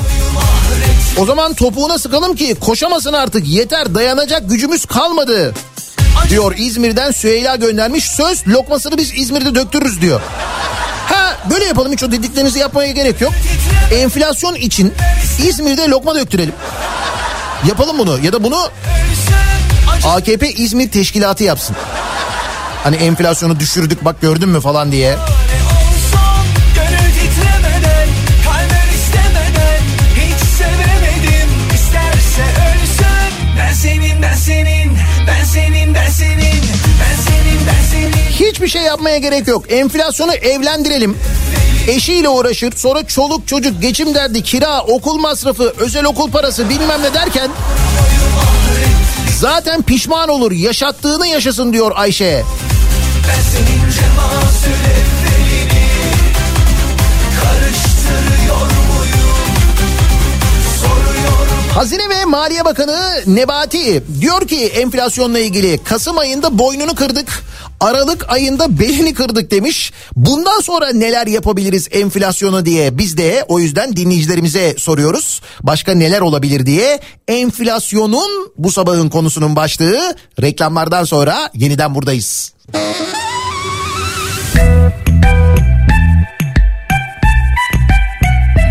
O 1.18 1.26
zaman 1.26 1.54
topuğuna 1.54 1.98
sıkalım 1.98 2.36
ki 2.36 2.54
koşamasın 2.60 3.12
artık 3.12 3.48
yeter 3.48 3.94
dayanacak 3.94 4.50
gücümüz 4.50 4.86
kalmadı. 4.86 5.54
Diyor 6.28 6.54
İzmir'den 6.58 7.10
Süheyla 7.10 7.56
göndermiş. 7.56 8.04
Söz 8.04 8.48
lokmasını 8.48 8.98
biz 8.98 9.12
İzmir'de 9.18 9.54
döktürürüz 9.54 10.00
diyor. 10.00 10.20
Ha 11.08 11.36
böyle 11.50 11.64
yapalım 11.64 11.92
hiç 11.92 12.02
o 12.02 12.12
dediklerinizi 12.12 12.58
yapmaya 12.58 12.92
gerek 12.92 13.20
yok. 13.20 13.32
Enflasyon 13.92 14.54
için 14.54 14.92
İzmir'de 15.46 15.88
lokma 15.88 16.14
döktürelim. 16.14 16.54
Yapalım 17.68 17.98
bunu 17.98 18.18
ya 18.24 18.32
da 18.32 18.44
bunu 18.44 18.68
AKP 20.04 20.52
İzmir 20.52 20.90
teşkilatı 20.90 21.44
yapsın. 21.44 21.76
Hani 22.84 22.96
enflasyonu 22.96 23.60
düşürdük 23.60 24.04
bak 24.04 24.20
gördün 24.20 24.48
mü 24.48 24.60
falan 24.60 24.92
diye. 24.92 25.16
Hiçbir 38.30 38.68
şey 38.68 38.82
yapmaya 38.82 39.18
gerek 39.18 39.48
yok. 39.48 39.72
Enflasyonu 39.72 40.32
evlendirelim. 40.32 41.16
Eşiyle 41.88 42.28
uğraşır 42.28 42.76
sonra 42.76 43.06
çoluk 43.06 43.48
çocuk 43.48 43.82
geçim 43.82 44.14
derdi 44.14 44.42
kira 44.42 44.82
okul 44.82 45.18
masrafı 45.18 45.74
özel 45.78 46.04
okul 46.04 46.30
parası 46.30 46.68
bilmem 46.68 47.02
ne 47.02 47.14
derken 47.14 47.50
zaten 49.40 49.82
pişman 49.82 50.28
olur 50.28 50.52
yaşattığını 50.52 51.26
yaşasın 51.26 51.72
diyor 51.72 51.92
Ayşe. 51.94 52.44
Ben 53.28 53.40
senin 53.40 53.90
cemazül 53.90 55.13
Maliye 62.26 62.64
Bakanı 62.64 63.22
Nebati 63.26 64.02
diyor 64.20 64.48
ki 64.48 64.66
enflasyonla 64.66 65.38
ilgili 65.38 65.78
Kasım 65.84 66.18
ayında 66.18 66.58
boynunu 66.58 66.94
kırdık. 66.94 67.44
Aralık 67.80 68.32
ayında 68.32 68.78
belini 68.78 69.14
kırdık 69.14 69.50
demiş. 69.50 69.92
Bundan 70.16 70.60
sonra 70.60 70.92
neler 70.92 71.26
yapabiliriz 71.26 71.88
enflasyonu 71.92 72.66
diye 72.66 72.98
biz 72.98 73.16
de 73.16 73.44
o 73.48 73.58
yüzden 73.58 73.96
dinleyicilerimize 73.96 74.74
soruyoruz. 74.78 75.40
Başka 75.62 75.94
neler 75.94 76.20
olabilir 76.20 76.66
diye 76.66 77.00
enflasyonun 77.28 78.52
bu 78.58 78.72
sabahın 78.72 79.08
konusunun 79.08 79.56
başlığı 79.56 80.16
reklamlardan 80.42 81.04
sonra 81.04 81.50
yeniden 81.54 81.94
buradayız. 81.94 82.52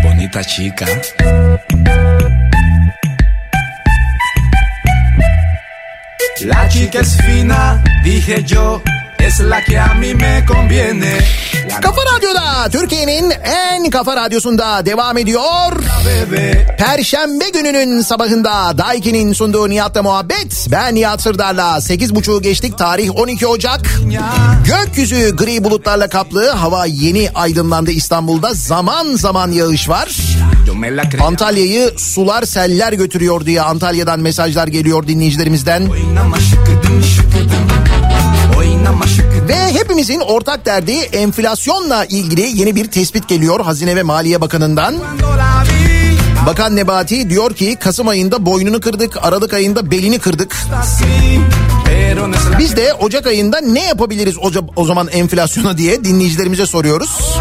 Bonita 0.04 0.42
chica. 0.42 0.86
La 6.44 6.68
chica 6.68 7.00
es 7.00 7.16
fina, 7.22 7.82
dije 8.04 8.44
yo, 8.44 8.82
es 9.18 9.40
la 9.40 9.64
que 9.64 9.78
a 9.78 9.94
mí 9.94 10.14
me 10.14 10.44
conviene. 10.46 11.18
Kafa 11.82 12.00
Radyo'da 12.16 12.70
Türkiye'nin 12.70 13.30
en 13.30 13.90
kafa 13.90 14.16
radyosunda 14.16 14.86
devam 14.86 15.18
ediyor. 15.18 15.72
Perşembe 16.78 17.48
gününün 17.50 18.00
sabahında 18.00 18.78
Daiki'nin 18.78 19.32
sunduğu 19.32 19.70
Nihat'la 19.70 20.02
muhabbet. 20.02 20.66
Ben 20.70 20.94
Nihat 20.94 21.22
Sırdar'la 21.22 21.76
8.30'u 21.76 22.42
geçtik. 22.42 22.78
Tarih 22.78 23.16
12 23.16 23.46
Ocak. 23.46 23.80
Gökyüzü 24.66 25.36
gri 25.36 25.64
bulutlarla 25.64 26.08
kaplı. 26.08 26.50
Hava 26.50 26.86
yeni 26.86 27.30
aydınlandı 27.34 27.90
İstanbul'da. 27.90 28.54
Zaman 28.54 29.16
zaman 29.16 29.50
yağış 29.50 29.88
var. 29.88 30.08
Antalya'yı 31.20 31.90
sular 31.96 32.42
seller 32.42 32.92
götürüyor 32.92 33.46
diye 33.46 33.62
Antalya'dan 33.62 34.20
mesajlar 34.20 34.66
geliyor 34.68 35.06
dinleyicilerimizden. 35.06 35.88
Ve 39.48 39.56
hepimizin 39.56 40.20
ortak 40.20 40.66
derdi 40.66 40.92
enflasyonla 40.92 42.04
ilgili 42.04 42.60
yeni 42.60 42.76
bir 42.76 42.90
tespit 42.90 43.28
geliyor 43.28 43.60
Hazine 43.60 43.96
ve 43.96 44.02
Maliye 44.02 44.40
Bakanı'ndan. 44.40 44.94
Bakan 46.46 46.76
Nebati 46.76 47.30
diyor 47.30 47.54
ki 47.54 47.76
Kasım 47.80 48.08
ayında 48.08 48.46
boynunu 48.46 48.80
kırdık, 48.80 49.16
Aralık 49.22 49.54
ayında 49.54 49.90
belini 49.90 50.18
kırdık. 50.18 50.56
Biz 52.58 52.76
de 52.76 52.94
Ocak 52.94 53.26
ayında 53.26 53.60
ne 53.60 53.84
yapabiliriz 53.84 54.38
o, 54.38 54.50
o 54.76 54.84
zaman 54.84 55.08
enflasyona 55.08 55.78
diye 55.78 56.04
dinleyicilerimize 56.04 56.66
soruyoruz. 56.66 57.38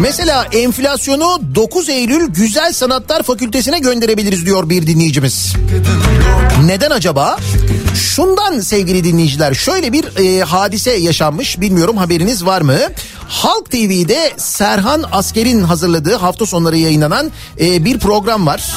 Mesela 0.00 0.46
enflasyonu 0.52 1.40
9 1.54 1.88
Eylül 1.88 2.28
Güzel 2.28 2.72
Sanatlar 2.72 3.22
Fakültesine 3.22 3.78
gönderebiliriz 3.78 4.46
diyor 4.46 4.68
bir 4.70 4.86
dinleyicimiz. 4.86 5.52
Neden 6.64 6.90
acaba? 6.90 7.36
Şundan 7.94 8.60
sevgili 8.60 9.04
dinleyiciler 9.04 9.54
şöyle 9.54 9.92
bir 9.92 10.04
e, 10.16 10.44
hadise 10.44 10.90
yaşanmış 10.90 11.60
bilmiyorum 11.60 11.96
haberiniz 11.96 12.44
var 12.44 12.60
mı? 12.60 12.78
Halk 13.28 13.70
TV'de 13.70 14.32
Serhan 14.36 15.04
Asker'in 15.12 15.62
hazırladığı 15.62 16.14
hafta 16.14 16.46
sonları 16.46 16.76
yayınlanan 16.76 17.30
e, 17.60 17.84
bir 17.84 17.98
program 17.98 18.46
var. 18.46 18.74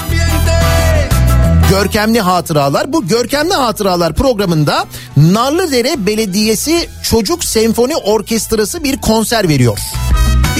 Görkemli 1.70 2.22
Hatıralar. 2.22 2.94
Bu 2.94 3.08
Görkemli 3.08 3.54
Hatıralar 3.54 4.14
programında 4.14 4.86
Narlıdere 5.18 6.06
Belediyesi 6.06 6.90
Çocuk 7.04 7.44
Senfoni 7.44 7.96
Orkestrası 7.96 8.84
bir 8.84 9.02
konser 9.02 9.50
veriyor. 9.50 9.80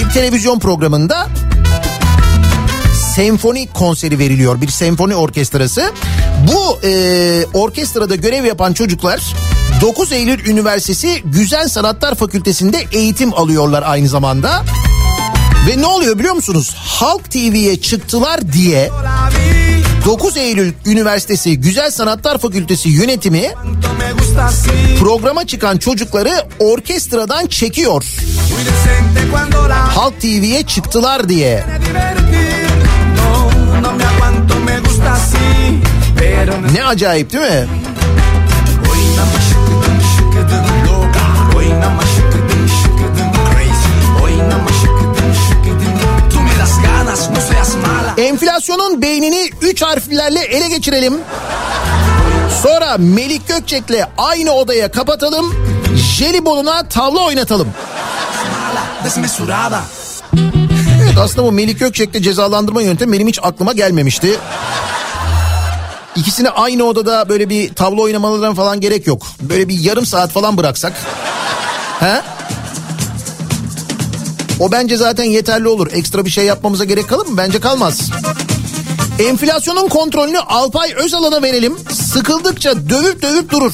Bir 0.00 0.08
televizyon 0.08 0.58
programında 0.58 1.28
senfoni 3.14 3.68
konseri 3.72 4.18
veriliyor. 4.18 4.60
Bir 4.60 4.68
senfoni 4.68 5.14
orkestrası. 5.14 5.92
Bu 6.52 6.86
e, 6.86 7.44
orkestrada 7.54 8.14
görev 8.14 8.44
yapan 8.44 8.72
çocuklar 8.72 9.20
9 9.80 10.12
Eylül 10.12 10.46
Üniversitesi 10.46 11.22
Güzel 11.24 11.68
Sanatlar 11.68 12.14
Fakültesinde 12.14 12.84
eğitim 12.92 13.34
alıyorlar 13.34 13.82
aynı 13.86 14.08
zamanda. 14.08 14.64
Ve 15.68 15.80
ne 15.80 15.86
oluyor 15.86 16.18
biliyor 16.18 16.34
musunuz? 16.34 16.74
Halk 16.76 17.30
TV'ye 17.30 17.80
çıktılar 17.80 18.52
diye 18.52 18.90
9 20.10 20.36
Eylül 20.36 20.72
Üniversitesi 20.86 21.60
Güzel 21.60 21.90
Sanatlar 21.90 22.38
Fakültesi 22.38 22.88
yönetimi 22.88 23.50
programa 25.00 25.46
çıkan 25.46 25.76
çocukları 25.78 26.32
orkestradan 26.58 27.46
çekiyor. 27.46 28.04
Halk 29.70 30.20
TV'ye 30.20 30.62
çıktılar 30.62 31.28
diye. 31.28 31.64
Ne 36.72 36.84
acayip 36.84 37.32
değil 37.32 37.44
mi? 37.44 37.68
Enflasyonun 48.30 49.02
beynini 49.02 49.50
3 49.62 49.82
harflerle 49.82 50.40
ele 50.40 50.68
geçirelim. 50.68 51.18
Sonra 52.62 52.96
Melik 52.98 53.48
Gökçek'le 53.48 54.06
aynı 54.18 54.52
odaya 54.52 54.90
kapatalım. 54.90 55.54
Jelibonuna 55.96 56.88
tavla 56.88 57.24
oynatalım. 57.24 57.68
Evet 61.02 61.18
aslında 61.18 61.46
bu 61.46 61.52
Melik 61.52 61.78
Gökçek'le 61.80 62.22
cezalandırma 62.22 62.82
yöntemi 62.82 63.12
benim 63.12 63.28
hiç 63.28 63.38
aklıma 63.42 63.72
gelmemişti. 63.72 64.38
İkisini 66.16 66.50
aynı 66.50 66.84
odada 66.84 67.28
böyle 67.28 67.48
bir 67.48 67.74
tavla 67.74 68.02
oynamalarına 68.02 68.54
falan 68.54 68.80
gerek 68.80 69.06
yok. 69.06 69.26
Böyle 69.40 69.68
bir 69.68 69.78
yarım 69.80 70.06
saat 70.06 70.30
falan 70.30 70.56
bıraksak. 70.56 70.92
He? 72.00 72.22
O 74.60 74.72
bence 74.72 74.96
zaten 74.96 75.24
yeterli 75.24 75.68
olur. 75.68 75.92
Ekstra 75.92 76.24
bir 76.24 76.30
şey 76.30 76.44
yapmamıza 76.44 76.84
gerek 76.84 77.08
kalır 77.08 77.26
mı? 77.26 77.36
Bence 77.36 77.60
kalmaz. 77.60 78.10
Enflasyonun 79.18 79.88
kontrolünü 79.88 80.38
Alpay 80.38 80.92
Özalan'a 80.94 81.42
verelim. 81.42 81.76
Sıkıldıkça 81.92 82.88
dövüp 82.88 83.22
dövüp 83.22 83.50
durur. 83.50 83.72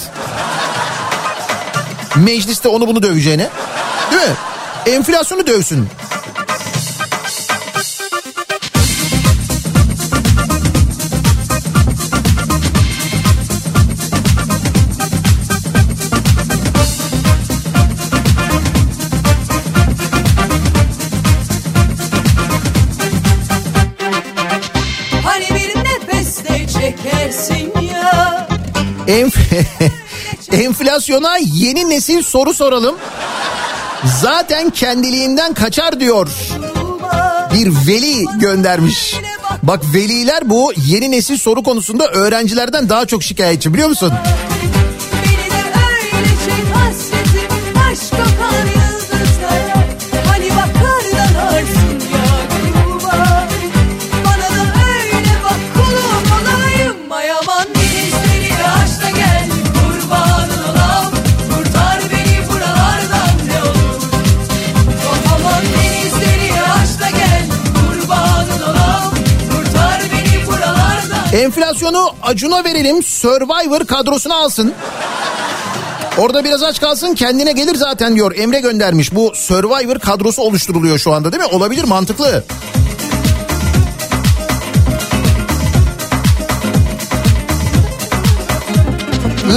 Mecliste 2.16 2.68
onu 2.68 2.86
bunu 2.86 3.02
döveceğine. 3.02 3.50
Değil 4.10 4.22
mi? 4.22 4.36
Enflasyonu 4.86 5.46
dövsün. 5.46 5.88
Enf- 29.08 29.36
Enflasyona 30.52 31.36
yeni 31.38 31.90
nesil 31.90 32.22
soru 32.22 32.54
soralım. 32.54 32.96
Zaten 34.20 34.70
kendiliğinden 34.70 35.54
kaçar 35.54 36.00
diyor. 36.00 36.28
Bir 37.54 37.72
veli 37.86 38.24
göndermiş. 38.40 39.14
Bak 39.62 39.80
veliler 39.94 40.50
bu 40.50 40.72
yeni 40.86 41.10
nesil 41.10 41.38
soru 41.38 41.62
konusunda 41.62 42.06
öğrencilerden 42.06 42.88
daha 42.88 43.06
çok 43.06 43.22
şikayetçi 43.22 43.74
biliyor 43.74 43.88
musun? 43.88 44.12
Enflasyonu 71.36 72.10
Acun'a 72.22 72.64
verelim 72.64 73.02
Survivor 73.02 73.86
kadrosuna 73.86 74.34
alsın. 74.36 74.74
Orada 76.18 76.44
biraz 76.44 76.62
aç 76.62 76.80
kalsın 76.80 77.14
kendine 77.14 77.52
gelir 77.52 77.74
zaten 77.74 78.14
diyor 78.14 78.36
Emre 78.36 78.60
göndermiş. 78.60 79.14
Bu 79.14 79.32
Survivor 79.34 79.98
kadrosu 79.98 80.42
oluşturuluyor 80.42 80.98
şu 80.98 81.12
anda 81.12 81.32
değil 81.32 81.42
mi? 81.42 81.48
Olabilir 81.48 81.84
mantıklı. 81.84 82.44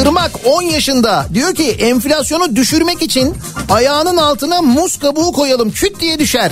Irmak 0.01 0.31
10 0.45 0.61
yaşında 0.61 1.26
diyor 1.34 1.56
ki 1.56 1.72
enflasyonu 1.72 2.56
düşürmek 2.56 3.01
için 3.01 3.38
ayağının 3.69 4.18
altına 4.18 4.61
muz 4.61 4.99
kabuğu 4.99 5.31
koyalım 5.31 5.72
küt 5.72 5.99
diye 5.99 6.19
düşer. 6.19 6.51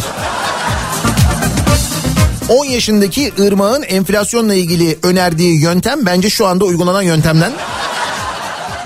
10 2.50 2.66
yaşındaki 2.66 3.34
Irmak'ın 3.38 3.84
enflasyonla 3.84 4.54
ilgili 4.54 4.98
önerdiği 5.04 5.62
yöntem 5.62 6.06
bence 6.06 6.30
şu 6.30 6.48
anda 6.48 6.66
uygulanan 6.66 7.02
yöntemden 7.02 7.52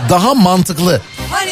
daha 0.10 0.34
mantıklı. 0.34 1.02
Hani 1.32 1.52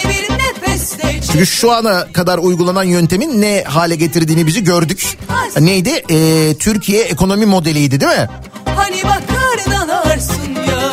Çünkü 1.32 1.46
şu 1.46 1.72
ana 1.72 2.12
kadar 2.12 2.38
uygulanan 2.38 2.84
yöntemin 2.84 3.42
ne 3.42 3.64
hale 3.68 3.96
getirdiğini 3.96 4.48
bizi 4.48 4.64
gördük. 4.64 5.18
Neydi? 5.60 6.04
Ee, 6.10 6.56
Türkiye 6.60 7.04
ekonomi 7.04 7.46
modeliydi 7.46 8.02
değil 8.02 8.12
mi? 8.12 8.30
Hani 8.76 9.04
bakar 9.04 9.88
dalarsın 9.88 10.56
ya 10.70 10.92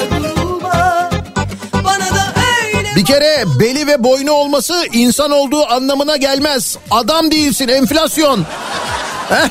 Bir 2.97 3.05
kere 3.05 3.45
beli 3.61 3.87
ve 3.87 4.05
boynu 4.05 4.33
olması 4.33 4.87
insan 4.93 5.31
olduğu 5.31 5.67
anlamına 5.67 6.17
gelmez. 6.17 6.77
Adam 6.91 7.31
değilsin 7.31 7.69
enflasyon. 7.69 8.47
Heh. 9.29 9.49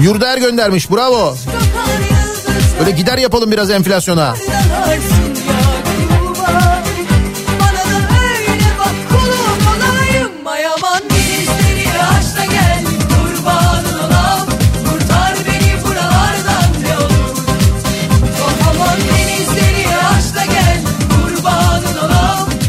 Yurdaer 0.00 0.38
göndermiş 0.38 0.90
bravo. 0.90 1.36
Öyle 2.80 2.90
gider 2.90 3.18
yapalım 3.18 3.50
biraz 3.50 3.70
enflasyona. 3.70 4.34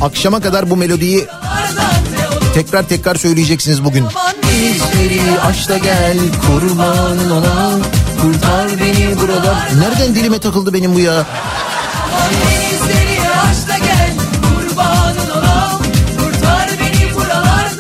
Akşama 0.02 0.42
kadar 0.42 0.70
bu 0.70 0.78
melodiyi 0.78 1.28
tekrar 2.54 2.88
tekrar 2.88 3.16
söyleyeceksiniz 3.16 3.84
bugün. 3.84 4.06
Denizleri 4.62 5.40
aç 5.42 5.70
da 5.70 5.78
gel 5.78 6.18
kurbanın 6.48 7.30
olan 7.30 7.82
kurtar 8.22 8.80
beni 8.80 9.20
buradan. 9.20 9.56
Nereden 9.80 10.16
dilime 10.16 10.40
takıldı 10.40 10.74
benim 10.74 10.96
bu 10.96 11.00
ya? 11.00 11.26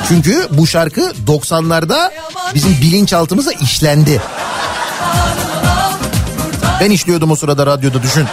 Çünkü 0.08 0.48
bu 0.52 0.68
şarkı 0.68 1.14
90'larda 1.28 2.12
bizim 2.54 2.72
bilinçaltımıza 2.82 3.52
işlendi. 3.52 4.22
Ben 6.82 6.92
işliyordum 6.92 7.32
o 7.32 7.36
sırada 7.36 7.66
radyoda 7.66 8.04
düşün. 8.04 8.28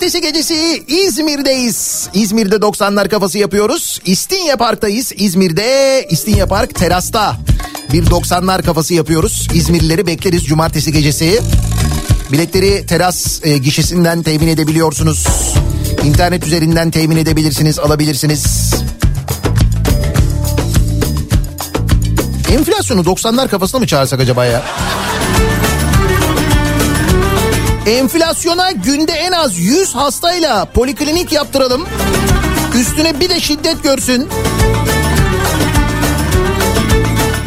Cumartesi 0.00 0.20
gecesi 0.20 0.84
İzmir'deyiz. 0.88 2.08
İzmir'de 2.14 2.54
90'lar 2.54 3.08
kafası 3.08 3.38
yapıyoruz. 3.38 4.00
İstinye 4.04 4.56
Park'tayız. 4.56 5.12
İzmir'de 5.16 6.06
İstinye 6.10 6.46
Park 6.46 6.74
terasta. 6.74 7.36
Bir 7.92 8.06
90'lar 8.06 8.62
kafası 8.62 8.94
yapıyoruz. 8.94 9.48
İzmirlileri 9.54 10.06
bekleriz 10.06 10.44
cumartesi 10.44 10.92
gecesi. 10.92 11.40
Biletleri 12.32 12.86
teras 12.86 13.40
e, 13.44 13.58
gişesinden 13.58 14.22
temin 14.22 14.48
edebiliyorsunuz. 14.48 15.26
İnternet 16.04 16.46
üzerinden 16.46 16.90
temin 16.90 17.16
edebilirsiniz, 17.16 17.78
alabilirsiniz. 17.78 18.74
Enflasyonu 22.52 23.00
90'lar 23.00 23.48
kafasına 23.48 23.80
mı 23.80 23.86
çağırsak 23.86 24.20
acaba 24.20 24.44
ya? 24.44 24.62
Enflasyona 27.90 28.70
günde 28.70 29.12
en 29.12 29.32
az 29.32 29.58
100 29.58 29.94
hastayla 29.94 30.64
poliklinik 30.64 31.32
yaptıralım. 31.32 31.86
Üstüne 32.80 33.20
bir 33.20 33.28
de 33.28 33.40
şiddet 33.40 33.82
görsün. 33.82 34.28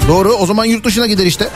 Doğru 0.07 0.33
o 0.33 0.45
zaman 0.45 0.65
yurt 0.65 0.85
dışına 0.85 1.07
gider 1.07 1.25
işte. 1.25 1.49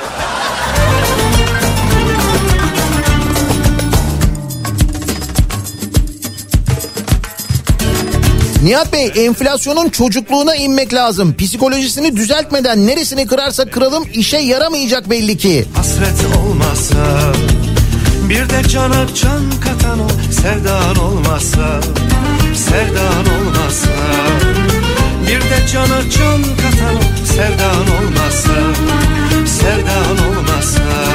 Nihat 8.64 8.94
Bey 8.94 9.12
enflasyonun 9.16 9.90
çocukluğuna 9.90 10.56
inmek 10.56 10.94
lazım. 10.94 11.36
Psikolojisini 11.38 12.16
düzeltmeden 12.16 12.88
neresini 12.88 13.28
kırarsa 13.28 13.66
kıralım 13.66 14.06
işe 14.14 14.38
yaramayacak 14.38 15.10
belli 15.10 15.38
ki. 15.38 15.66
Hasret 15.76 16.38
olmasa 16.46 16.98
Bir 18.30 18.50
de 18.50 18.64
cana 18.70 19.08
can 19.16 19.52
katan 19.64 20.00
o 20.00 20.08
sevdan 20.32 20.96
olmasa 20.96 21.80
Sevdan 22.56 23.26
olmasa 23.40 23.90
Bir 25.28 25.42
de 25.42 25.68
cana 25.72 26.02
can 26.02 26.44
katan 26.44 26.96
o 26.96 27.26
sevdan 27.26 27.88
olmasa 27.98 28.54
Sevdan 29.46 30.18
olmasa 30.28 31.07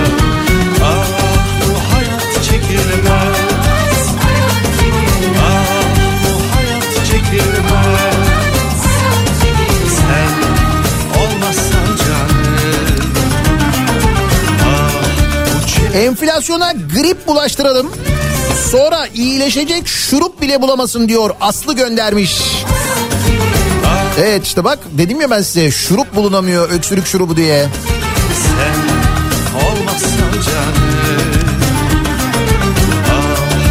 Enflasyona 15.94 16.72
grip 16.72 17.26
bulaştıralım. 17.26 17.90
Sonra 18.70 19.06
iyileşecek 19.14 19.86
şurup 19.88 20.40
bile 20.40 20.62
bulamasın 20.62 21.08
diyor 21.08 21.30
Aslı 21.40 21.76
göndermiş. 21.76 22.40
Evet 24.20 24.44
işte 24.44 24.64
bak 24.64 24.78
dedim 24.98 25.20
ya 25.20 25.30
ben 25.30 25.42
size 25.42 25.70
şurup 25.70 26.16
bulunamıyor 26.16 26.70
öksürük 26.70 27.06
şurubu 27.06 27.36
diye. 27.36 27.66
Sen 28.42 28.74
olmazsan 29.66 30.32
canım 30.32 30.92
Ah 33.10 33.62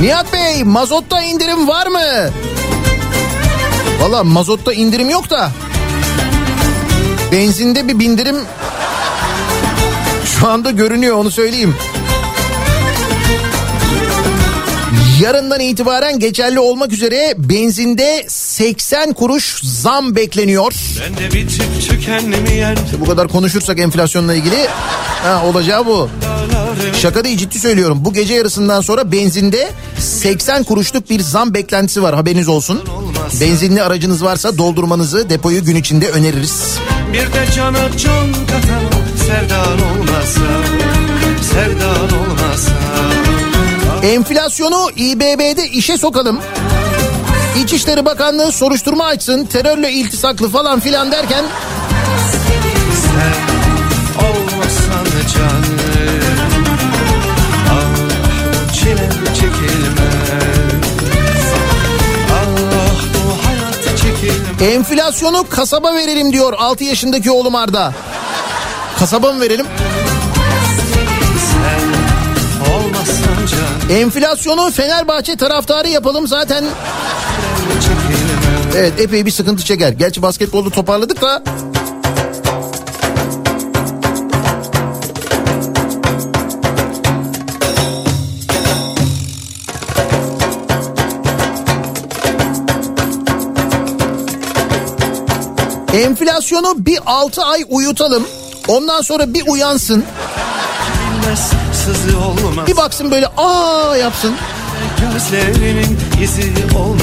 Nihat 0.00 0.32
Bey 0.32 0.64
mazotta 0.64 1.22
indirim 1.22 1.68
var 1.68 1.86
mı? 1.86 2.30
Valla 4.00 4.24
mazotta 4.24 4.72
indirim 4.72 5.10
yok 5.10 5.30
da 5.30 5.50
benzinde 7.32 7.88
bir 7.88 7.98
bindirim 7.98 8.36
şu 10.24 10.48
anda 10.48 10.70
görünüyor 10.70 11.16
onu 11.16 11.30
söyleyeyim. 11.30 11.74
Yarından 15.20 15.60
itibaren 15.60 16.18
geçerli 16.18 16.60
olmak 16.60 16.92
üzere 16.92 17.34
benzinde 17.36 18.24
80 18.28 19.12
kuruş 19.12 19.60
zam 19.62 20.16
bekleniyor. 20.16 20.72
Ben 21.00 21.16
de 21.16 21.34
bitip 21.34 21.88
tükenmeyen 21.88 22.76
Bu 23.00 23.04
kadar 23.04 23.28
konuşursak 23.28 23.78
enflasyonla 23.78 24.34
ilgili 24.34 24.66
ha, 25.22 25.46
olacağı 25.46 25.86
bu. 25.86 26.08
Şaka 26.94 27.24
değil 27.24 27.38
ciddi 27.38 27.58
söylüyorum. 27.58 27.98
Bu 28.04 28.12
gece 28.12 28.34
yarısından 28.34 28.80
sonra 28.80 29.12
benzinde 29.12 29.70
80 29.98 30.64
kuruşluk 30.64 31.10
bir 31.10 31.20
zam 31.20 31.54
beklentisi 31.54 32.02
var 32.02 32.14
haberiniz 32.14 32.48
olsun. 32.48 32.80
Benzinli 33.40 33.82
aracınız 33.82 34.24
varsa 34.24 34.58
doldurmanızı 34.58 35.30
depoyu 35.30 35.64
gün 35.64 35.76
içinde 35.76 36.10
öneririz. 36.10 36.78
Bir 37.12 37.32
de 37.32 37.52
cana 37.56 37.96
can 37.96 38.32
katan 38.32 38.84
o 38.86 39.18
sevdan 39.18 39.78
olmasa 39.90 40.40
Sevdan 41.52 42.18
olmasa 42.20 42.72
Enflasyonu 44.02 44.90
İBB'de 44.96 45.68
işe 45.68 45.96
sokalım. 45.96 46.40
İçişleri 47.56 48.04
Bakanlığı 48.04 48.52
soruşturma 48.52 49.04
açsın. 49.04 49.44
Terörle 49.44 49.92
iltisaklı 49.92 50.48
falan 50.48 50.80
filan 50.80 51.12
derken 51.12 51.44
Sen 52.92 53.34
olmasan 54.26 55.06
canım 55.34 55.79
enflasyonu 64.60 65.48
kasaba 65.48 65.94
verelim 65.94 66.32
diyor 66.32 66.52
6 66.58 66.84
yaşındaki 66.84 67.30
oğlum 67.30 67.54
Arda. 67.54 67.92
Kasaba 68.98 69.32
mı 69.32 69.40
verelim? 69.40 69.66
Enflasyonu 73.90 74.70
Fenerbahçe 74.70 75.36
taraftarı 75.36 75.88
yapalım 75.88 76.26
zaten. 76.26 76.64
Evet 78.76 79.00
epey 79.00 79.26
bir 79.26 79.30
sıkıntı 79.30 79.64
çeker. 79.64 79.92
Gerçi 79.92 80.22
basketbolda 80.22 80.70
toparladık 80.70 81.22
da. 81.22 81.42
Enflasyonu 95.94 96.86
bir 96.86 96.98
6 97.06 97.42
ay 97.42 97.64
uyutalım. 97.68 98.26
Ondan 98.68 99.02
sonra 99.02 99.34
bir 99.34 99.42
uyansın. 99.46 100.04
Bir 102.66 102.76
baksın 102.76 103.10
böyle 103.10 103.26
aa 103.36 103.96
yapsın. 103.96 104.34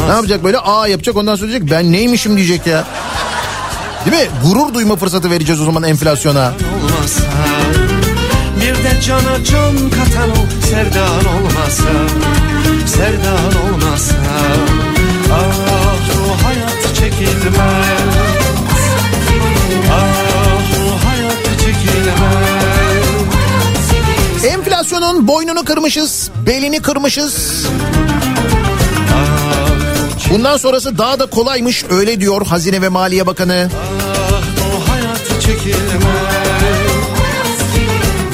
Ne 0.07 0.13
yapacak 0.13 0.43
böyle 0.43 0.57
aa 0.57 0.87
yapacak 0.87 1.15
ondan 1.15 1.35
sonra 1.35 1.49
diyecek 1.49 1.71
ben 1.71 1.91
neymişim 1.91 2.37
diyecek 2.37 2.67
ya. 2.67 2.83
Değil 4.05 4.23
mi? 4.23 4.29
Gurur 4.43 4.73
duyma 4.73 4.95
fırsatı 4.95 5.31
vereceğiz 5.31 5.61
o 5.61 5.65
zaman 5.65 5.83
enflasyona. 5.83 6.45
olmasa 6.47 7.23
Bir 8.61 8.75
de 8.75 9.01
cana 9.01 9.43
can 9.43 9.89
katan 9.89 10.29
o 10.29 10.65
sevdan 10.69 11.25
olmasa 11.35 11.89
Sevdan 12.85 13.73
olmasa 13.73 14.15
kırmışız, 25.67 26.29
belini 26.45 26.81
kırmışız. 26.81 27.65
Bundan 30.31 30.57
sonrası 30.57 30.97
daha 30.97 31.19
da 31.19 31.25
kolaymış 31.25 31.85
öyle 31.89 32.19
diyor 32.19 32.47
Hazine 32.47 32.81
ve 32.81 32.89
Maliye 32.89 33.27
Bakanı. 33.27 33.69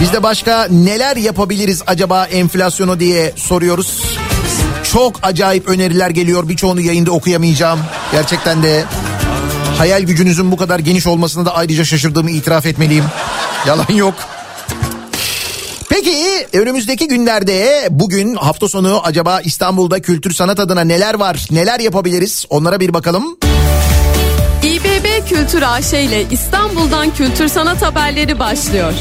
Biz 0.02 0.14
de 0.14 0.24
başka 0.24 0.68
neler 0.72 1.16
yapabiliriz 1.16 1.82
acaba 1.88 2.26
enflasyonu 2.26 3.00
diye 3.00 3.34
soruyoruz. 3.36 4.18
Çok 4.92 5.20
acayip 5.24 5.68
öneriler 5.68 6.10
geliyor. 6.10 6.50
Birçoğunu 6.50 6.82
yayında 6.82 7.12
okuyamayacağım. 7.12 7.80
Gerçekten 8.12 8.64
de 8.64 8.86
hayal 9.78 10.02
gücünüzün 10.02 10.52
bu 10.52 10.58
kadar 10.58 10.80
geniş 10.80 11.08
olmasına 11.08 11.46
da 11.46 11.56
ayrıca 11.56 11.86
şaşırdığımı 11.86 12.32
itiraf 12.32 12.66
etmeliyim. 12.66 13.06
Yalan 13.68 13.94
yok. 13.94 14.16
Önümüzdeki 16.54 17.08
günlerde 17.08 17.88
bugün 17.90 18.36
hafta 18.36 18.68
sonu 18.68 19.02
acaba 19.04 19.42
İstanbul'da 19.42 20.02
kültür 20.02 20.32
sanat 20.32 20.60
adına 20.60 20.82
neler 20.82 21.14
var? 21.14 21.48
Neler 21.52 21.80
yapabiliriz? 21.80 22.46
Onlara 22.50 22.80
bir 22.80 22.94
bakalım. 22.94 23.38
İBB 24.64 25.28
Kültür 25.30 25.62
AŞ 25.62 25.94
ile 25.94 26.24
İstanbul'dan 26.32 27.14
kültür 27.14 27.48
sanat 27.48 27.82
haberleri 27.82 28.40
başlıyor. 28.40 28.94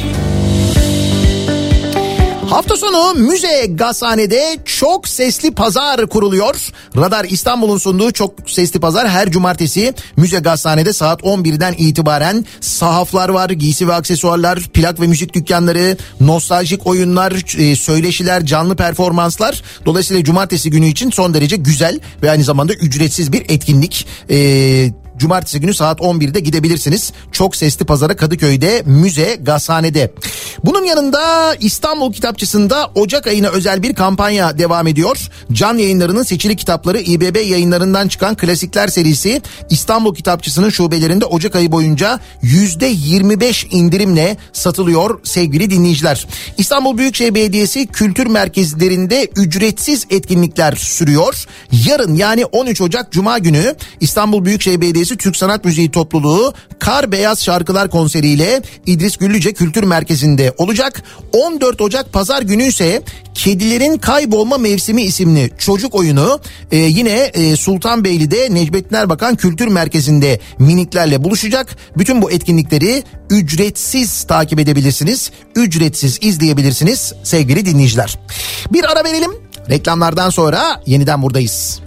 Hafta 2.52 2.76
sonu 2.76 3.14
Müze 3.14 3.66
Gazhane'de 3.66 4.58
çok 4.64 5.08
sesli 5.08 5.50
pazar 5.50 6.06
kuruluyor. 6.06 6.68
Radar 6.96 7.24
İstanbul'un 7.24 7.78
sunduğu 7.78 8.12
çok 8.12 8.34
sesli 8.46 8.80
pazar 8.80 9.08
her 9.08 9.30
cumartesi 9.30 9.94
Müze 10.16 10.38
Gazhane'de 10.38 10.92
saat 10.92 11.20
11'den 11.20 11.74
itibaren 11.78 12.44
sahaflar 12.60 13.28
var, 13.28 13.50
giysi 13.50 13.88
ve 13.88 13.94
aksesuarlar, 13.94 14.60
plak 14.60 15.00
ve 15.00 15.06
müzik 15.06 15.34
dükkanları, 15.34 15.96
nostaljik 16.20 16.86
oyunlar, 16.86 17.32
e, 17.58 17.76
söyleşiler, 17.76 18.46
canlı 18.46 18.76
performanslar. 18.76 19.62
Dolayısıyla 19.86 20.24
cumartesi 20.24 20.70
günü 20.70 20.86
için 20.86 21.10
son 21.10 21.34
derece 21.34 21.56
güzel 21.56 22.00
ve 22.22 22.30
aynı 22.30 22.44
zamanda 22.44 22.74
ücretsiz 22.74 23.32
bir 23.32 23.42
etkinlik. 23.48 24.06
Ee, 24.30 24.92
Cumartesi 25.16 25.60
günü 25.60 25.74
saat 25.74 26.00
11'de 26.00 26.40
gidebilirsiniz. 26.40 27.12
Çok 27.32 27.56
sesli 27.56 27.84
pazara 27.86 28.16
Kadıköy'de 28.16 28.82
müze 28.86 29.38
gazhanede. 29.42 30.12
Bunun 30.64 30.84
yanında 30.84 31.54
İstanbul 31.60 32.12
Kitapçısı'nda 32.12 32.90
Ocak 32.94 33.26
ayına 33.26 33.48
özel 33.48 33.82
bir 33.82 33.94
kampanya 33.94 34.58
devam 34.58 34.86
ediyor. 34.86 35.28
Can 35.52 35.78
yayınlarının 35.78 36.22
seçili 36.22 36.56
kitapları 36.56 37.00
İBB 37.00 37.36
yayınlarından 37.36 38.08
çıkan 38.08 38.36
klasikler 38.36 38.88
serisi 38.88 39.42
İstanbul 39.70 40.14
Kitapçısı'nın 40.14 40.70
şubelerinde 40.70 41.24
Ocak 41.24 41.56
ayı 41.56 41.72
boyunca 41.72 42.20
%25 42.42 43.68
indirimle 43.70 44.36
satılıyor 44.52 45.20
sevgili 45.24 45.70
dinleyiciler. 45.70 46.26
İstanbul 46.58 46.98
Büyükşehir 46.98 47.34
Belediyesi 47.34 47.86
kültür 47.86 48.26
merkezlerinde 48.26 49.28
ücretsiz 49.36 50.06
etkinlikler 50.10 50.72
sürüyor. 50.72 51.44
Yarın 51.86 52.14
yani 52.14 52.44
13 52.44 52.80
Ocak 52.80 53.12
Cuma 53.12 53.38
günü 53.38 53.74
İstanbul 54.00 54.44
Büyükşehir 54.44 54.80
Belediyesi 54.80 55.01
Türk 55.04 55.36
Sanat 55.36 55.64
Müziği 55.64 55.90
Topluluğu 55.90 56.54
Kar 56.78 57.12
Beyaz 57.12 57.44
Şarkılar 57.44 57.90
konseriyle 57.90 58.62
İdris 58.86 59.16
Güllüce 59.16 59.52
Kültür 59.52 59.82
Merkezi'nde 59.82 60.54
olacak. 60.58 61.02
14 61.32 61.80
Ocak 61.80 62.12
Pazar 62.12 62.42
günü 62.42 62.62
ise 62.62 63.02
Kedilerin 63.34 63.98
Kaybolma 63.98 64.58
Mevsimi 64.58 65.02
isimli 65.02 65.50
çocuk 65.58 65.94
oyunu 65.94 66.40
e, 66.70 66.76
yine 66.76 67.10
e, 67.10 67.56
Sultanbeyli'de 67.56 68.54
Necmettin 68.54 68.96
Erbakan 68.96 69.36
Kültür 69.36 69.68
Merkezi'nde 69.68 70.40
miniklerle 70.58 71.24
buluşacak. 71.24 71.76
Bütün 71.98 72.22
bu 72.22 72.30
etkinlikleri 72.30 73.02
ücretsiz 73.30 74.22
takip 74.22 74.58
edebilirsiniz. 74.58 75.30
Ücretsiz 75.56 76.18
izleyebilirsiniz 76.20 77.12
sevgili 77.22 77.66
dinleyiciler. 77.66 78.18
Bir 78.72 78.92
ara 78.92 79.04
verelim. 79.04 79.30
Reklamlardan 79.70 80.30
sonra 80.30 80.82
yeniden 80.86 81.22
buradayız. 81.22 81.81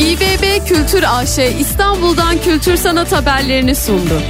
İBB 0.00 0.66
Kültür 0.68 1.02
AŞ 1.02 1.38
İstanbul'dan 1.60 2.40
kültür 2.42 2.76
sanat 2.76 3.12
haberlerini 3.12 3.74
sundu. 3.74 4.22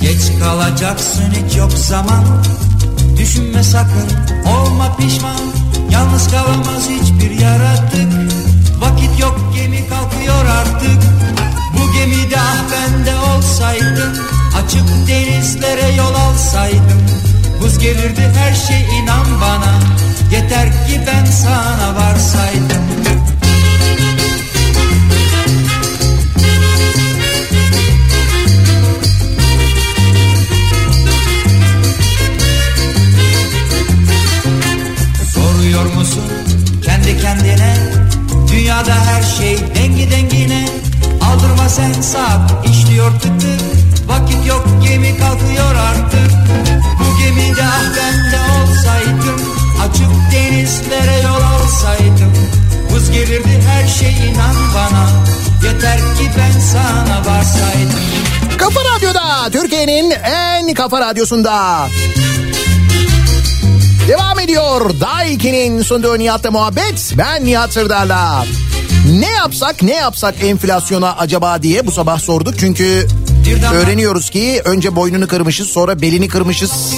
Geç 0.00 0.40
kalacaksın 0.40 1.30
hiç 1.30 1.56
yok 1.56 1.72
zaman. 1.72 2.24
Düşünme 3.18 3.62
sakın 3.62 4.08
olma 4.46 4.96
pişman. 4.96 5.40
Yalnız 5.90 6.30
kalamaz 6.30 6.88
hiçbir 6.90 7.30
yaratık. 7.30 8.12
Vakit 8.80 9.20
yok 9.20 9.45
kalkıyor 10.26 10.46
artık. 10.46 11.02
Bu 11.72 11.92
gemide 11.92 12.36
ah 12.38 12.56
ben 12.72 13.06
de 13.06 13.14
olsaydım 13.16 14.12
Açık 14.64 15.08
denizlere 15.08 15.94
yol 15.94 16.14
alsaydım. 16.14 17.06
Buz 17.60 17.78
gelirdi 17.78 18.32
her 18.36 18.54
şey 18.54 18.98
inan 18.98 19.40
bana. 19.40 19.74
Yeter 20.32 20.66
ki 20.66 21.00
ben 21.06 21.24
sana 21.24 21.94
varsaydım. 21.96 22.86
Soruyor 35.34 35.84
musun 35.94 36.24
kendi 36.84 37.20
kendine 37.20 37.85
Dünyada 38.66 38.94
her 38.94 39.22
şey 39.22 39.58
dengi 39.74 40.10
dengine. 40.10 40.68
Aldırma 41.22 41.68
sen 41.68 41.92
saat 41.92 42.66
işliyor 42.66 43.10
tık 43.10 43.40
tık. 43.40 43.60
Vakit 44.08 44.46
yok 44.46 44.66
gemi 44.82 45.18
kalkıyor 45.18 45.74
artık. 45.74 46.30
Bu 47.00 47.18
gemide 47.18 47.62
ah 47.62 47.82
ben 47.96 48.32
de 48.32 48.36
olsaydım 48.36 49.40
Açık 49.82 50.32
denizlere 50.32 51.20
yol 51.22 51.42
alsaydım. 51.42 52.32
Buz 52.90 53.10
gelirdi 53.10 53.62
her 53.68 53.88
şey 53.88 54.28
inan 54.28 54.56
bana. 54.74 55.08
Yeter 55.64 55.98
ki 55.98 56.30
ben 56.38 56.60
sana 56.60 57.18
varsaydım. 57.26 58.00
Kafa 58.58 58.80
Radyo'da 58.80 59.50
Türkiye'nin 59.52 60.10
en 60.10 60.74
kafa 60.74 61.00
radyosunda. 61.00 61.88
Devam 64.08 64.40
ediyor. 64.40 65.00
Daiki'nin 65.00 65.82
sunduğu 65.82 66.18
Nihat'la 66.18 66.50
muhabbet. 66.50 67.14
Ben 67.18 67.44
Nihat 67.44 67.72
Sırdar'la. 67.72 68.44
Ne 69.20 69.30
yapsak 69.30 69.82
ne 69.82 69.94
yapsak 69.94 70.34
enflasyona 70.44 71.12
acaba 71.12 71.62
diye 71.62 71.86
bu 71.86 71.90
sabah 71.90 72.18
sorduk. 72.18 72.54
Çünkü 72.58 73.06
öğreniyoruz 73.74 74.30
ki 74.30 74.62
önce 74.64 74.96
boynunu 74.96 75.28
kırmışız 75.28 75.68
sonra 75.68 76.00
belini 76.00 76.28
kırmışız. 76.28 76.94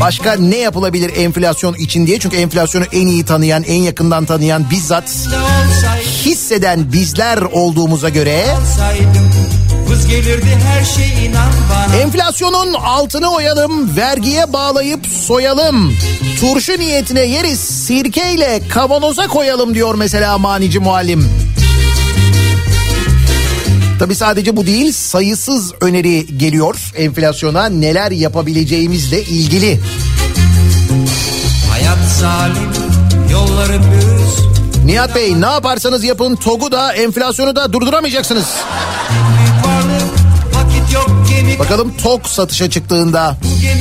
Başka 0.00 0.32
ne 0.34 0.56
yapılabilir 0.56 1.12
enflasyon 1.16 1.74
için 1.74 2.06
diye. 2.06 2.18
Çünkü 2.18 2.36
enflasyonu 2.36 2.84
en 2.92 3.06
iyi 3.06 3.24
tanıyan, 3.24 3.62
en 3.62 3.82
yakından 3.82 4.24
tanıyan, 4.24 4.70
bizzat 4.70 5.28
hisseden 6.24 6.92
bizler 6.92 7.38
olduğumuza 7.38 8.08
göre... 8.08 8.46
Olsaydım 8.60 9.07
Buz 9.07 9.07
gelirdi 10.08 10.58
her 10.66 10.84
şey 10.84 11.26
inan 11.26 11.52
bana 11.70 11.96
Enflasyonun 11.96 12.74
altını 12.74 13.32
oyalım, 13.32 13.96
vergiye 13.96 14.52
bağlayıp 14.52 15.06
soyalım. 15.06 15.94
Turşu 16.40 16.72
niyetine 16.78 17.20
yeriz, 17.20 17.60
sirkeyle 17.60 18.60
kavanoza 18.68 19.26
koyalım 19.26 19.74
diyor 19.74 19.94
mesela 19.94 20.38
manici 20.38 20.78
muallim. 20.78 21.30
Tabi 23.98 24.14
sadece 24.14 24.56
bu 24.56 24.66
değil 24.66 24.92
sayısız 24.92 25.72
öneri 25.80 26.38
geliyor 26.38 26.92
enflasyona 26.96 27.66
neler 27.66 28.10
yapabileceğimizle 28.10 29.22
ilgili. 29.22 29.80
Hayat 31.70 31.98
zalim 32.20 32.72
yolları 33.32 33.78
düz 33.82 34.48
Nihat 34.84 35.14
Bey 35.14 35.40
ne 35.40 35.46
yaparsanız 35.46 36.04
yapın 36.04 36.36
TOG'u 36.36 36.72
da 36.72 36.92
enflasyonu 36.92 37.56
da 37.56 37.72
durduramayacaksınız. 37.72 38.46
Bakalım 41.58 41.96
TOG 41.96 42.26
satışa 42.26 42.70
çıktığında 42.70 43.36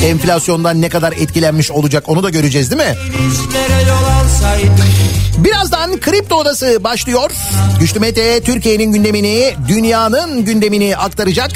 enflasyondan 0.06 0.82
ne 0.82 0.90
kadar 0.90 1.12
etkilenmiş 1.12 1.72
olacak 1.72 2.04
onu 2.10 2.24
da 2.24 2.30
göreceğiz 2.30 2.72
değil 2.72 2.82
mi? 2.82 2.96
Birazdan 5.38 6.00
Kripto 6.00 6.36
Odası 6.36 6.84
başlıyor. 6.84 7.32
Güçlü 7.80 8.00
Mete 8.00 8.42
Türkiye'nin 8.42 8.92
gündemini, 8.92 9.54
dünyanın 9.68 10.46
gündemini 10.46 10.98
aktaracak. 10.98 11.52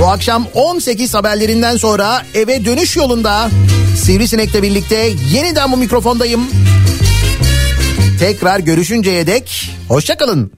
Bu 0.00 0.06
akşam 0.06 0.46
18 0.54 1.14
haberlerinden 1.14 1.76
sonra 1.76 2.22
eve 2.34 2.64
dönüş 2.64 2.96
yolunda 2.96 3.50
Sivrisinek'le 3.96 4.62
birlikte 4.62 5.10
yeniden 5.32 5.72
bu 5.72 5.76
mikrofondayım. 5.76 6.40
Tekrar 8.18 8.60
görüşünceye 8.60 9.26
dek 9.26 9.70
hoşçakalın. 9.88 10.52